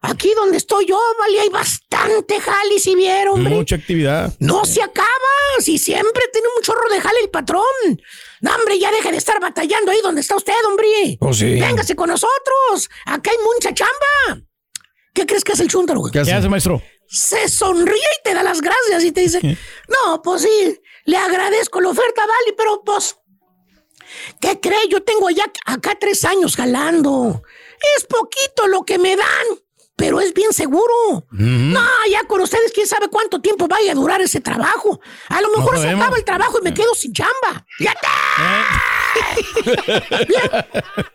Aquí 0.02 0.32
donde 0.34 0.56
estoy 0.56 0.86
yo, 0.86 0.98
vale, 1.18 1.40
hay 1.40 1.48
bastante 1.50 2.40
jale, 2.40 2.78
si 2.78 2.94
vieron, 2.94 3.34
hombre. 3.34 3.54
Mucha 3.54 3.76
actividad. 3.76 4.32
No 4.38 4.64
se 4.64 4.82
acaba, 4.82 5.06
si 5.58 5.76
siempre 5.78 6.22
tiene 6.32 6.48
un 6.56 6.62
chorro 6.62 6.88
de 6.88 7.00
jale 7.00 7.20
el 7.20 7.28
patrón. 7.28 7.64
No, 8.40 8.54
hombre, 8.54 8.78
ya 8.78 8.90
deje 8.92 9.10
de 9.10 9.18
estar 9.18 9.38
batallando 9.40 9.90
ahí 9.92 10.00
donde 10.02 10.22
está 10.22 10.36
usted, 10.36 10.54
hombre. 10.68 11.18
Oh, 11.20 11.34
sí. 11.34 11.60
Véngase 11.60 11.94
con 11.94 12.08
nosotros. 12.08 12.88
Acá 13.04 13.30
hay 13.30 13.38
mucha 13.44 13.74
chamba. 13.74 14.42
¿Qué 15.12 15.26
crees 15.26 15.44
que 15.44 15.52
es 15.52 15.60
el 15.60 15.68
chúntaro, 15.68 16.00
güey? 16.00 16.12
¿Qué 16.12 16.18
¿Qué 16.18 16.22
hace? 16.22 16.32
hace, 16.34 16.48
maestro? 16.48 16.80
Se 17.06 17.48
sonríe 17.48 17.96
y 17.96 18.22
te 18.24 18.32
da 18.32 18.42
las 18.42 18.60
gracias 18.62 19.04
y 19.04 19.12
te 19.12 19.20
dice, 19.20 19.40
no, 19.88 20.22
pues 20.22 20.42
sí, 20.42 20.80
le 21.04 21.16
agradezco 21.16 21.80
la 21.80 21.90
oferta, 21.90 22.22
vale, 22.22 22.54
pero 22.56 22.82
pues, 22.84 23.16
¿qué 24.40 24.60
cree? 24.60 24.88
Yo 24.88 25.02
tengo 25.02 25.30
ya 25.30 25.44
acá 25.66 25.96
tres 25.98 26.24
años 26.24 26.56
jalando. 26.56 27.42
Es 27.96 28.04
poquito 28.04 28.66
lo 28.68 28.82
que 28.82 28.98
me 28.98 29.16
dan, 29.16 29.46
pero 29.96 30.20
es 30.20 30.34
bien 30.34 30.52
seguro. 30.52 31.26
No, 31.30 31.86
ya 32.10 32.24
con 32.24 32.40
ustedes, 32.40 32.72
quién 32.72 32.86
sabe 32.86 33.08
cuánto 33.08 33.40
tiempo 33.40 33.68
vaya 33.68 33.92
a 33.92 33.94
durar 33.94 34.20
ese 34.20 34.40
trabajo. 34.40 35.00
A 35.28 35.40
lo 35.40 35.50
mejor 35.50 35.78
se 35.78 35.88
acaba 35.88 36.16
el 36.16 36.24
trabajo 36.24 36.58
y 36.60 36.62
me 36.62 36.74
quedo 36.74 36.94
sin 36.94 37.12
chamba. 37.12 37.66
¡Ya 37.78 37.92
está! 37.92 38.10
Mira, 40.28 40.68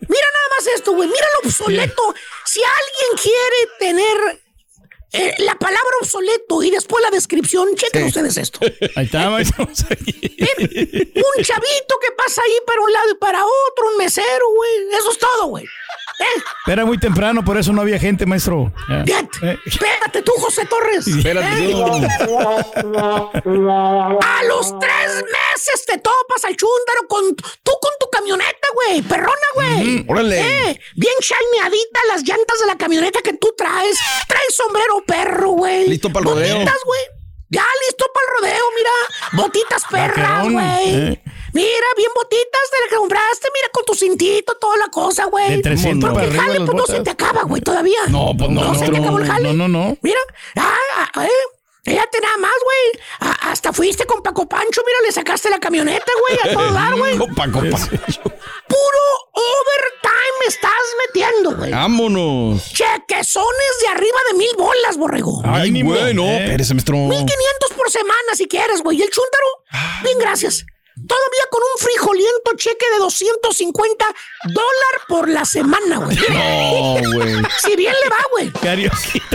mira 0.08 0.28
nada 0.34 0.48
más 0.52 0.68
esto, 0.76 0.92
güey. 0.94 1.08
Mira 1.08 1.28
lo 1.34 1.50
obsoleto. 1.50 2.16
Si 2.46 2.62
alguien 2.62 3.24
quiere 3.24 3.70
tener 3.80 4.45
eh, 5.16 5.36
la 5.40 5.56
palabra 5.56 5.92
obsoleto 6.02 6.64
y 6.64 6.72
después 6.72 7.02
la 7.04 7.12
descripción, 7.12 7.76
chequen 7.76 8.06
ustedes 8.06 8.38
esto. 8.38 8.60
Ahí 8.96 9.06
está, 9.06 9.30
maestro. 9.30 9.66
Un 9.66 11.44
chavito 11.44 11.96
que 12.02 12.12
pasa 12.18 12.42
ahí 12.44 12.58
para 12.66 12.82
un 12.82 12.92
lado 12.92 13.10
y 13.12 13.16
para 13.16 13.44
otro, 13.44 13.90
un 13.92 13.98
mesero, 13.98 14.46
güey. 14.56 15.00
Eso 15.00 15.12
es 15.12 15.18
todo, 15.18 15.48
güey. 15.48 15.66
¿Eh? 15.66 16.72
Era 16.72 16.86
muy 16.86 16.98
temprano, 16.98 17.44
por 17.44 17.58
eso 17.58 17.74
no 17.74 17.82
había 17.82 18.00
gente, 18.00 18.26
maestro. 18.26 18.72
Eh. 18.90 19.04
espérate 19.66 20.22
tú, 20.22 20.32
José 20.38 20.66
Torres. 20.66 21.08
Espérate, 21.08 21.66
¿Eh? 21.66 21.72
yo. 21.72 21.86
A 24.22 24.44
los 24.48 24.80
tres 24.80 25.24
meses 25.24 25.86
te 25.86 25.98
topas 25.98 26.46
al 26.46 26.56
chúndaro 26.56 27.08
con 27.08 27.36
tú 27.36 27.72
con 27.82 27.92
tu 28.00 28.10
camioneta, 28.10 28.68
güey. 28.74 29.02
Perrona, 29.02 29.48
güey. 29.56 30.06
órale. 30.08 30.40
Eh, 30.40 30.80
bien 30.96 31.14
shineadita 31.20 32.00
las 32.08 32.24
llantas 32.24 32.60
de 32.60 32.66
la 32.68 32.78
camioneta 32.78 33.22
que 33.22 33.34
tú 33.34 33.54
traes. 33.58 33.98
Traes 34.28 34.56
sombrero 34.56 35.04
perro, 35.06 35.50
güey. 35.52 35.88
Listo 35.90 36.10
pa'l 36.12 36.24
rodeo. 36.24 36.56
Botitas, 36.56 36.78
güey. 36.86 37.02
Ya 37.50 37.66
listo 37.88 38.06
para 38.14 38.26
el 38.28 38.34
rodeo, 38.42 38.66
mira. 38.76 39.44
Botitas 39.44 39.84
perras, 39.90 40.18
Vaquerón, 40.18 40.54
güey. 40.54 40.96
eh. 40.96 41.22
Mira, 41.54 41.88
bien 41.96 42.10
botitas 42.14 42.62
de 42.72 42.80
la 42.84 42.90
que 42.90 42.96
compraste. 42.98 43.48
Mira, 43.54 43.70
con 43.72 43.86
tu 43.86 43.94
cintito, 43.94 44.56
toda 44.60 44.76
la 44.78 44.88
cosa, 44.88 45.26
güey. 45.26 45.58
De 45.58 45.62
300 45.62 46.10
Porque 46.10 46.28
para 46.28 46.34
el 46.36 46.42
jale, 46.42 46.66
pues 46.66 46.76
no 46.78 46.86
se 46.86 47.00
te 47.02 47.10
acaba, 47.12 47.44
güey, 47.44 47.62
todavía. 47.62 48.00
No, 48.10 48.34
pues 48.38 48.50
no, 48.50 48.62
No 48.62 48.76
se 48.76 48.90
te 48.90 48.98
acabó 48.98 49.20
el 49.20 49.28
jale. 49.28 49.54
No, 49.54 49.68
no, 49.68 49.86
no. 49.86 49.98
Mira, 50.02 50.20
ah, 50.58 50.78
ah, 51.16 51.26
eh. 51.26 51.30
Fíjate 51.86 52.20
nada 52.20 52.38
más, 52.38 52.52
güey. 52.64 53.32
Hasta 53.42 53.72
fuiste 53.72 54.06
con 54.06 54.22
Paco 54.24 54.50
Pancho, 54.50 54.82
mira, 54.86 54.98
le 55.06 55.12
sacaste 55.12 55.50
la 55.50 55.60
camioneta, 55.60 56.12
güey, 56.20 56.40
a 56.44 56.54
todo 56.58 56.74
dar, 56.74 56.96
güey. 56.98 57.18
Copa, 57.18 57.46
copa. 57.52 57.78
Puro 58.68 59.04
overtime 59.34 60.48
estás 60.48 60.72
metiendo, 61.08 61.56
güey. 61.56 61.72
Vámonos. 61.72 62.64
Chequezones 62.74 63.80
de 63.82 63.88
arriba 63.90 64.18
de 64.32 64.38
mil 64.38 64.50
bolas, 64.58 64.98
borrego. 64.98 65.42
Ay, 65.46 65.72
Mínimo, 65.72 65.92
bueno. 65.92 66.24
eh. 66.24 66.44
Espérese, 66.46 66.74
maestro. 66.74 66.96
1500 66.98 67.72
por 67.78 67.90
semana 67.92 68.36
si 68.36 68.48
quieres, 68.48 68.82
güey. 68.82 68.98
Y 68.98 69.04
el 69.04 69.10
chúntaro, 69.12 69.48
bien, 70.04 70.18
gracias. 70.20 70.66
Todavía 70.96 71.44
con 71.52 71.62
un 71.62 71.78
frijoliento 71.86 72.52
cheque 72.56 72.86
de 72.94 73.00
250 73.00 74.06
dólares 74.46 75.02
por 75.10 75.28
la 75.30 75.44
semana, 75.44 75.98
güey. 75.98 76.18
No, 76.30 77.12
güey. 77.14 77.36
Si 77.62 77.76
bien 77.76 77.94
le 78.02 78.10
va, 78.10 78.18
güey. 78.32 78.52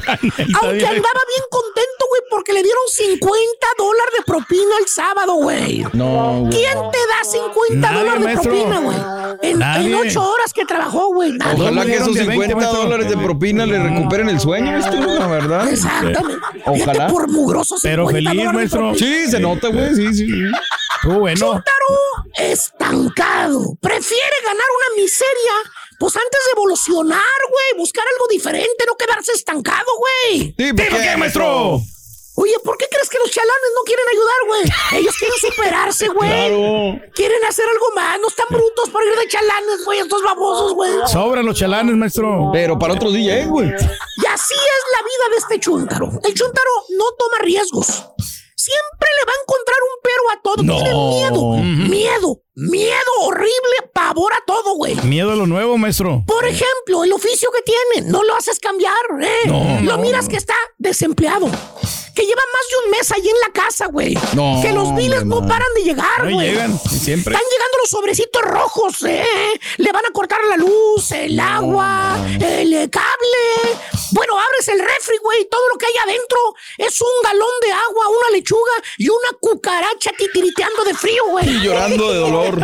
Aunque 0.08 0.86
andaba 0.86 1.20
bien 1.28 1.44
contento, 1.50 2.04
güey, 2.08 2.22
porque 2.30 2.52
le 2.54 2.62
dieron 2.62 2.82
50 2.88 3.66
dólares 3.76 4.14
de 4.18 4.24
propina 4.24 4.74
el 4.80 4.86
sábado, 4.88 5.34
güey. 5.34 5.84
No, 5.92 6.40
güey. 6.40 6.50
¿Quién 6.52 6.78
te 6.90 6.98
da 6.98 7.24
50 7.30 7.74
Nadie, 7.76 7.98
dólares 7.98 8.24
de 8.26 8.42
propina, 8.42 8.78
güey? 8.80 8.96
En, 9.42 9.62
en 9.62 9.94
ocho 9.94 10.22
horas 10.22 10.52
que 10.54 10.64
trabajó, 10.64 11.12
güey. 11.12 11.32
Ojalá 11.54 11.84
que 11.84 11.94
esos 11.96 12.14
de 12.14 12.24
20, 12.24 12.32
50 12.32 12.56
maestro. 12.56 12.78
dólares 12.82 13.08
de 13.10 13.16
propina 13.18 13.66
le 13.66 13.78
recuperen 13.78 14.28
el 14.30 14.40
sueño, 14.40 14.78
esto, 14.78 14.96
la 14.96 15.26
verdad. 15.26 15.68
Exactamente. 15.70 16.40
Fíjate, 16.54 16.82
Ojalá. 16.82 17.06
por 17.08 17.28
mugroso 17.28 17.76
50 17.78 17.82
Pero 17.82 18.08
feliz, 18.08 18.52
maestro. 18.52 18.94
Sí, 18.94 19.26
se 19.30 19.38
nota, 19.40 19.68
güey. 19.68 19.94
Sí, 19.94 20.14
sí. 20.14 20.26
Estuvo 21.02 21.20
bueno. 21.20 21.38
Chúntaro 21.38 21.90
estancado. 22.36 23.76
Prefiere 23.80 24.36
ganar 24.44 24.66
una 24.76 25.02
miseria. 25.02 25.52
Pues 25.98 26.16
antes 26.16 26.40
de 26.46 26.52
evolucionar, 26.52 27.40
güey, 27.50 27.78
buscar 27.78 28.04
algo 28.06 28.26
diferente, 28.28 28.84
no 28.86 28.96
quedarse 28.96 29.32
estancado, 29.32 29.86
güey. 29.98 30.54
Sí, 30.56 30.72
¿por 30.72 30.86
¿Digo 30.86 30.98
qué, 30.98 31.16
maestro? 31.16 31.80
Oye, 32.36 32.54
¿por 32.64 32.78
qué 32.78 32.86
crees 32.90 33.10
que 33.10 33.18
los 33.18 33.30
chalanes 33.30 33.70
no 33.76 33.82
quieren 33.84 34.06
ayudar, 34.08 34.36
güey? 34.46 35.00
Ellos 35.00 35.14
quieren 35.18 35.36
superarse, 35.40 36.08
güey. 36.08 36.30
Claro. 36.30 37.12
Quieren 37.14 37.44
hacer 37.46 37.66
algo 37.68 37.86
más. 37.94 38.18
No 38.18 38.28
están 38.28 38.46
brutos 38.48 38.88
para 38.88 39.05
ir 39.05 39.18
de 39.18 39.28
chalanes, 39.28 39.84
güey. 39.84 39.98
Estos 39.98 40.22
babosos, 40.22 40.72
güey. 40.72 40.90
Sobran 41.07 41.44
los 41.44 41.59
chalanes, 41.59 41.96
maestro. 41.96 42.51
Pero 42.51 42.78
para 42.78 42.94
otro 42.94 43.11
día, 43.11 43.40
¿eh, 43.40 43.46
güey? 43.46 43.68
Y 43.68 44.26
así 44.26 44.55
es 44.55 44.82
la 44.96 45.03
vida 45.03 45.28
de 45.32 45.36
este 45.36 45.61
chúntaro. 45.61 46.11
El 46.24 46.32
chúntaro 46.32 46.70
no 46.90 47.05
toma 47.18 47.38
riesgos. 47.42 48.05
Siempre 48.61 49.08
le 49.18 49.24
va 49.24 49.32
a 49.32 49.40
encontrar 49.42 49.78
un 49.82 49.96
pero 50.02 50.30
a 50.30 50.42
todo. 50.42 50.62
No. 50.62 50.76
Tiene 50.76 50.92
miedo, 50.92 51.88
miedo, 51.88 52.42
miedo 52.54 53.12
horrible, 53.22 53.90
pavor 53.94 54.34
a 54.34 54.44
todo, 54.46 54.74
güey. 54.76 54.96
Miedo 54.96 55.32
a 55.32 55.36
lo 55.36 55.46
nuevo, 55.46 55.78
maestro. 55.78 56.24
Por 56.26 56.44
ejemplo, 56.44 57.04
el 57.04 57.12
oficio 57.14 57.48
que 57.52 57.62
tiene, 57.62 58.11
no 58.11 58.22
lo 58.22 58.36
haces 58.36 58.58
cambiar, 58.58 58.92
¿eh? 59.22 59.46
No, 59.46 59.80
lo 59.80 59.96
no, 59.96 60.02
miras 60.02 60.28
que 60.28 60.36
está 60.36 60.54
desempleado. 60.76 61.48
Que 62.14 62.22
lleva 62.22 62.42
más 62.52 62.62
de 62.70 62.76
un 62.84 62.90
mes 62.90 63.12
ahí 63.12 63.28
en 63.28 63.40
la 63.40 63.52
casa, 63.52 63.86
güey. 63.86 64.18
No, 64.34 64.61
que 64.62 64.72
los 64.72 64.94
biles 64.94 65.24
no 65.24 65.46
paran 65.46 65.68
de 65.76 65.82
llegar, 65.82 66.30
güey. 66.32 66.50
llegan, 66.50 66.78
y 66.84 66.88
siempre. 66.88 67.34
Están 67.34 67.48
llegando 67.50 67.78
los 67.80 67.90
sobrecitos 67.90 68.42
rojos, 68.42 69.02
¿eh? 69.04 69.24
Le 69.78 69.92
van 69.92 70.04
a 70.06 70.11
cortar 70.12 70.40
la 70.48 70.56
luz, 70.56 71.11
el 71.12 71.38
agua, 71.38 72.18
el 72.40 72.90
cable. 72.90 73.78
Bueno, 74.12 74.38
abres 74.38 74.68
el 74.68 74.78
refri, 74.80 75.18
güey. 75.22 75.46
Todo 75.48 75.68
lo 75.68 75.78
que 75.78 75.86
hay 75.86 75.94
adentro 76.04 76.38
es 76.78 77.00
un 77.00 77.22
galón 77.22 77.50
de 77.62 77.72
agua, 77.72 78.08
una 78.08 78.30
lechuga 78.36 78.72
y 78.98 79.08
una 79.08 79.38
cucaracha 79.40 80.11
titiriteando 80.16 80.84
de 80.84 80.94
frío, 80.94 81.22
güey. 81.30 81.48
Y 81.48 81.61
llorando 81.61 82.12
de 82.12 82.18
dolor. 82.18 82.54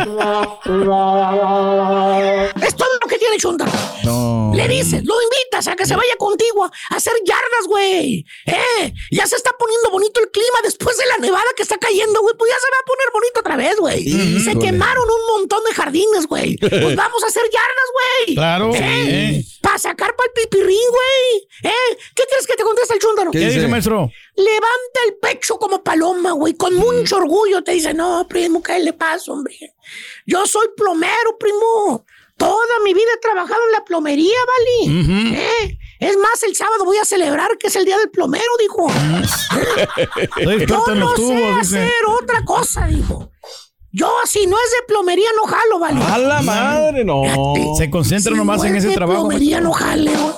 Es 2.61 2.75
todo 2.75 2.89
lo 3.01 3.07
que 3.07 3.17
tiene 3.17 3.37
Chuntaro. 3.37 3.71
No. 4.03 4.51
Le 4.53 4.67
dices, 4.67 5.03
lo 5.05 5.15
invitas 5.21 5.67
a 5.67 5.75
que 5.75 5.85
se 5.85 5.95
vaya 5.95 6.15
contigo 6.17 6.65
a 6.65 6.95
hacer 6.95 7.13
yardas, 7.25 7.67
güey. 7.67 8.25
¿Eh? 8.45 8.93
Ya 9.11 9.25
se 9.27 9.36
está 9.37 9.55
poniendo 9.57 9.89
bonito 9.91 10.19
el 10.19 10.29
clima 10.29 10.59
después 10.63 10.97
de 10.97 11.05
la 11.05 11.17
nevada 11.17 11.45
que 11.55 11.63
está 11.63 11.77
cayendo, 11.77 12.21
güey. 12.21 12.35
Pues 12.37 12.51
ya 12.51 12.59
se 12.59 12.67
va 12.69 12.77
a 12.81 12.85
poner 12.85 13.07
bonito 13.13 13.39
otra 13.39 13.55
vez, 13.55 13.77
güey. 13.77 14.41
Se 14.43 14.57
quemaron 14.57 15.03
un 15.03 15.39
montón 15.39 15.63
de 15.63 15.73
jardines, 15.73 16.27
güey. 16.27 16.57
Pues 16.57 16.95
vamos 16.95 17.23
a 17.23 17.27
hacer 17.27 17.43
yardas, 17.43 17.89
güey. 17.93 18.35
Claro. 18.35 18.71
¿Eh? 18.75 19.43
Sí. 19.43 19.59
Para 19.61 19.77
sacar 19.77 20.15
para 20.15 20.27
el 20.27 20.33
pipirrín, 20.33 20.89
güey. 20.89 21.71
¿Eh? 21.71 21.97
¿Qué 22.15 22.23
crees 22.29 22.47
que 22.47 22.55
te 22.55 22.63
contesta 22.63 22.93
el 22.93 22.99
chúndaro? 22.99 23.31
¿Qué 23.31 23.39
dice, 23.39 23.67
maestro? 23.67 24.11
Levanta 24.35 24.99
el 25.07 25.15
pecho 25.15 25.57
como 25.57 25.83
paloma, 25.83 26.31
güey, 26.33 26.53
con 26.55 26.73
mucho 26.75 27.17
orgullo. 27.17 27.63
Te 27.63 27.71
dice, 27.71 27.93
no, 27.93 28.27
primo, 28.27 28.61
¿qué 28.61 28.79
le 28.79 28.93
pasa, 28.93 29.31
hombre? 29.31 29.75
Yo 30.25 30.45
soy 30.45 30.67
plomero, 30.75 31.37
primo. 31.39 32.05
Toda 32.37 32.79
mi 32.83 32.93
vida 32.93 33.07
he 33.15 33.19
trabajado 33.19 33.59
en 33.65 33.71
la 33.71 33.83
plomería, 33.83 34.37
¿vale? 34.45 35.37
¿Eh? 35.37 35.77
Es 35.99 36.15
más, 36.17 36.43
el 36.43 36.55
sábado 36.55 36.85
voy 36.85 36.97
a 36.97 37.05
celebrar 37.05 37.57
que 37.57 37.67
es 37.67 37.75
el 37.75 37.85
día 37.85 37.97
del 37.97 38.09
plomero, 38.11 38.45
dijo. 38.59 38.87
Yo 40.67 40.85
no 40.95 41.15
sé 41.15 41.23
dice. 41.23 41.59
hacer 41.59 41.91
otra 42.07 42.43
cosa, 42.45 42.85
dijo. 42.87 43.31
Yo, 43.91 44.11
si 44.25 44.45
no 44.45 44.57
es 44.57 44.71
de 44.71 44.83
plomería, 44.87 45.29
no 45.35 45.47
jalo, 45.47 45.79
¿vale? 45.79 46.03
A 46.03 46.17
la 46.19 46.41
madre, 46.41 47.03
no. 47.03 47.23
Se 47.77 47.89
concentra 47.89 48.31
Si 48.31 48.37
nomás 48.37 48.59
no 48.59 48.65
en 48.65 48.75
es 48.75 48.83
ese 48.83 48.89
de 48.89 48.95
trabajo. 48.95 49.21
plomería, 49.27 49.59
no 49.59 49.71
jale, 49.71 50.11
güey. 50.11 50.33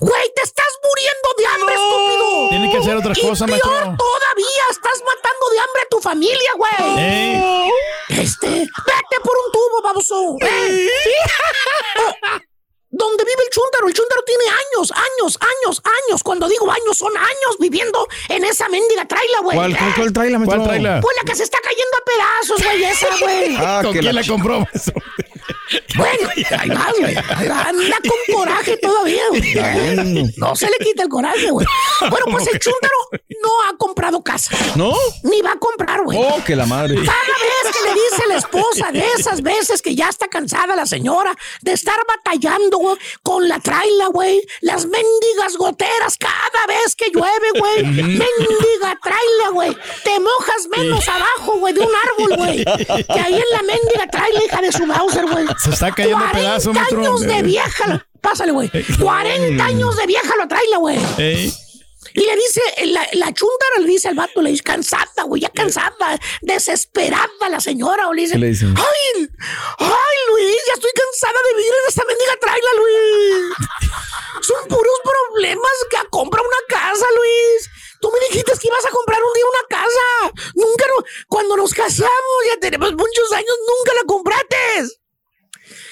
Güey, 0.00 0.22
te 0.34 0.42
estás 0.42 0.66
muriendo 0.82 1.28
de 1.38 1.46
hambre, 1.46 1.74
estúpido. 1.74 2.48
Tiene 2.50 2.70
que 2.70 2.78
hacer 2.78 2.96
otra 2.96 3.12
Y 3.16 3.20
cosa, 3.28 3.46
peor 3.46 3.58
maestro. 3.60 3.96
todavía, 3.96 4.64
estás 4.70 5.02
matando 5.04 5.50
de 5.52 5.58
hambre 5.58 5.82
a 5.82 5.88
tu 5.88 6.00
familia, 6.00 6.50
güey. 6.56 6.98
Ey. 6.98 7.70
Este, 8.10 8.46
vete 8.48 9.16
por 9.24 9.34
un 9.46 9.52
tubo, 9.52 9.82
baboso. 9.82 10.36
Eh. 10.40 10.88
¿Dónde 12.96 13.24
vive 13.24 13.42
el 13.42 13.50
chúntaro? 13.50 13.88
El 13.88 13.94
chúntaro 13.94 14.22
tiene 14.22 14.44
años, 14.44 14.92
años, 14.92 15.38
años, 15.40 15.82
años. 15.84 16.22
Cuando 16.22 16.48
digo 16.48 16.70
años, 16.70 16.96
son 16.96 17.16
años 17.16 17.58
viviendo 17.58 18.06
en 18.28 18.44
esa 18.44 18.68
mendiga 18.68 19.04
traila, 19.04 19.40
güey. 19.42 19.56
¿Cuál, 19.56 19.76
cuál, 19.76 19.94
cuál 19.96 20.12
traila, 20.12 20.40
¿Cuál 20.44 20.62
traila? 20.62 21.00
Pues 21.00 21.16
la 21.16 21.24
que 21.24 21.34
se 21.34 21.42
está 21.42 21.58
cayendo 21.60 21.96
a 21.98 22.04
pedazos, 22.04 22.64
güey, 22.64 22.84
esa, 22.84 23.08
güey. 23.18 23.56
Ah, 23.58 23.80
¿Con 23.82 23.92
que 23.94 23.98
quién 23.98 24.14
la 24.14 24.20
la 24.20 24.26
compró? 24.28 24.64
Bueno, 25.96 26.28
ahí 26.58 26.68
va, 26.68 26.92
güey. 26.98 27.16
Ahí 27.16 27.48
va, 27.48 27.62
Anda 27.62 27.96
con 28.02 28.34
coraje 28.34 28.76
todavía, 28.76 29.22
güey. 29.30 30.32
No 30.36 30.56
se 30.56 30.66
le 30.66 30.76
quita 30.84 31.04
el 31.04 31.08
coraje, 31.08 31.50
güey. 31.50 31.66
Bueno, 32.00 32.26
pues 32.30 32.46
el 32.48 32.58
chúntaro 32.58 32.96
no 33.42 33.50
ha 33.68 33.76
comprado 33.76 34.22
casa. 34.22 34.56
¿No? 34.74 34.94
Ni 35.22 35.40
va 35.42 35.52
a 35.52 35.58
comprar, 35.58 36.02
güey. 36.02 36.18
Oh, 36.20 36.42
que 36.44 36.56
la 36.56 36.66
madre. 36.66 36.94
Cada 36.94 37.06
vez 37.06 37.76
que 37.76 37.88
le 37.88 37.94
dice 37.94 38.28
la 38.28 38.36
esposa 38.36 38.92
de 38.92 39.04
esas 39.18 39.42
veces 39.42 39.82
que 39.82 39.94
ya 39.94 40.08
está 40.08 40.28
cansada 40.28 40.74
la 40.74 40.86
señora 40.86 41.34
de 41.62 41.72
estar 41.72 41.96
batallando, 42.06 42.78
güey, 42.78 42.96
con 43.22 43.48
la 43.48 43.60
traila, 43.60 44.08
güey, 44.08 44.40
las 44.60 44.86
mendigas 44.86 45.56
goteras 45.56 46.16
cada 46.18 46.66
vez 46.66 46.94
que 46.96 47.10
llueve, 47.10 47.58
güey. 47.58 47.84
Mendiga 47.84 48.98
traila, 49.02 49.48
güey. 49.52 49.76
Te 50.02 50.20
mojas 50.20 50.68
menos 50.76 51.08
abajo, 51.08 51.58
güey, 51.58 51.74
de 51.74 51.80
un 51.80 51.92
árbol, 52.08 52.36
güey. 52.36 52.64
Que 52.64 53.20
ahí 53.20 53.34
en 53.34 53.50
la 53.52 53.62
mendiga 53.62 54.06
traila, 54.10 54.44
hija 54.44 54.60
de 54.60 54.72
su 54.72 54.86
Mauser, 54.86 55.26
güey. 55.26 55.46
Se 55.64 55.70
está 55.70 55.92
cayendo 55.92 56.18
a 56.18 56.30
40 56.30 56.38
pedazos, 56.38 56.74
maestro. 56.74 57.00
años 57.00 57.20
de 57.22 57.42
vieja. 57.42 58.06
Pásale, 58.20 58.52
güey. 58.52 58.70
40 59.00 59.64
años 59.64 59.96
de 59.96 60.06
vieja 60.06 60.34
lo 60.36 60.46
traila, 60.48 60.76
güey. 60.78 60.98
Ey. 61.18 61.52
Y 62.16 62.20
le 62.20 62.36
dice, 62.36 62.60
la, 62.86 63.06
la 63.14 63.32
chuntara 63.32 63.80
le 63.80 63.86
dice 63.86 64.08
al 64.08 64.14
vato, 64.14 64.40
le 64.40 64.50
dice, 64.50 64.62
cansada, 64.62 65.24
güey, 65.26 65.42
ya 65.42 65.48
cansada, 65.50 66.20
desesperada 66.42 67.48
la 67.50 67.58
señora, 67.58 68.06
o 68.08 68.12
le 68.12 68.22
dice, 68.22 68.34
¿Qué 68.34 68.38
le 68.38 68.48
dice? 68.50 68.66
ay, 68.66 69.28
ay, 69.78 70.16
Luis, 70.28 70.56
ya 70.68 70.74
estoy 70.74 70.90
cansada 70.94 71.40
de 71.48 71.56
vivir 71.56 71.72
en 71.72 71.88
esta 71.88 72.04
mendiga 72.04 72.36
traila, 72.40 72.70
Luis. 72.78 73.54
Son 74.42 74.68
puros 74.68 75.00
problemas 75.02 75.72
que 75.90 75.96
compra 76.10 76.40
una 76.40 76.78
casa, 76.78 77.04
Luis. 77.16 77.70
Tú 78.00 78.12
me 78.12 78.20
dijiste 78.28 78.52
que 78.60 78.68
ibas 78.68 78.86
a 78.86 78.90
comprar 78.90 79.20
un 79.20 79.32
día 79.32 79.44
una 79.46 79.80
casa. 79.80 80.34
Nunca, 80.54 80.84
no, 80.88 81.04
cuando 81.28 81.56
nos 81.56 81.72
casamos, 81.74 82.38
ya 82.52 82.60
tenemos 82.60 82.92
muchos 82.92 83.32
años, 83.32 83.56
nunca 83.66 83.92
la 83.94 84.04
compraste. 84.06 84.56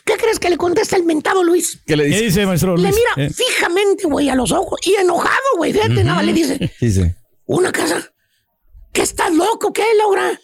¿Qué 0.05 0.15
crees 0.17 0.39
que 0.39 0.51
le 0.51 0.57
contesta 0.57 0.97
el 0.97 1.05
mentado 1.05 1.45
Luis? 1.45 1.79
¿Qué 1.87 1.97
le 1.97 2.09
¿Qué 2.11 2.23
dice? 2.23 2.45
maestro 2.47 2.77
Le 2.77 2.83
Luis? 2.91 2.95
mira 2.97 3.27
Eh. 3.29 3.31
fijamente, 3.33 4.05
güey, 4.07 4.29
a 4.29 4.35
los 4.35 4.51
ojos 4.53 4.81
y 4.85 4.95
enojado, 4.95 5.33
güey. 5.57 5.73
Fíjate, 5.73 6.03
nada, 6.05 6.17
más 6.17 6.25
le 6.25 6.33
dice, 6.33 6.73
Dice. 6.81 7.17
¿una 7.47 7.71
casa? 7.71 8.13
¿Qué 8.93 9.03
estás 9.03 9.33
loco, 9.33 9.73
qué, 9.73 9.85
Laura? 9.97 10.39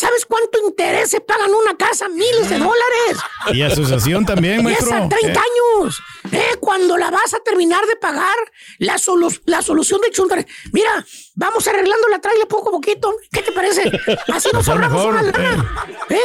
¿Sabes 0.00 0.24
cuánto 0.24 0.58
interés 0.66 1.10
se 1.10 1.20
pagan 1.20 1.52
una 1.52 1.76
casa? 1.76 2.08
Miles 2.08 2.48
de 2.48 2.58
dólares. 2.58 3.18
Y 3.52 3.60
asociación 3.60 4.24
también, 4.24 4.60
Y 4.60 4.62
maestro. 4.62 4.86
es 4.88 4.92
a 5.04 5.08
30 5.08 5.40
Eh. 5.40 5.42
años. 5.82 6.00
Eh, 6.32 6.56
cuando 6.58 6.96
la 6.96 7.10
vas 7.10 7.34
a 7.34 7.40
terminar 7.40 7.84
de 7.86 7.96
pagar, 7.96 8.36
la, 8.78 8.94
solu- 8.94 9.42
la 9.44 9.60
solución 9.60 10.00
de 10.00 10.10
Chuntare. 10.10 10.46
Mira, 10.72 11.04
vamos 11.34 11.66
arreglando 11.68 12.08
la 12.08 12.18
traila 12.18 12.46
poco 12.46 12.70
a 12.70 12.72
poquito. 12.72 13.14
¿Qué 13.30 13.42
te 13.42 13.52
parece? 13.52 13.90
Así 14.32 14.48
nos 14.54 14.66
ahorramos 14.70 15.04
una 15.04 15.22
lana. 15.22 15.86
Eh, 16.08 16.18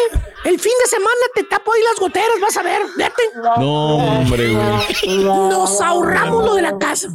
el 0.45 0.57
fin 0.59 0.73
de 0.84 0.89
semana 0.89 1.21
te 1.34 1.43
tapo 1.43 1.73
ahí 1.73 1.82
las 1.84 1.99
goteras, 1.99 2.39
vas 2.39 2.55
a 2.55 2.63
ver. 2.63 2.82
Vete. 2.95 3.23
No, 3.59 3.97
hombre, 4.19 4.51
güey. 4.53 5.17
Nos 5.17 5.82
ahorramos 5.82 6.45
lo 6.45 6.53
de 6.55 6.61
la 6.61 6.78
casa. 6.78 7.09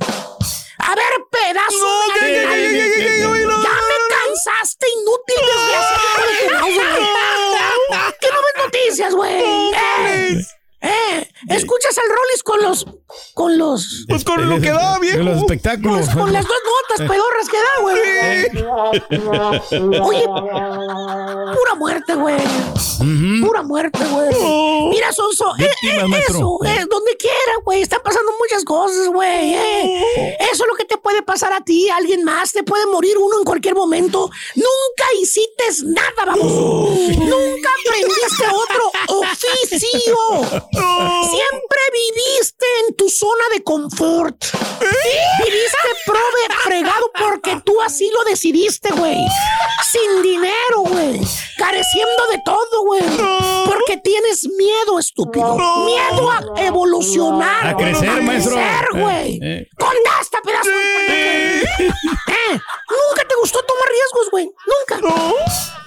A 0.83 0.95
ver, 0.95 1.13
pedazo 1.31 1.89
de 2.15 2.45
animal. 2.47 3.63
Ya 3.63 3.77
me 3.89 3.97
cansaste, 4.09 4.87
inútil 4.89 5.43
desgraciado 5.47 6.61
güey. 6.61 8.13
¿Qué 8.21 8.29
no 8.33 8.41
ves 8.43 8.65
noticias, 8.65 9.15
güey? 9.15 10.51
Eh, 10.83 11.29
escuchas 11.49 11.97
al 11.99 12.05
Rollis 12.09 12.43
con 12.43 12.63
los. 12.63 12.87
con 13.35 13.59
los. 13.59 14.05
Pues 14.09 14.25
con 14.25 14.49
lo 14.49 14.59
que 14.61 14.71
da, 14.71 14.99
viejo. 14.99 15.19
los 15.19 15.37
espectáculos. 15.39 16.07
Pues 16.07 16.17
con 16.17 16.33
las 16.33 16.47
dos 16.47 16.57
notas 16.67 17.07
pedorras 17.09 17.49
que 17.49 17.57
da, 17.59 17.81
güey. 17.83 18.01
Oye, 20.01 20.25
pura 20.25 21.75
muerte, 21.77 22.15
güey. 22.15 22.37
Pura 23.43 23.63
muerte, 23.63 23.99
güey. 24.11 24.89
Mira, 24.91 25.13
Sonso, 25.13 25.53
eh, 25.59 25.65
eh, 25.65 25.69
eso, 26.29 26.59
eh, 26.65 26.87
donde 26.89 27.17
quiera, 27.19 27.53
güey. 27.65 27.83
Están 27.83 28.01
pasando 28.03 28.33
muchas 28.39 28.65
cosas, 28.65 29.09
güey. 29.09 29.55
eh. 29.55 30.37
Eso 30.41 30.63
es 30.65 30.69
lo 30.69 30.75
que 30.77 30.85
te 30.85 30.97
puede 30.99 31.23
pasar 31.23 31.53
a 31.53 31.61
ti, 31.63 31.89
a 31.91 31.97
alguien 31.97 32.25
más. 32.25 32.53
Te 32.53 32.63
puede 32.63 32.87
morir 32.87 33.17
uno 33.19 33.39
en 33.39 33.45
cualquier 33.45 33.75
momento. 33.75 34.31
Nunca 34.55 35.05
hiciste 35.21 35.65
nada, 35.85 36.25
vamos. 36.27 36.51
Nunca 36.51 37.71
aprendiste 37.87 38.45
otro 38.53 38.93
oficio. 39.21 40.17
Siempre 40.73 41.81
viviste 41.93 42.67
en 42.87 42.97
tu 42.97 43.09
zona 43.09 43.45
de 43.53 43.63
confort. 43.63 44.37
Viviste 44.81 45.89
prove 46.07 46.63
fregado 46.65 47.11
porque 47.19 47.61
tú 47.65 47.81
así 47.83 48.11
lo 48.13 48.25
decidiste, 48.25 48.91
güey. 48.93 49.19
Sin 49.91 50.23
dinero, 50.23 50.81
güey. 50.87 51.21
Careciendo 51.59 52.27
de 52.31 52.41
todo, 52.45 52.85
güey. 52.85 53.03
Porque 53.67 53.97
tienes 53.99 54.49
miedo, 54.57 54.99
estúpido. 54.99 55.57
Miedo 55.85 56.31
a 56.31 56.65
evolucionar. 56.65 57.67
A 57.67 57.77
crecer, 57.77 58.23
maestro. 58.23 58.55
crecer, 58.55 58.89
güey. 58.93 59.35
Eh, 59.35 59.41
eh. 59.43 59.69
Contesta, 59.79 60.41
pedazo 60.43 60.71
de... 60.71 61.63
¿Eh? 61.63 62.61
Nunca 62.91 63.29
te 63.29 63.35
gustó 63.41 63.63
tomar 63.63 63.89
riesgos, 63.89 64.31
güey. 64.31 64.51
Nunca. 64.67 65.35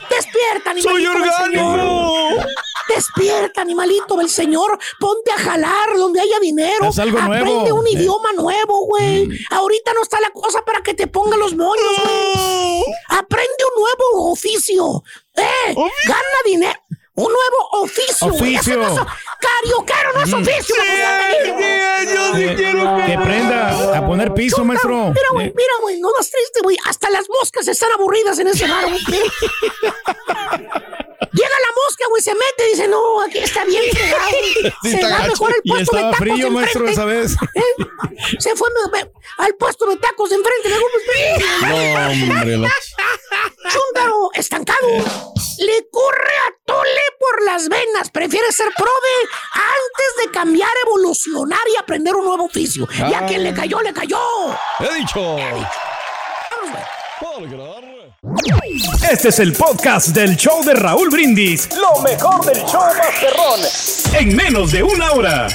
Despierta, 0.10 0.72
animalito. 0.72 0.90
Soy 0.90 1.08
orgánico. 1.08 1.44
Señor. 1.46 2.48
Despierta, 2.88 3.62
animalito 3.62 4.16
del 4.16 4.30
Señor. 4.30 4.80
Ponte 5.00 5.32
a 5.32 5.38
jalar 5.38 5.96
donde 5.98 6.22
haya 6.22 6.40
dinero. 6.40 6.86
Haz 6.88 7.00
algo 7.00 7.20
Aprende 7.20 7.46
nuevo. 7.46 7.76
un 7.80 7.88
Eh. 7.88 7.92
idioma 7.92 8.32
nuevo, 8.34 8.86
güey. 8.88 9.28
Ahorita 9.52 9.94
no 9.94 10.02
está 10.04 10.20
la 10.22 10.32
cosa 10.32 10.64
para 10.66 10.82
que 10.82 10.94
te 10.94 11.08
pongan 11.08 11.40
los 11.40 11.56
moños, 11.56 11.86
güey. 12.04 12.84
Aprende 13.10 13.64
un 13.76 13.82
nuevo 13.84 14.32
oficio. 14.32 15.04
Eh, 15.36 15.74
gana 15.76 16.40
dinero. 16.46 16.80
Un 17.16 17.32
nuevo 17.32 17.84
oficio. 17.84 18.10
Eso 18.10 18.26
Oficio. 18.28 18.78
no 18.78 18.88
es- 18.88 19.00
Carioquero 19.40 20.14
no 20.16 20.24
es 20.24 20.34
oficio. 20.34 20.76
Yo 22.12 22.36
sí 22.36 22.56
quiero 22.56 22.98
Que 23.06 23.14
aprenda 23.14 23.98
a 23.98 24.06
poner 24.08 24.34
piso, 24.34 24.64
maestro. 24.66 25.10
Mira, 25.10 25.28
güey, 25.32 25.48
Eh, 25.48 25.54
mira, 25.56 25.74
güey, 25.82 26.00
no 26.00 26.10
das 26.18 26.32
triste, 26.32 26.62
güey. 26.64 26.76
Hasta 26.86 27.10
las 27.12 27.30
moscas 27.30 27.68
están 27.68 27.92
aburridas 27.92 28.40
en 28.40 28.48
ese 28.48 28.68
bar, 28.68 28.86
güey. 28.90 29.00
Llega 31.32 31.50
la 31.50 31.74
mosca, 31.86 32.06
güey, 32.10 32.22
se 32.22 32.34
mete 32.34 32.68
y 32.68 32.72
dice, 32.72 32.88
no, 32.88 33.22
aquí 33.22 33.38
está 33.40 33.64
bien 33.66 33.84
fregado, 33.92 34.30
güey. 34.30 34.74
Sí, 34.84 34.92
Se 34.92 35.02
da 35.02 35.20
mejor 35.28 35.52
el 35.52 35.62
Y 35.64 35.70
puesto 35.70 35.96
de 35.96 36.02
tacos 36.04 36.18
frío, 36.18 36.46
de 36.46 36.52
maestro, 36.52 36.88
enfrente. 36.88 36.92
esa 36.94 37.06
vez. 37.06 37.36
¿Eh? 37.56 38.36
Se 38.40 38.56
fue 38.56 38.70
me- 38.92 39.00
me- 39.04 39.12
al 39.38 39.56
puesto 39.56 39.86
de 39.86 39.98
tacos 39.98 40.30
de 40.30 40.36
enfrente. 40.36 40.70
luego, 40.70 40.86
pues, 41.06 41.70
No, 41.70 41.76
hombre, 42.12 42.70
Chúntaro, 43.72 44.30
estancado. 44.34 44.88
Le 45.60 45.88
corre 45.92 46.36
a 46.48 46.54
Tole 46.66 47.02
por 47.20 47.44
las 47.44 47.70
venas. 47.70 48.10
Prefiere 48.12 48.52
ser 48.52 48.68
prove 48.76 49.30
antes 49.54 50.26
de 50.26 50.32
cambiar, 50.32 50.70
evolucionar 50.86 51.60
y 51.74 51.78
aprender 51.78 52.16
un 52.16 52.26
nuevo 52.26 52.46
oficio. 52.46 52.88
Y 52.98 53.14
a 53.14 53.26
quien 53.26 53.44
le 53.44 53.54
cayó, 53.54 53.82
le 53.82 53.94
cayó. 53.94 54.20
He 54.80 54.94
dicho. 54.96 55.38
Este 59.12 59.30
es 59.30 59.40
el 59.40 59.54
podcast 59.54 60.10
del 60.10 60.36
show 60.36 60.64
de 60.64 60.74
Raúl 60.74 61.10
Brindis. 61.10 61.70
Lo 61.76 62.02
mejor 62.02 62.44
del 62.46 62.58
show 62.66 62.82
Masterrón. 62.82 63.60
En 64.20 64.36
menos 64.36 64.72
de 64.72 64.82
una 64.82 65.12
hora. 65.12 65.48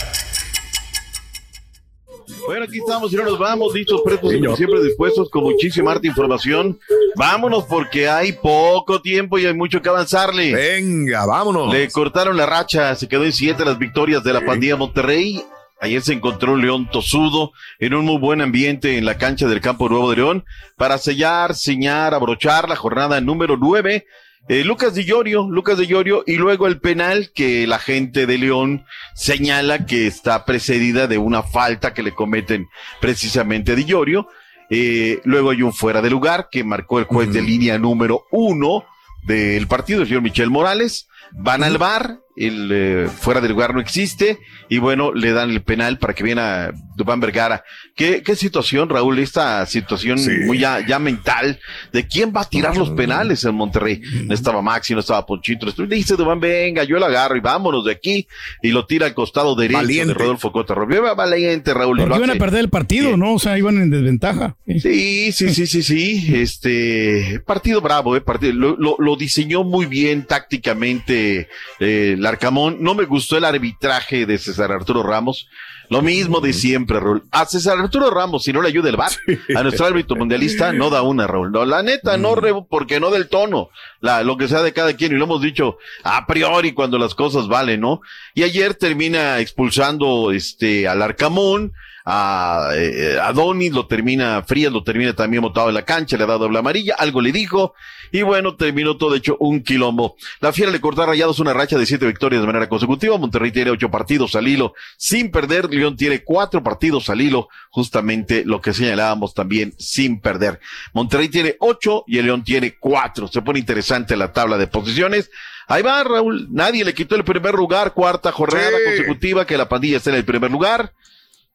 Bueno, 2.46 2.64
aquí 2.64 2.78
estamos 2.78 3.12
y 3.12 3.16
no 3.16 3.24
nos 3.24 3.38
vamos, 3.38 3.74
listos, 3.74 4.00
prestos 4.02 4.32
y 4.32 4.40
como 4.40 4.56
siempre 4.56 4.82
dispuestos 4.82 5.28
con 5.28 5.42
muchísima 5.42 5.92
harta 5.92 6.06
información. 6.06 6.78
Vámonos 7.16 7.64
porque 7.64 8.08
hay 8.08 8.32
poco 8.32 9.02
tiempo 9.02 9.38
y 9.38 9.46
hay 9.46 9.54
mucho 9.54 9.82
que 9.82 9.88
avanzarle. 9.88 10.54
Venga, 10.54 11.26
vámonos. 11.26 11.72
Le 11.72 11.90
cortaron 11.90 12.36
la 12.36 12.46
racha, 12.46 12.94
se 12.94 13.08
quedó 13.08 13.24
en 13.24 13.32
siete 13.32 13.64
las 13.64 13.78
victorias 13.78 14.22
de 14.22 14.32
la 14.32 14.44
pandilla 14.44 14.76
Monterrey. 14.76 15.44
Ayer 15.80 16.02
se 16.02 16.12
encontró 16.12 16.56
León 16.56 16.90
tosudo 16.90 17.52
en 17.78 17.94
un 17.94 18.04
muy 18.04 18.18
buen 18.18 18.40
ambiente 18.40 18.98
en 18.98 19.04
la 19.04 19.16
cancha 19.16 19.46
del 19.46 19.60
Campo 19.60 19.88
Nuevo 19.88 20.10
de 20.10 20.16
León 20.16 20.44
para 20.76 20.98
sellar, 20.98 21.54
señar, 21.54 22.14
abrochar 22.14 22.68
la 22.68 22.74
jornada 22.74 23.20
número 23.20 23.56
nueve. 23.56 24.06
Eh, 24.48 24.64
Lucas 24.64 24.94
Di 24.94 25.04
Llorio, 25.04 25.46
Lucas 25.48 25.78
Di 25.78 25.86
Llorio, 25.86 26.24
y 26.26 26.36
luego 26.36 26.66
el 26.66 26.80
penal 26.80 27.30
que 27.34 27.66
la 27.66 27.78
gente 27.78 28.26
de 28.26 28.38
León 28.38 28.86
señala 29.14 29.84
que 29.84 30.06
está 30.06 30.44
precedida 30.44 31.06
de 31.06 31.18
una 31.18 31.42
falta 31.42 31.92
que 31.92 32.02
le 32.02 32.14
cometen 32.14 32.66
precisamente 33.00 33.72
a 33.72 33.74
Di 33.74 33.84
Llorio. 33.84 34.26
Eh, 34.70 35.20
luego 35.24 35.50
hay 35.50 35.62
un 35.62 35.72
fuera 35.72 36.02
de 36.02 36.10
lugar 36.10 36.48
que 36.50 36.64
marcó 36.64 36.98
el 36.98 37.04
juez 37.04 37.32
de 37.32 37.42
línea 37.42 37.78
número 37.78 38.24
uno 38.30 38.84
del 39.24 39.66
partido, 39.66 40.00
el 40.00 40.08
señor 40.08 40.22
Michel 40.22 40.50
Morales. 40.50 41.08
Van 41.32 41.62
al 41.62 41.78
bar, 41.78 42.20
el 42.46 42.70
eh, 42.72 43.08
fuera 43.08 43.40
de 43.40 43.48
lugar 43.48 43.74
no 43.74 43.80
existe, 43.80 44.38
y 44.68 44.78
bueno, 44.78 45.12
le 45.12 45.32
dan 45.32 45.50
el 45.50 45.62
penal 45.62 45.98
para 45.98 46.14
que 46.14 46.22
viera 46.22 46.72
Dubán 46.96 47.20
Vergara. 47.20 47.64
¿Qué, 47.94 48.22
qué 48.22 48.36
situación, 48.36 48.88
Raúl? 48.88 49.18
Esta 49.18 49.64
situación 49.66 50.18
muy 50.46 50.58
ya, 50.58 50.86
ya 50.86 50.98
mental 50.98 51.58
de 51.92 52.06
quién 52.06 52.32
va 52.36 52.42
a 52.42 52.48
tirar 52.48 52.76
los 52.76 52.90
penales 52.90 53.44
en 53.44 53.54
Monterrey. 53.54 54.00
No 54.26 54.34
estaba 54.34 54.62
Maxi, 54.62 54.94
no 54.94 55.00
estaba 55.00 55.24
Ponchito. 55.26 55.66
Le 55.66 55.96
dice 55.96 56.16
Dubán, 56.16 56.38
venga, 56.40 56.84
yo 56.84 56.98
lo 56.98 57.06
agarro 57.06 57.36
y 57.36 57.40
vámonos 57.40 57.84
de 57.84 57.92
aquí. 57.92 58.26
Y 58.62 58.70
lo 58.70 58.86
tira 58.86 59.06
al 59.06 59.14
costado 59.14 59.54
derecho 59.54 59.78
Valiente. 59.78 60.12
de 60.12 60.18
Rodolfo 60.18 60.52
Cota. 60.52 60.74
Viva 60.84 61.14
Valiente, 61.14 61.74
Raúl. 61.74 61.98
Porque 61.98 62.16
iban 62.16 62.30
a 62.30 62.34
perder 62.34 62.60
el 62.60 62.70
partido, 62.70 63.16
¿no? 63.16 63.34
O 63.34 63.38
sea, 63.38 63.58
iban 63.58 63.80
en 63.80 63.90
desventaja. 63.90 64.56
Sí, 64.66 65.32
sí, 65.32 65.48
sí, 65.54 65.66
sí, 65.66 65.82
sí. 65.82 66.34
Este 66.34 67.40
partido 67.46 67.80
bravo, 67.80 68.16
eh. 68.16 68.20
Partido, 68.20 68.52
lo, 68.52 68.76
lo, 68.76 68.96
lo 68.98 69.16
diseñó 69.16 69.64
muy 69.64 69.86
bien 69.86 70.26
tácticamente 70.26 71.48
eh, 71.80 72.16
Larcamón. 72.28 72.76
No 72.80 72.94
me 72.94 73.04
gustó 73.04 73.36
el 73.38 73.44
arbitraje 73.44 74.26
de 74.26 74.38
César 74.38 74.70
Arturo 74.72 75.02
Ramos. 75.02 75.48
Lo 75.90 76.02
mismo 76.02 76.40
de 76.42 76.52
siempre, 76.52 77.00
Raúl. 77.00 77.24
A 77.30 77.46
César 77.46 77.78
Arturo 77.78 78.10
Ramos, 78.10 78.44
si 78.44 78.52
no 78.52 78.60
le 78.60 78.68
ayuda 78.68 78.90
el 78.90 78.96
VAR, 78.98 79.10
a 79.56 79.62
nuestro 79.62 79.86
árbitro 79.86 80.16
mundialista, 80.16 80.70
no 80.70 80.90
da 80.90 81.00
una, 81.00 81.26
Raúl. 81.26 81.50
No, 81.50 81.64
la 81.64 81.82
neta, 81.82 82.18
no, 82.18 82.34
re- 82.34 82.52
porque 82.68 83.00
no 83.00 83.10
del 83.10 83.28
tono. 83.30 83.70
La, 84.00 84.22
lo 84.22 84.36
que 84.36 84.48
sea 84.48 84.60
de 84.60 84.74
cada 84.74 84.92
quien, 84.92 85.12
y 85.12 85.14
lo 85.14 85.24
hemos 85.24 85.40
dicho 85.40 85.78
a 86.04 86.26
priori 86.26 86.72
cuando 86.72 86.98
las 86.98 87.14
cosas 87.14 87.48
valen, 87.48 87.80
¿no? 87.80 88.02
Y 88.34 88.42
ayer 88.42 88.74
termina 88.74 89.38
expulsando 89.40 90.30
este 90.30 90.86
al 90.86 91.00
Arcamón, 91.00 91.72
a, 92.04 92.68
eh, 92.74 93.18
a 93.22 93.32
Donis, 93.32 93.72
lo 93.72 93.86
termina 93.86 94.42
Frías, 94.42 94.72
lo 94.72 94.82
termina 94.82 95.14
también 95.14 95.42
botado 95.42 95.68
en 95.68 95.74
la 95.74 95.86
cancha, 95.86 96.18
le 96.18 96.26
da 96.26 96.36
doble 96.36 96.58
amarilla, 96.58 96.96
algo 96.98 97.22
le 97.22 97.32
dijo, 97.32 97.72
y 98.12 98.22
bueno, 98.22 98.56
terminó 98.56 98.96
todo 98.96 99.14
hecho 99.14 99.36
un 99.40 99.62
quilombo. 99.62 100.16
La 100.40 100.52
Fiera 100.52 100.70
le 100.70 100.80
cortó 100.80 101.02
a 101.02 101.06
Rayados 101.06 101.38
una 101.40 101.52
racha 101.52 101.78
de 101.78 101.86
siete 101.86 102.06
victorias 102.06 102.40
de 102.40 102.46
manera 102.46 102.68
consecutiva, 102.68 103.18
Monterrey 103.18 103.52
tiene 103.52 103.70
ocho 103.70 103.90
partidos 103.90 104.34
al 104.34 104.48
hilo 104.48 104.74
sin 104.96 105.30
perder, 105.30 105.72
León 105.72 105.96
tiene 105.96 106.22
cuatro 106.24 106.62
partidos 106.62 107.10
al 107.10 107.20
hilo, 107.20 107.48
justamente 107.70 108.44
lo 108.44 108.60
que 108.60 108.72
señalábamos 108.72 109.34
también 109.34 109.74
sin 109.78 110.20
perder. 110.20 110.60
Monterrey 110.92 111.28
tiene 111.28 111.56
ocho 111.60 112.04
y 112.06 112.18
el 112.18 112.26
León 112.26 112.44
tiene 112.44 112.76
cuatro, 112.78 113.28
se 113.28 113.42
pone 113.42 113.58
interesante 113.58 114.16
la 114.16 114.32
tabla 114.32 114.58
de 114.58 114.66
posiciones. 114.66 115.30
Ahí 115.66 115.82
va, 115.82 116.02
Raúl. 116.02 116.48
Nadie 116.50 116.84
le 116.84 116.94
quitó 116.94 117.14
el 117.14 117.24
primer 117.24 117.54
lugar, 117.54 117.92
cuarta 117.92 118.32
jornada 118.32 118.78
consecutiva 118.86 119.46
que 119.46 119.58
la 119.58 119.68
pandilla 119.68 119.98
está 119.98 120.10
en 120.10 120.16
el 120.16 120.24
primer 120.24 120.50
lugar. 120.50 120.92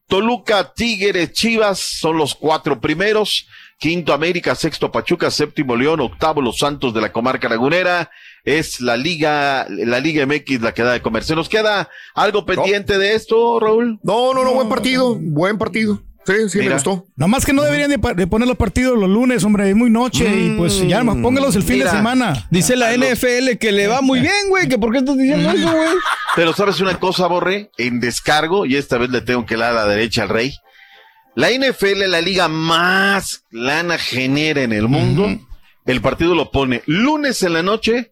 Toluca, 0.08 0.74
Tigres, 0.74 1.32
Chivas 1.34 1.80
son 1.80 2.18
los 2.18 2.36
cuatro 2.36 2.80
primeros. 2.80 3.47
Quinto 3.80 4.14
América, 4.14 4.56
sexto 4.56 4.91
Pachuca, 4.91 5.30
séptimo 5.30 5.76
León, 5.76 5.99
octavo 5.99 6.41
Los 6.41 6.60
Santos 6.60 6.93
de 6.93 7.01
la 7.01 7.12
comarca 7.12 7.49
lagunera. 7.49 8.10
Es 8.45 8.80
la 8.80 8.95
Liga, 8.95 9.66
la 9.70 9.99
Liga 9.99 10.26
MX 10.26 10.62
la 10.62 10.74
que 10.74 10.84
da 10.84 10.93
de 10.93 11.01
comer. 11.01 11.24
¿Se 11.24 11.36
nos 11.36 11.49
queda 11.49 11.89
algo 12.14 12.45
pendiente 12.45 12.97
de 12.97 13.16
esto, 13.16 13.60
Raúl? 13.60 13.99
No, 14.04 14.34
no, 14.34 14.43
no, 14.43 14.54
buen 14.54 14.70
partido, 14.70 15.16
buen 15.20 15.58
partido. 15.58 16.01
Sí, 16.26 16.49
sí, 16.49 16.57
me 16.59 16.69
gustó. 16.69 17.05
Nomás 17.15 17.45
que 17.45 17.53
no 17.53 17.63
deberían 17.63 17.89
de, 17.89 18.28
poner 18.28 18.47
los 18.47 18.57
partidos 18.57 18.97
los 18.97 19.09
lunes, 19.09 19.43
hombre, 19.43 19.69
es 19.69 19.76
muy 19.76 19.89
noche 19.89 20.26
y 20.26 20.55
pues 20.57 20.86
ya 20.88 20.99
nomás 20.99 21.17
póngalos 21.17 21.55
el 21.55 21.63
fin 21.63 21.80
Mira, 21.80 21.91
de 21.91 21.97
semana. 21.97 22.47
Dice 22.49 22.76
la 22.76 22.95
NFL 22.95 23.57
que 23.59 23.71
le 23.71 23.88
va 23.88 24.01
muy 24.01 24.21
bien, 24.21 24.49
güey. 24.49 24.69
que 24.69 24.78
¿Por 24.78 24.91
qué 24.91 24.99
estás 24.99 25.17
diciendo 25.17 25.51
eso, 25.51 25.71
güey? 25.71 25.89
Pero 26.36 26.53
sabes 26.53 26.80
una 26.80 26.99
cosa, 26.99 27.28
Borre, 27.28 27.71
en 27.78 27.99
descargo, 27.99 28.65
y 28.65 28.78
esta 28.78 28.97
vez 28.97 29.09
le 29.09 29.21
tengo 29.21 29.45
que 29.45 29.57
dar 29.57 29.71
a 29.71 29.74
la 29.74 29.86
derecha 29.86 30.24
al 30.24 30.30
rey. 30.30 30.53
La 31.36 31.49
NFL, 31.49 32.07
la 32.07 32.21
liga 32.21 32.47
más 32.47 33.43
lana 33.51 33.97
genera 33.97 34.61
en 34.61 34.71
el 34.71 34.88
mundo, 34.88 35.28
el 35.86 36.01
partido 36.01 36.36
lo 36.36 36.51
pone 36.51 36.84
lunes 36.86 37.43
en 37.43 37.53
la 37.53 37.63
noche, 37.63 38.11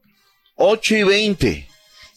8 0.55 0.95
y 0.95 1.03
20. 1.03 1.70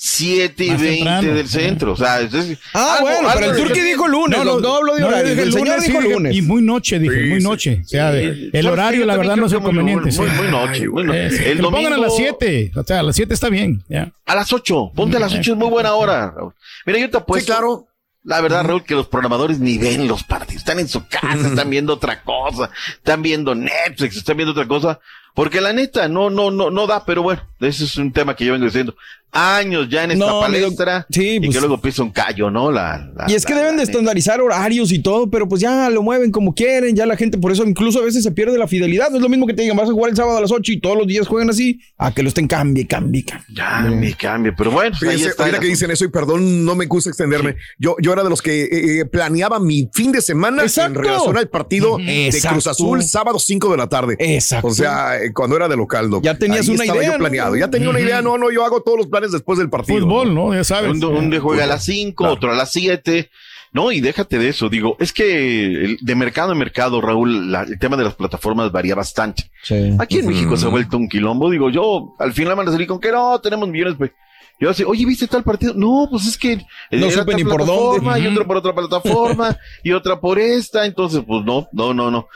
7 0.07 0.65
y 0.65 0.71
Más 0.71 0.81
20 0.81 0.97
temprano. 0.97 1.35
del 1.35 1.49
centro. 1.49 1.93
O 1.93 1.97
sea, 1.97 2.21
es- 2.21 2.35
es- 2.35 2.59
Ah, 2.75 2.97
algo- 2.99 3.07
bueno, 3.09 3.29
algo 3.31 3.41
pero 3.41 3.53
el 3.53 3.57
Turqui 3.63 3.81
dijo 3.81 4.07
lunes. 4.07 4.39
No, 4.45 4.61
no 4.61 4.75
habló 4.77 4.95
de 4.95 5.01
No, 5.01 5.07
horario. 5.09 5.31
dije 5.31 5.43
El 5.45 5.53
señor 5.53 5.69
lunes, 5.69 5.87
dijo 5.87 6.03
sí, 6.03 6.09
lunes. 6.09 6.37
Y 6.37 6.43
muy 6.43 6.61
noche, 6.63 6.99
dije, 6.99 7.15
Sí, 7.25 7.31
muy 7.31 7.41
sí. 7.41 7.47
noche. 7.47 7.81
O 7.83 7.89
sea, 7.89 8.13
Sí, 8.13 8.19
el 8.19 8.51
¿sabes 8.53 8.67
horario, 8.67 9.07
la 9.07 9.17
verdad, 9.17 9.37
no 9.37 9.47
es 9.47 9.53
muy- 9.53 9.61
inconveniente. 9.61 10.03
muy- 10.05 10.13
sí. 10.13 10.21
muy 10.37 10.49
noche, 10.49 10.89
muy 10.89 11.05
noche. 11.05 11.27
Eh, 11.27 11.31
sí, 11.31 11.37
El 11.47 11.57
que 11.57 11.63
lo 11.63 11.71
pongan 11.71 11.93
a 11.95 11.97
las 11.97 12.11
domingo- 12.11 12.37
7. 12.39 12.73
O 12.77 12.85
sea, 12.85 13.01
a 13.01 13.03
las 13.03 13.17
7 13.17 13.33
está 13.33 13.49
bien. 13.49 13.83
Ya. 13.89 14.13
A 14.27 14.35
las 14.35 14.53
8, 14.53 14.93
ponte 14.95 15.17
a 15.17 15.21
las 15.21 15.33
8, 15.33 15.53
es 15.53 15.59
muy 15.59 15.69
buena 15.71 15.95
hora. 15.95 16.33
Raúl. 16.37 16.53
Mira, 16.85 16.99
yo 16.99 17.09
te 17.11 17.17
apuesto. 17.17 17.53
claro. 17.53 17.87
La 18.27 18.41
verdad, 18.41 18.65
Raúl, 18.65 18.83
que 18.85 18.95
los 18.95 19.07
programadores 19.07 19.59
ni 19.59 19.77
ven 19.77 20.09
los 20.09 20.23
partidos. 20.25 20.63
Están 20.63 20.79
en 20.79 20.89
su 20.89 21.07
casa, 21.09 21.19
están 21.63 21.69
viendo 21.69 21.93
otra 21.95 22.23
cosa, 22.23 22.71
están 22.97 23.21
viendo 23.23 23.55
Netflix, 23.55 24.17
están 24.17 24.37
viendo 24.39 24.53
otra 24.53 24.67
cosa. 24.67 24.99
Porque 25.35 25.61
la 25.61 25.73
neta, 25.73 26.09
no, 26.09 26.31
no, 26.31 26.51
no, 26.51 26.71
no 26.71 26.87
da, 26.87 27.05
pero 27.05 27.23
bueno, 27.23 27.43
ese 27.61 27.85
es 27.85 27.97
un 27.97 28.13
tema 28.13 28.37
que 28.37 28.45
yo 28.45 28.53
vengo 28.53 28.67
diciendo. 28.67 28.95
Años 29.37 29.89
ya 29.91 30.05
en 30.05 30.13
esta 30.13 30.25
No, 30.27 30.45
amigo, 30.45 30.63
palestra. 30.67 31.07
sí, 31.11 31.31
y 31.31 31.41
pues- 31.41 31.55
que 31.57 31.59
luego 31.61 31.81
pisa 31.81 32.05
un 32.05 32.13
callo, 32.13 32.53
¿no? 32.53 32.71
La, 32.71 33.11
la- 33.17 33.25
Y 33.29 33.35
es 33.35 33.45
que 33.45 33.53
deben 33.53 33.77
de 33.77 33.83
estandarizar 33.83 34.41
horarios 34.41 34.93
y 34.93 35.01
todo, 35.01 35.29
pero 35.29 35.49
pues 35.49 35.61
ya 35.61 35.91
lo 35.91 36.05
mueven 36.05 36.31
como 36.31 36.55
quieren, 36.55 36.95
ya 36.95 37.05
la 37.05 37.17
gente, 37.17 37.37
por 37.37 37.51
eso 37.51 37.65
incluso 37.67 37.99
a 37.99 38.05
veces 38.05 38.23
se 38.23 38.31
pierde 38.31 38.57
la 38.57 38.69
fidelidad. 38.69 39.11
No 39.11 39.17
es 39.17 39.23
lo 39.25 39.29
mismo 39.29 39.45
que 39.49 39.55
te 39.55 39.63
digan, 39.63 39.77
vas 39.77 39.89
a 39.89 39.93
jugar 39.93 40.11
el 40.11 40.17
sábado 40.17 40.39
a 40.39 40.41
las 40.41 40.53
8 40.53 40.71
y 40.71 40.79
todos 40.81 40.97
los 40.97 41.09
días 41.09 41.27
juegan 41.27 41.51
así, 41.51 41.81
a 41.99 42.15
que 42.15 42.23
lo 42.23 42.29
estén 42.29 42.47
cambie, 42.47 42.87
cambie, 42.87 43.25
cambie. 43.25 43.57
Cambie, 43.57 44.15
cambie, 44.15 44.53
pero 44.53 44.71
bueno, 44.71 44.95
pues 45.01 45.15
Fíjense, 45.17 45.35
ahorita 45.37 45.59
que 45.59 45.67
dicen 45.67 45.91
eso, 45.91 46.05
y 46.05 46.09
perdón, 46.11 46.65
no 46.65 46.77
me 46.77 46.87
gusta 46.87 47.11
extenderme. 47.11 47.57
Yo, 47.77 47.97
yo 48.01 48.13
era 48.13 48.23
de 48.23 48.31
los 48.31 48.41
que 48.41 48.63
eh, 48.67 49.01
eh, 49.01 49.05
planeaba 49.05 49.59
mi 49.59 49.91
fin 49.93 50.13
de 50.13 50.21
semana 50.23 50.63
Exacto. 50.63 51.01
en 51.01 51.07
relación 51.07 51.37
al 51.39 51.49
partido 51.49 51.97
de. 51.99 52.33
Cruz 52.49 52.69
Azul, 52.69 53.03
sábado 53.03 53.41
5 53.41 53.69
de 53.73 53.77
la 53.77 53.89
tarde. 53.89 54.15
Exacto. 54.21 54.69
O 54.69 54.71
sea, 54.71 55.24
cuando 55.33 55.57
era 55.57 55.69
de 55.69 55.77
local. 55.77 56.11
doc. 56.11 56.23
Ya 56.25 56.37
tenías 56.37 56.69
Ahí 56.69 56.75
una 56.75 56.85
estaba 56.85 56.99
idea, 57.01 57.09
yo 57.09 57.13
¿no? 57.15 57.19
planeado. 57.21 57.57
Ya 57.57 57.71
tenía 57.71 57.89
una 57.91 58.01
idea. 58.01 58.21
No, 58.23 58.37
no, 58.39 58.51
yo 58.51 58.65
hago 58.65 58.83
todos 58.83 58.99
los 58.99 59.07
planes 59.07 59.33
después 59.33 59.59
del 59.59 59.71
partido. 59.71 60.01
Fútbol, 60.01 60.35
¿no? 60.35 60.53
Ya 60.55 60.65
sabes. 60.65 60.91
Un, 60.91 61.05
un 61.05 61.31
día 61.31 61.41
juega 61.41 61.65
a 61.65 61.67
las 61.67 61.85
5, 61.85 62.25
otro 62.29 62.53
a 62.53 62.55
las 62.55 62.71
7. 62.73 63.31
No, 63.73 63.91
y 63.91 64.01
déjate 64.01 64.39
de 64.39 64.51
eso. 64.51 64.69
Digo, 64.69 64.97
es 65.01 65.13
que 65.13 65.97
de 66.01 66.15
mercado 66.15 66.53
en 66.53 66.59
mercado, 66.59 67.01
Raúl, 67.01 67.51
la- 67.51 67.63
el 67.63 67.77
tema 67.79 67.97
de 67.97 68.05
las 68.05 68.15
plataformas 68.15 68.71
varía 68.71 68.95
bastante. 68.95 69.51
Aquí 69.99 70.19
en 70.21 70.27
México 70.29 70.57
se 70.57 70.67
ha 70.67 70.69
vuelto 70.69 70.97
un 70.97 71.09
quilombo. 71.09 71.51
Digo, 71.51 71.71
yo 71.71 72.15
al 72.21 72.33
final 72.33 72.59
a 72.61 72.71
salir 72.71 72.87
con 72.87 73.01
que 73.01 73.11
no, 73.11 73.41
tenemos 73.41 73.69
millones. 73.69 73.97
Pues. 73.99 74.13
Yo 74.61 74.71
así, 74.71 74.85
oye, 74.85 75.05
¿viste 75.05 75.27
tal 75.27 75.43
partido? 75.43 75.75
No, 75.75 76.07
pues 76.09 76.29
es 76.29 76.39
que. 76.39 76.59
No 76.93 77.07
era 77.07 77.11
supe 77.23 77.35
ni 77.35 77.43
por 77.43 77.57
plataforma, 77.57 78.13
dónde. 78.13 78.21
Y 78.21 78.27
Ujú. 78.29 78.35
otra 78.37 78.47
por 78.47 78.57
otra 78.59 78.75
plataforma, 78.77 79.59
y 79.83 79.91
otra 79.91 80.21
por 80.21 80.39
esta. 80.39 80.87
Entonces, 80.87 81.23
pues 81.27 81.45
no, 81.45 81.67
no, 81.73 81.93
no, 81.93 82.13
no. 82.13 82.29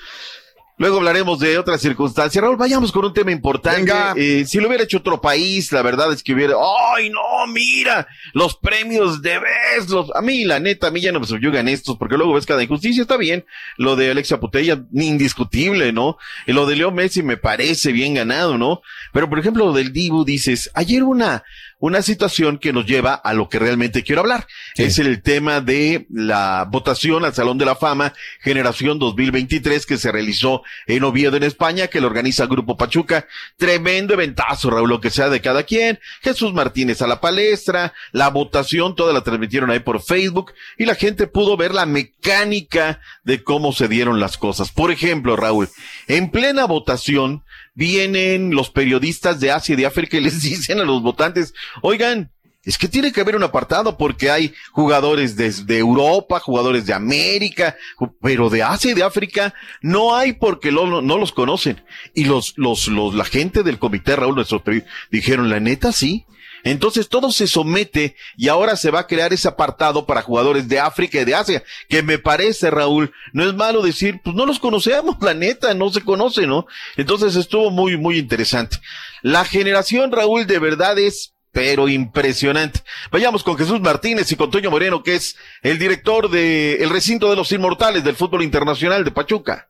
Luego 0.78 0.98
hablaremos 0.98 1.40
de 1.40 1.58
otras 1.58 1.80
circunstancias. 1.80 2.40
Raúl, 2.40 2.56
vayamos 2.56 2.92
con 2.92 3.04
un 3.04 3.12
tema 3.12 3.32
importante. 3.32 3.80
Venga. 3.80 4.14
Eh, 4.16 4.44
si 4.46 4.60
lo 4.60 4.68
hubiera 4.68 4.84
hecho 4.84 4.98
otro 4.98 5.20
país, 5.20 5.72
la 5.72 5.82
verdad 5.82 6.12
es 6.12 6.22
que 6.22 6.32
hubiera, 6.32 6.54
¡ay, 6.96 7.10
no, 7.10 7.46
mira! 7.52 8.06
Los 8.32 8.56
premios 8.56 9.20
de 9.20 9.40
Best, 9.40 9.90
los, 9.90 10.14
a 10.14 10.20
mí, 10.20 10.44
la 10.44 10.60
neta, 10.60 10.86
a 10.86 10.90
mí 10.92 11.00
ya 11.00 11.10
no 11.10 11.18
me 11.18 11.26
subyugan 11.26 11.66
estos, 11.66 11.96
porque 11.96 12.16
luego 12.16 12.34
ves 12.34 12.46
cada 12.46 12.62
injusticia, 12.62 13.02
está 13.02 13.16
bien. 13.16 13.44
Lo 13.76 13.96
de 13.96 14.12
Alexia 14.12 14.38
Putella, 14.38 14.80
indiscutible, 14.92 15.92
¿no? 15.92 16.16
Y 16.46 16.52
lo 16.52 16.64
de 16.64 16.76
Leo 16.76 16.92
Messi 16.92 17.24
me 17.24 17.36
parece 17.36 17.90
bien 17.90 18.14
ganado, 18.14 18.56
¿no? 18.56 18.80
Pero, 19.12 19.28
por 19.28 19.40
ejemplo, 19.40 19.66
lo 19.66 19.72
del 19.72 19.92
Dibu, 19.92 20.24
dices, 20.24 20.70
ayer 20.74 21.02
una, 21.02 21.42
una 21.78 22.02
situación 22.02 22.58
que 22.58 22.72
nos 22.72 22.86
lleva 22.86 23.14
a 23.14 23.34
lo 23.34 23.48
que 23.48 23.58
realmente 23.58 24.02
quiero 24.02 24.22
hablar. 24.22 24.46
Es 24.74 24.98
el 24.98 25.22
tema 25.22 25.60
de 25.60 26.06
la 26.10 26.66
votación 26.70 27.24
al 27.24 27.34
Salón 27.34 27.58
de 27.58 27.64
la 27.64 27.76
Fama 27.76 28.14
Generación 28.40 28.98
2023 28.98 29.86
que 29.86 29.96
se 29.96 30.10
realizó 30.10 30.62
en 30.86 31.04
Oviedo, 31.04 31.36
en 31.36 31.44
España, 31.44 31.86
que 31.86 32.00
lo 32.00 32.08
organiza 32.08 32.42
el 32.42 32.48
Grupo 32.48 32.76
Pachuca. 32.76 33.26
Tremendo 33.56 34.14
eventazo, 34.14 34.70
Raúl, 34.70 34.88
lo 34.88 35.00
que 35.00 35.10
sea 35.10 35.28
de 35.28 35.40
cada 35.40 35.62
quien. 35.62 36.00
Jesús 36.22 36.52
Martínez 36.52 37.00
a 37.02 37.06
la 37.06 37.20
palestra, 37.20 37.92
la 38.12 38.28
votación, 38.28 38.96
toda 38.96 39.12
la 39.12 39.22
transmitieron 39.22 39.70
ahí 39.70 39.80
por 39.80 40.02
Facebook 40.02 40.52
y 40.76 40.84
la 40.84 40.94
gente 40.94 41.26
pudo 41.26 41.56
ver 41.56 41.74
la 41.74 41.86
mecánica 41.86 43.00
de 43.22 43.44
cómo 43.44 43.72
se 43.72 43.88
dieron 43.88 44.20
las 44.20 44.36
cosas. 44.36 44.72
Por 44.72 44.90
ejemplo, 44.90 45.36
Raúl, 45.36 45.68
en 46.08 46.30
plena 46.30 46.64
votación, 46.64 47.44
vienen 47.78 48.50
los 48.50 48.70
periodistas 48.70 49.38
de 49.38 49.52
Asia 49.52 49.74
y 49.74 49.76
de 49.76 49.86
África 49.86 50.16
y 50.16 50.20
les 50.20 50.42
dicen 50.50 50.80
a 50.80 50.84
los 50.84 51.00
votantes, 51.00 51.54
oigan, 51.80 52.32
es 52.64 52.76
que 52.76 52.88
tiene 52.88 53.12
que 53.12 53.20
haber 53.20 53.36
un 53.36 53.44
apartado 53.44 53.96
porque 53.96 54.30
hay 54.30 54.52
jugadores 54.72 55.36
desde 55.36 55.78
Europa, 55.78 56.40
jugadores 56.40 56.84
de 56.86 56.92
América, 56.92 57.76
pero 58.20 58.50
de 58.50 58.64
Asia 58.64 58.90
y 58.90 58.94
de 58.94 59.04
África 59.04 59.54
no 59.80 60.16
hay 60.16 60.32
porque 60.32 60.72
lo- 60.72 61.00
no 61.00 61.18
los 61.18 61.30
conocen. 61.32 61.82
Y 62.14 62.24
los, 62.24 62.54
los, 62.56 62.88
los, 62.88 63.14
la 63.14 63.24
gente 63.24 63.62
del 63.62 63.78
comité, 63.78 64.16
Raúl, 64.16 64.34
nuestros 64.34 64.62
peri- 64.62 64.84
dijeron, 65.10 65.48
la 65.48 65.60
neta 65.60 65.92
sí. 65.92 66.26
Entonces 66.70 67.08
todo 67.08 67.32
se 67.32 67.46
somete 67.46 68.14
y 68.36 68.48
ahora 68.48 68.76
se 68.76 68.90
va 68.90 69.00
a 69.00 69.06
crear 69.06 69.32
ese 69.32 69.48
apartado 69.48 70.04
para 70.04 70.20
jugadores 70.20 70.68
de 70.68 70.78
África 70.78 71.18
y 71.18 71.24
de 71.24 71.34
Asia, 71.34 71.62
que 71.88 72.02
me 72.02 72.18
parece, 72.18 72.70
Raúl, 72.70 73.10
no 73.32 73.44
es 73.48 73.54
malo 73.54 73.80
decir, 73.80 74.20
pues 74.22 74.36
no 74.36 74.44
los 74.44 74.58
conocemos, 74.58 75.16
la 75.22 75.32
neta, 75.32 75.72
no 75.72 75.88
se 75.88 76.02
conoce, 76.02 76.46
¿no? 76.46 76.66
Entonces 76.96 77.36
estuvo 77.36 77.70
muy, 77.70 77.96
muy 77.96 78.18
interesante. 78.18 78.76
La 79.22 79.46
generación, 79.46 80.12
Raúl, 80.12 80.46
de 80.46 80.58
verdad 80.58 80.98
es 80.98 81.32
pero 81.50 81.88
impresionante. 81.88 82.80
Vayamos 83.10 83.42
con 83.42 83.56
Jesús 83.56 83.80
Martínez 83.80 84.30
y 84.30 84.36
con 84.36 84.50
Toño 84.50 84.70
Moreno, 84.70 85.02
que 85.02 85.16
es 85.16 85.36
el 85.62 85.78
director 85.78 86.30
de 86.30 86.74
el 86.74 86.90
recinto 86.90 87.30
de 87.30 87.36
los 87.36 87.50
inmortales 87.50 88.04
del 88.04 88.14
fútbol 88.14 88.42
internacional 88.42 89.02
de 89.02 89.10
Pachuca. 89.10 89.66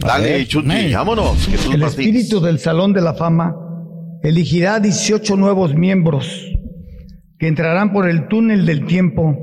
Dale, 0.00 0.48
Chuti, 0.48 0.92
vámonos, 0.94 1.46
Jesús 1.46 1.74
El 1.74 1.80
Martínez. 1.80 2.16
espíritu 2.16 2.40
del 2.40 2.58
Salón 2.58 2.94
de 2.94 3.02
la 3.02 3.14
Fama 3.14 3.54
elegirá 4.24 4.80
18 4.80 5.36
nuevos 5.36 5.74
miembros 5.74 6.50
que 7.38 7.46
entrarán 7.46 7.92
por 7.92 8.08
el 8.08 8.26
túnel 8.26 8.64
del 8.64 8.86
tiempo 8.86 9.36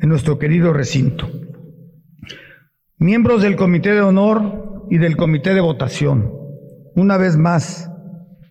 en 0.00 0.08
nuestro 0.08 0.38
querido 0.38 0.72
recinto. 0.72 1.30
Miembros 2.96 3.42
del 3.42 3.56
Comité 3.56 3.92
de 3.92 4.00
Honor 4.00 4.86
y 4.90 4.96
del 4.96 5.16
Comité 5.16 5.52
de 5.52 5.60
Votación. 5.60 6.32
Una 6.96 7.18
vez 7.18 7.36
más, 7.36 7.90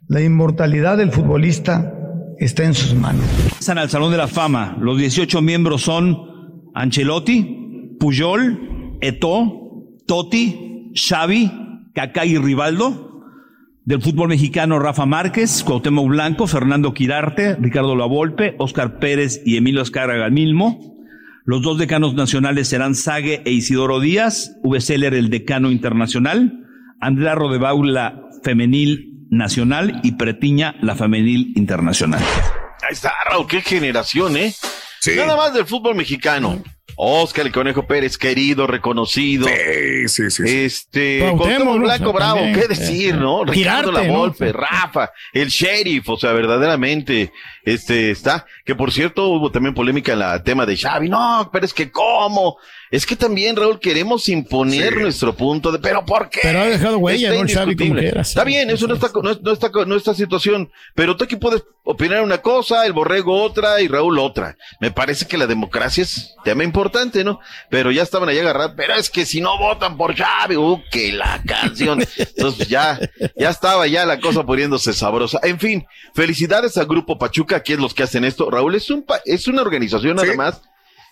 la 0.07 0.21
inmortalidad 0.21 0.97
del 0.97 1.11
futbolista 1.11 1.93
está 2.37 2.63
en 2.63 2.75
sus 2.75 2.93
manos. 2.93 3.25
Pasan 3.49 3.79
al 3.79 3.89
Salón 3.89 4.11
de 4.11 4.17
la 4.17 4.27
Fama. 4.27 4.77
Los 4.79 4.99
18 4.99 5.41
miembros 5.41 5.81
son 5.81 6.69
Ancelotti, 6.75 7.95
Puyol, 7.99 8.97
Eto'o, 9.01 9.97
Totti, 10.05 10.91
Xavi, 10.93 11.51
Kaká 11.95 12.25
y 12.25 12.37
Rivaldo. 12.37 13.10
Del 13.83 13.99
fútbol 13.99 14.29
mexicano, 14.29 14.77
Rafa 14.77 15.07
Márquez, 15.07 15.63
Cuauhtémoc 15.63 16.07
Blanco, 16.07 16.45
Fernando 16.45 16.93
Quirarte, 16.93 17.55
Ricardo 17.55 17.95
Lavolpe, 17.95 18.55
Óscar 18.59 18.99
Pérez 18.99 19.41
y 19.43 19.57
Emilio 19.57 19.81
Azcárraga 19.81 20.29
Milmo. 20.29 20.95
Los 21.45 21.63
dos 21.63 21.79
decanos 21.79 22.13
nacionales 22.13 22.67
serán 22.67 22.93
Sague 22.93 23.41
e 23.43 23.51
Isidoro 23.51 23.99
Díaz, 23.99 24.55
V. 24.61 24.79
Seller, 24.79 25.15
el 25.15 25.31
decano 25.31 25.71
internacional, 25.71 26.59
Andrea 26.99 27.33
Rodebaula, 27.33 28.21
femenil 28.43 29.25
nacional 29.31 29.99
y 30.03 30.11
Pretiña, 30.11 30.75
la 30.81 30.95
femenil 30.95 31.51
internacional. 31.55 32.21
Ahí 32.83 32.93
está, 32.93 33.13
Raúl, 33.25 33.47
qué 33.47 33.61
generación, 33.61 34.37
¿eh? 34.37 34.53
Nada 35.15 35.35
más 35.35 35.55
del 35.55 35.65
fútbol 35.65 35.95
mexicano. 35.95 36.61
Oscar 37.03 37.47
el 37.47 37.51
Conejo 37.51 37.87
Pérez, 37.87 38.15
querido, 38.15 38.67
reconocido. 38.67 39.47
Sí, 39.47 40.07
sí, 40.07 40.29
sí. 40.29 40.43
Este, 40.45 41.19
Cuauhtémoc. 41.35 41.79
Blanco 41.79 42.13
Bravo, 42.13 42.35
También. 42.35 42.59
qué 42.59 42.67
decir, 42.67 43.15
¿no? 43.15 43.41
Eh, 43.41 43.45
Ricardo 43.47 43.91
La 43.91 44.03
¿no? 44.03 44.13
Volpe, 44.13 44.51
Rafa, 44.51 45.09
el 45.33 45.49
sheriff, 45.49 46.07
o 46.09 46.17
sea, 46.17 46.31
verdaderamente, 46.33 47.33
este, 47.63 48.11
está, 48.11 48.45
que 48.63 48.75
por 48.75 48.91
cierto 48.91 49.29
hubo 49.29 49.49
también 49.51 49.73
polémica 49.73 50.13
en 50.13 50.19
la 50.19 50.43
tema 50.43 50.67
de 50.67 50.77
Xavi, 50.77 51.09
no, 51.09 51.49
pero 51.51 51.65
es 51.65 51.73
que 51.73 51.89
cómo, 51.89 52.57
es 52.91 53.05
que 53.05 53.15
también, 53.15 53.55
Raúl, 53.55 53.79
queremos 53.79 54.27
imponer 54.29 54.97
nuestro 54.97 55.33
punto 55.33 55.71
de, 55.71 55.79
pero 55.79 56.05
¿por 56.05 56.29
qué? 56.29 56.41
Pero 56.43 56.59
ha 56.59 56.65
dejado 56.65 56.97
huella, 56.97 57.29
Está 57.29 57.41
¿no? 57.41 57.49
Xavi, 57.49 57.75
como. 57.75 57.99
Está 57.99 58.43
bien, 58.43 58.69
eso 58.69 58.85
no 58.87 58.95
está, 58.95 59.09
no, 59.15 59.33
no 59.41 59.51
está, 59.53 59.69
no 59.87 59.95
está 59.95 60.13
situación, 60.13 60.69
pero 60.93 61.15
tú 61.15 61.23
aquí 61.23 61.37
puedes 61.37 61.63
opinar 61.83 62.21
una 62.21 62.39
cosa, 62.39 62.85
el 62.85 62.93
borrego 62.93 63.41
otra 63.41 63.81
y 63.81 63.87
Raúl 63.87 64.19
otra. 64.19 64.55
Me 64.79 64.91
parece 64.91 65.25
que 65.25 65.37
la 65.37 65.47
democracia 65.47 66.03
es 66.03 66.35
tema 66.43 66.63
importante, 66.63 67.23
¿no? 67.23 67.39
Pero 67.69 67.91
ya 67.91 68.03
estaban 68.03 68.29
ahí 68.29 68.37
agarrados, 68.39 68.73
pero 68.75 68.93
es 68.95 69.09
que 69.09 69.25
si 69.25 69.41
no 69.41 69.57
votan 69.57 69.97
por 69.97 70.15
Xavi, 70.15 70.57
uh, 70.57 70.81
que 70.91 71.11
la 71.13 71.41
canción. 71.47 72.05
Entonces 72.17 72.67
ya, 72.67 72.99
ya 73.37 73.49
estaba 73.49 73.87
ya 73.87 74.05
la 74.05 74.19
cosa 74.19 74.43
poniéndose 74.45 74.93
sabrosa. 74.93 75.39
En 75.43 75.59
fin, 75.59 75.85
felicidades 76.13 76.77
al 76.77 76.85
Grupo 76.87 77.17
Pachuca, 77.17 77.63
que 77.63 77.73
es 77.73 77.79
los 77.79 77.93
que 77.93 78.03
hacen 78.03 78.25
esto. 78.25 78.49
Raúl 78.51 78.75
es 78.75 78.89
un, 78.89 79.03
pa- 79.03 79.21
es 79.25 79.47
una 79.47 79.61
organización 79.61 80.17
nada 80.17 80.27
más. 80.35 80.61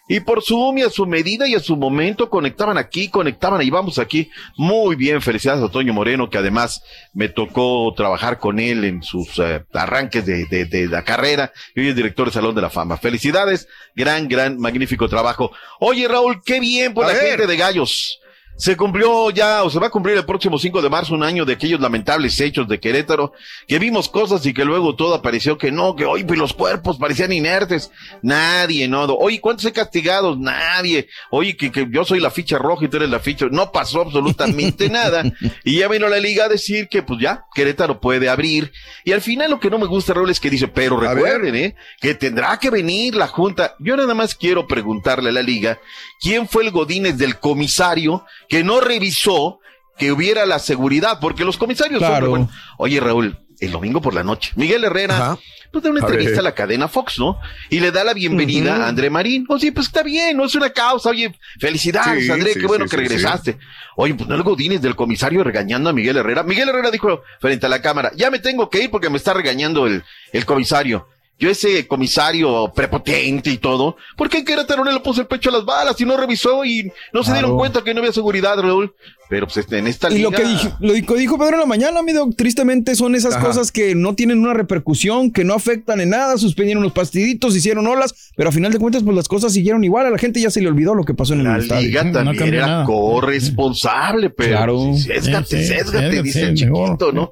Y 0.10 0.22
por 0.22 0.42
su 0.44 0.74
y 0.76 0.82
a 0.82 0.90
su 0.90 1.06
medida 1.06 1.48
y 1.48 1.54
a 1.56 1.60
su 1.60 1.78
momento 1.78 2.30
conectaban 2.30 2.78
aquí, 2.78 3.10
conectaban 3.10 3.62
y 3.62 3.70
vamos 3.70 4.00
aquí. 4.00 4.30
Muy 4.58 4.96
bien, 4.96 5.22
felicidades 5.22 5.64
a 5.64 5.70
Toño 5.70 5.94
Moreno, 5.94 6.30
que 6.30 6.38
además 6.40 6.82
me 7.14 7.30
tocó 7.30 7.94
trabajar 7.96 8.40
con 8.40 8.60
él 8.60 8.84
en 8.86 9.04
sus 9.04 9.38
eh, 9.38 9.64
arranques 9.72 10.26
de, 10.26 10.46
de, 10.48 10.66
de 10.66 10.88
la 10.88 11.04
carrera 11.04 11.54
y 11.76 11.82
hoy 11.82 11.88
es 11.90 11.96
director 11.96 12.26
del 12.26 12.34
Salón 12.34 12.56
de 12.56 12.62
la 12.62 12.70
Fama. 12.72 12.98
Felicidades, 12.98 13.68
gran, 13.96 14.28
gran, 14.28 14.58
magnífico 14.60 15.08
trabajo. 15.08 15.52
Oye, 15.80 16.08
Raúl, 16.08 16.42
qué 16.44 16.60
bien 16.60 16.94
por 16.94 17.06
A 17.06 17.10
la 17.10 17.14
ver. 17.14 17.30
gente 17.30 17.48
de 17.48 17.58
Gallos. 17.58 18.20
Se 18.60 18.76
cumplió 18.76 19.30
ya, 19.30 19.64
o 19.64 19.70
se 19.70 19.80
va 19.80 19.88
a 19.88 19.90
cumplir 19.90 20.18
el 20.18 20.26
próximo 20.26 20.60
5 20.60 20.82
de 20.82 20.90
marzo, 20.90 21.16
un 21.16 21.24
año 21.24 21.46
de 21.46 21.54
aquellos 21.54 21.80
lamentables 21.80 22.38
hechos 22.42 22.68
de 22.68 22.78
Querétaro, 22.78 23.32
que 23.66 23.80
vimos 23.80 24.10
cosas 24.10 24.46
y 24.46 24.54
que 24.54 24.66
luego 24.66 24.98
todo 24.98 25.16
apareció 25.16 25.58
que 25.58 25.72
no, 25.72 25.96
que 25.96 26.04
hoy 26.04 26.26
pues, 26.26 26.38
los 26.38 26.52
cuerpos 26.52 26.98
parecían 26.98 27.32
inertes. 27.32 27.90
Nadie, 28.22 28.90
no. 28.90 29.06
Oye, 29.06 29.40
¿cuántos 29.40 29.66
he 29.66 29.72
castigados? 29.72 30.38
Nadie. 30.38 31.08
Oye, 31.32 31.56
que, 31.56 31.72
que 31.72 31.88
yo 31.90 32.04
soy 32.04 32.20
la 32.20 32.32
ficha 32.32 32.58
roja 32.58 32.84
y 32.84 32.90
tú 32.90 32.98
eres 32.98 33.10
la 33.10 33.22
ficha. 33.22 33.46
No 33.50 33.72
pasó 33.72 34.02
absolutamente 34.02 34.90
nada. 34.90 35.24
Y 35.64 35.80
ya 35.80 35.88
vino 35.88 36.10
la 36.10 36.20
liga 36.20 36.44
a 36.44 36.50
decir 36.50 36.90
que 36.90 37.02
pues 37.02 37.22
ya, 37.22 37.46
Querétaro 37.56 38.02
puede 38.02 38.28
abrir. 38.28 38.74
Y 39.06 39.14
al 39.14 39.22
final 39.22 39.52
lo 39.52 39.62
que 39.62 39.70
no 39.70 39.80
me 39.80 39.88
gusta, 39.88 40.14
Raúl, 40.14 40.32
es 40.32 40.42
que 40.42 40.50
dice, 40.50 40.68
pero 40.68 41.00
recuerden, 41.00 41.56
¿eh? 41.56 41.76
Que 42.02 42.14
tendrá 42.14 42.60
que 42.60 42.70
venir 42.70 43.16
la 43.16 43.28
junta. 43.28 43.76
Yo 43.80 43.96
nada 43.96 44.14
más 44.14 44.36
quiero 44.36 44.68
preguntarle 44.68 45.30
a 45.30 45.32
la 45.34 45.44
liga, 45.44 45.80
¿quién 46.20 46.48
fue 46.48 46.64
el 46.64 46.72
Godínez 46.72 47.18
del 47.18 47.40
comisario 47.40 48.26
que 48.48 48.64
no 48.64 48.80
revisó 48.80 49.60
que 49.98 50.12
hubiera 50.12 50.46
la 50.46 50.60
seguridad? 50.60 51.20
Porque 51.20 51.46
los 51.46 51.58
comisarios 51.58 52.00
son, 52.02 52.10
Claro. 52.10 52.30
bueno, 52.30 52.50
Oye, 52.78 53.00
Raúl, 53.00 53.38
el 53.60 53.72
domingo 53.72 54.02
por 54.02 54.14
la 54.14 54.24
noche, 54.24 54.52
Miguel 54.56 54.84
Herrera, 54.86 55.38
pues 55.72 55.84
da 55.84 55.90
una 55.92 56.00
A 56.00 56.04
entrevista 56.04 56.32
ver. 56.32 56.40
a 56.40 56.44
la 56.44 56.56
cadena 56.56 56.88
Fox, 56.88 57.20
¿no? 57.20 57.38
Y 57.70 57.80
le 57.80 57.92
da 57.92 58.04
la 58.04 58.14
bienvenida 58.14 58.74
Ujú. 58.74 58.82
a 58.82 58.88
André 58.88 59.10
Marín. 59.10 59.46
Oye, 59.50 59.72
pues 59.72 59.88
está 59.88 60.02
bien, 60.02 60.36
no 60.38 60.46
es 60.46 60.56
una 60.56 60.70
causa. 60.72 61.10
Oye, 61.10 61.36
felicidades, 61.60 62.26
Sí, 62.26 62.32
André, 62.32 62.54
sí, 62.54 62.60
qué 62.62 62.66
bueno 62.66 62.86
sí, 62.86 62.92
que 62.92 62.98
regresaste. 62.98 63.58
Oye, 63.96 64.16
pues 64.16 64.28
no 64.30 64.36
el 64.36 64.44
Godínez 64.44 64.82
del 64.82 64.96
comisario 64.96 65.44
regañando 65.44 65.90
a 65.90 65.94
Miguel 65.94 66.18
Herrera. 66.18 66.42
Miguel 66.44 66.70
Herrera 66.70 66.90
dijo 66.90 67.22
frente 67.40 67.66
a 67.66 67.70
la 67.70 67.82
cámara, 67.82 68.12
ya 68.16 68.32
me 68.32 68.40
tengo 68.40 68.70
que 68.70 68.84
ir 68.84 68.90
porque 68.90 69.10
me 69.10 69.18
está 69.18 69.34
regañando 69.34 69.86
el, 69.86 70.04
el 70.34 70.46
comisario. 70.46 71.08
Yo 71.40 71.50
ese 71.50 71.88
comisario 71.88 72.72
prepotente 72.76 73.50
y 73.50 73.58
todo, 73.58 73.96
¿por 74.18 74.30
qué 74.30 74.40
en 74.40 74.46
Querétaro 74.46 74.84
no 74.84 74.92
le 74.92 75.00
puso 75.00 75.22
el 75.22 75.28
pecho 75.28 75.50
a 75.50 75.54
las 75.54 75.64
balas 75.66 76.00
y 76.02 76.06
no 76.06 76.18
revisó 76.18 76.66
y 76.66 76.92
no 77.14 77.24
se 77.24 77.32
dieron 77.32 77.58
cuenta 77.58 77.82
que 77.82 77.94
no 77.94 78.02
había 78.02 78.12
seguridad, 78.12 78.60
Raúl? 78.60 78.94
Pero 79.30 79.46
pues 79.46 79.58
este, 79.58 79.78
en 79.78 79.86
esta 79.86 80.10
Y 80.12 80.16
liga... 80.16 80.30
lo 80.32 80.36
que 80.36 80.44
dijo, 80.44 80.78
lo 80.80 80.94
dijo, 81.16 81.38
Pedro 81.38 81.54
en 81.54 81.60
la 81.60 81.66
mañana, 81.68 82.02
mi 82.02 82.14
doc, 82.14 82.36
tristemente 82.36 82.96
son 82.96 83.14
esas 83.14 83.36
Ajá. 83.36 83.46
cosas 83.46 83.72
que 83.72 83.94
no 83.94 84.16
tienen 84.16 84.40
una 84.40 84.56
repercusión, 84.56 85.32
que 85.32 85.44
no 85.44 85.54
afectan 85.54 86.02
en 86.02 86.10
nada, 86.10 86.38
suspendieron 86.40 86.82
los 86.82 86.94
partiditos, 86.94 87.56
hicieron 87.56 87.86
olas, 87.86 88.32
pero 88.36 88.50
a 88.50 88.52
final 88.52 88.72
de 88.74 88.80
cuentas, 88.80 89.04
pues 89.04 89.16
las 89.16 89.28
cosas 89.28 89.54
siguieron 89.54 89.84
igual, 89.84 90.08
a 90.08 90.10
la 90.10 90.18
gente 90.18 90.42
ya 90.42 90.50
se 90.50 90.62
le 90.62 90.68
olvidó 90.68 90.96
lo 90.96 91.04
que 91.06 91.14
pasó 91.14 91.34
en 91.36 91.42
el 91.42 91.46
La 91.46 91.58
estadio. 91.60 91.88
liga 91.88 92.12
también 92.12 92.54
era 92.56 92.84
corresponsable, 92.86 94.30
pero 94.32 94.50
Claro. 94.58 94.94
sésgate, 94.98 95.46
Sí, 95.46 95.58
sí, 95.58 95.74
sésgate, 95.76 96.24
dice 96.24 96.42
el 96.44 96.54
mejor. 96.54 96.88
chiquito, 96.90 97.12
¿no? 97.12 97.32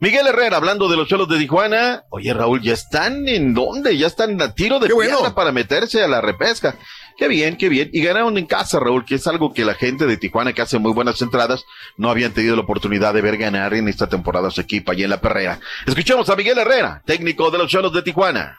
Miguel 0.00 0.26
Herrera, 0.26 0.56
hablando 0.56 0.88
de 0.88 0.96
los 0.96 1.08
cholos 1.08 1.28
de 1.28 1.38
Tijuana. 1.38 2.04
Oye, 2.10 2.34
Raúl, 2.34 2.60
¿ya 2.62 2.72
están 2.72 3.26
en 3.28 3.54
dónde? 3.54 3.96
Ya 3.96 4.06
están 4.08 4.40
a 4.42 4.52
tiro 4.52 4.78
de 4.80 4.88
piedra 4.88 5.34
para 5.34 5.52
meterse 5.52 6.02
a 6.02 6.08
la 6.08 6.20
repesca. 6.20 6.76
Qué 7.16 7.28
bien, 7.28 7.56
qué 7.56 7.68
bien. 7.68 7.90
Y 7.92 8.02
ganaron 8.02 8.36
en 8.38 8.46
casa, 8.46 8.80
Raúl, 8.80 9.04
que 9.04 9.14
es 9.14 9.26
algo 9.26 9.52
que 9.52 9.64
la 9.64 9.74
gente 9.74 10.06
de 10.06 10.16
Tijuana, 10.16 10.52
que 10.52 10.62
hace 10.62 10.78
muy 10.78 10.92
buenas 10.92 11.20
entradas, 11.22 11.64
no 11.96 12.10
habían 12.10 12.32
tenido 12.32 12.56
la 12.56 12.62
oportunidad 12.62 13.14
de 13.14 13.20
ver 13.22 13.36
ganar 13.36 13.74
en 13.74 13.88
esta 13.88 14.08
temporada 14.08 14.50
su 14.50 14.60
equipo 14.60 14.90
allí 14.92 15.04
en 15.04 15.10
la 15.10 15.20
perrera. 15.20 15.60
Escuchamos 15.86 16.28
a 16.28 16.36
Miguel 16.36 16.58
Herrera, 16.58 17.02
técnico 17.06 17.50
de 17.50 17.58
los 17.58 17.70
cholos 17.70 17.92
de 17.92 18.02
Tijuana. 18.02 18.56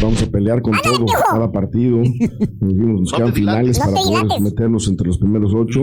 vamos 0.00 0.22
a 0.22 0.26
pelear 0.30 0.62
con 0.62 0.74
todo, 0.80 1.04
cada 1.30 1.50
partido. 1.50 1.98
Nos, 2.60 3.00
nos 3.00 3.12
quedan 3.12 3.32
finales 3.34 3.78
No 3.78 3.84
para 3.86 3.96
poder 3.96 4.22
dilates. 4.22 4.40
meternos 4.42 4.88
entre 4.88 5.06
los 5.08 5.18
primeros 5.18 5.52
ocho, 5.54 5.82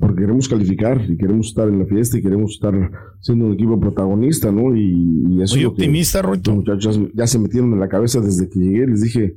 porque 0.00 0.22
queremos 0.22 0.48
calificar 0.48 1.00
y 1.08 1.16
queremos 1.16 1.46
estar 1.48 1.68
en 1.68 1.78
la 1.78 1.86
fiesta 1.86 2.18
y 2.18 2.22
queremos 2.22 2.52
estar 2.54 2.74
siendo 3.20 3.44
un 3.46 3.52
equipo 3.54 3.78
protagonista, 3.78 4.50
¿no? 4.50 4.74
Y, 4.74 4.94
y 5.30 5.42
eso 5.42 5.54
es 5.54 5.60
que 5.60 5.66
optimista, 5.66 6.22
los 6.22 6.40
muchachos 6.48 6.98
ya 7.14 7.26
se 7.26 7.38
metieron 7.38 7.72
en 7.72 7.80
la 7.80 7.88
cabeza 7.88 8.20
desde 8.20 8.48
que 8.48 8.58
llegué. 8.58 8.86
Les 8.88 9.02
dije, 9.02 9.36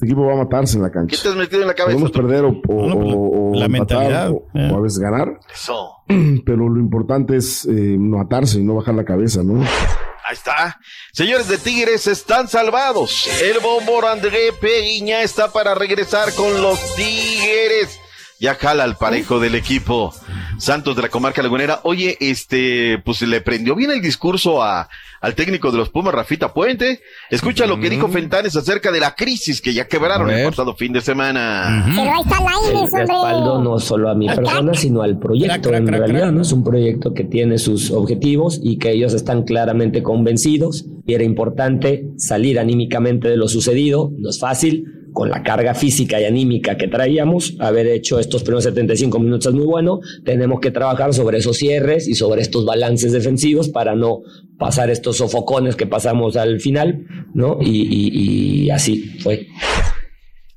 este 0.00 0.06
equipo 0.06 0.24
va 0.24 0.32
a 0.32 0.36
matarse 0.44 0.76
en 0.78 0.82
la 0.82 0.88
¿Qué 0.88 0.94
cancha. 0.94 1.22
te 1.22 1.28
has 1.28 1.36
metido 1.36 1.60
en 1.60 1.68
la 1.68 1.74
cabeza? 1.74 1.92
Podemos 1.98 2.10
perder 2.10 2.44
o, 2.46 2.48
o- 2.48 2.86
No, 2.88 2.94
pues, 2.98 3.14
o- 3.18 3.52
la 3.54 3.68
mentalidad, 3.68 4.30
o, 4.30 4.46
eh. 4.54 4.70
o 4.72 4.76
a 4.78 4.80
veces 4.80 4.98
ganar, 4.98 5.38
Eso. 5.52 5.90
pero 6.46 6.68
lo 6.70 6.80
importante 6.80 7.36
es 7.36 7.66
eh, 7.66 7.96
no 7.98 8.18
atarse 8.18 8.60
y 8.60 8.62
no 8.64 8.76
bajar 8.76 8.94
la 8.94 9.04
cabeza, 9.04 9.42
¿no? 9.42 9.60
Ahí 9.62 10.32
está. 10.34 10.78
Señores 11.12 11.48
de 11.48 11.58
Tigres 11.58 12.06
están 12.06 12.48
salvados. 12.48 13.28
El 13.42 13.58
bombor 13.60 14.06
André 14.06 14.52
Peguiña 14.58 15.20
está 15.22 15.52
para 15.52 15.74
regresar 15.74 16.32
con 16.34 16.62
los 16.62 16.78
Tigres. 16.94 17.98
Ya 18.38 18.54
jala 18.54 18.84
al 18.84 18.96
parejo 18.96 19.38
del 19.38 19.54
equipo 19.54 20.14
Santos 20.60 20.94
de 20.94 21.02
la 21.02 21.08
comarca 21.08 21.42
lagunera. 21.42 21.80
Oye, 21.84 22.16
este, 22.20 22.98
pues 23.04 23.22
le 23.22 23.40
prendió 23.40 23.74
bien 23.74 23.90
el 23.90 24.02
discurso 24.02 24.62
a, 24.62 24.88
al 25.20 25.34
técnico 25.34 25.70
de 25.72 25.78
los 25.78 25.88
Pumas, 25.88 26.14
Rafita 26.14 26.52
Puente. 26.52 27.00
Escucha 27.30 27.66
lo 27.66 27.80
que 27.80 27.88
dijo 27.88 28.08
Fentanes 28.08 28.54
acerca 28.56 28.92
de 28.92 29.00
la 29.00 29.14
crisis 29.14 29.60
que 29.60 29.72
ya 29.72 29.88
quebraron 29.88 30.30
el 30.30 30.46
pasado 30.48 30.74
fin 30.76 30.92
de 30.92 31.00
semana. 31.00 31.86
Pero 31.88 32.12
ahí 32.12 32.20
está 32.22 32.40
Lainez, 32.40 32.92
el 32.92 32.98
respaldo 33.00 33.54
hombre. 33.54 33.70
no 33.70 33.78
solo 33.78 34.10
a 34.10 34.14
mi 34.14 34.26
persona, 34.26 34.74
sino 34.74 35.02
al 35.02 35.18
proyecto. 35.18 35.72
en 35.74 35.86
realidad, 35.86 36.30
¿no? 36.30 36.42
Es 36.42 36.52
un 36.52 36.62
proyecto 36.62 37.14
que 37.14 37.24
tiene 37.24 37.58
sus 37.58 37.90
objetivos 37.90 38.60
y 38.62 38.78
que 38.78 38.92
ellos 38.92 39.14
están 39.14 39.44
claramente 39.44 40.02
convencidos. 40.02 40.84
Y 41.06 41.14
era 41.14 41.24
importante 41.24 42.04
salir 42.16 42.58
anímicamente 42.58 43.28
de 43.28 43.36
lo 43.36 43.48
sucedido. 43.48 44.12
No 44.18 44.28
es 44.28 44.38
fácil. 44.38 44.99
Con 45.12 45.30
la 45.30 45.42
carga 45.42 45.74
física 45.74 46.20
y 46.20 46.24
anímica 46.24 46.76
que 46.76 46.88
traíamos, 46.88 47.54
haber 47.60 47.86
hecho 47.88 48.18
estos 48.18 48.42
primeros 48.42 48.64
75 48.64 49.18
minutos 49.18 49.46
es 49.46 49.54
muy 49.54 49.66
bueno. 49.66 50.00
Tenemos 50.24 50.60
que 50.60 50.70
trabajar 50.70 51.12
sobre 51.14 51.38
esos 51.38 51.56
cierres 51.56 52.06
y 52.08 52.14
sobre 52.14 52.42
estos 52.42 52.64
balances 52.64 53.12
defensivos 53.12 53.68
para 53.68 53.94
no 53.94 54.20
pasar 54.58 54.90
estos 54.90 55.16
sofocones 55.18 55.76
que 55.76 55.86
pasamos 55.86 56.36
al 56.36 56.60
final, 56.60 57.04
¿no? 57.34 57.58
Y, 57.60 57.68
y- 57.82 58.64
y 58.66 58.70
así 58.70 59.18
fue. 59.20 59.46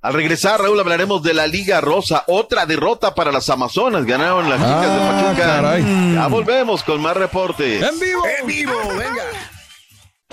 Al 0.02 0.14
regresar, 0.14 0.60
Raúl, 0.60 0.78
hablaremos 0.82 1.24
de 1.24 1.34
la 1.34 1.48
Liga 1.48 1.80
Rosa. 1.80 2.26
Otra 2.28 2.66
derrota 2.66 3.16
para 3.16 3.32
las 3.32 3.50
Amazonas. 3.50 4.06
Ganaron 4.06 4.50
las 4.50 4.60
chicas 4.60 4.94
de 4.94 5.00
Pachuca. 5.00 5.46
caray. 5.46 5.84
Ya 6.14 6.28
volvemos 6.28 6.84
con 6.84 7.02
más 7.02 7.16
reportes. 7.16 7.82
En 7.82 7.98
vivo. 8.00 8.22
En 8.42 8.46
vivo, 8.48 8.74
venga. 8.90 9.24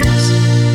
90s. 0.00 0.71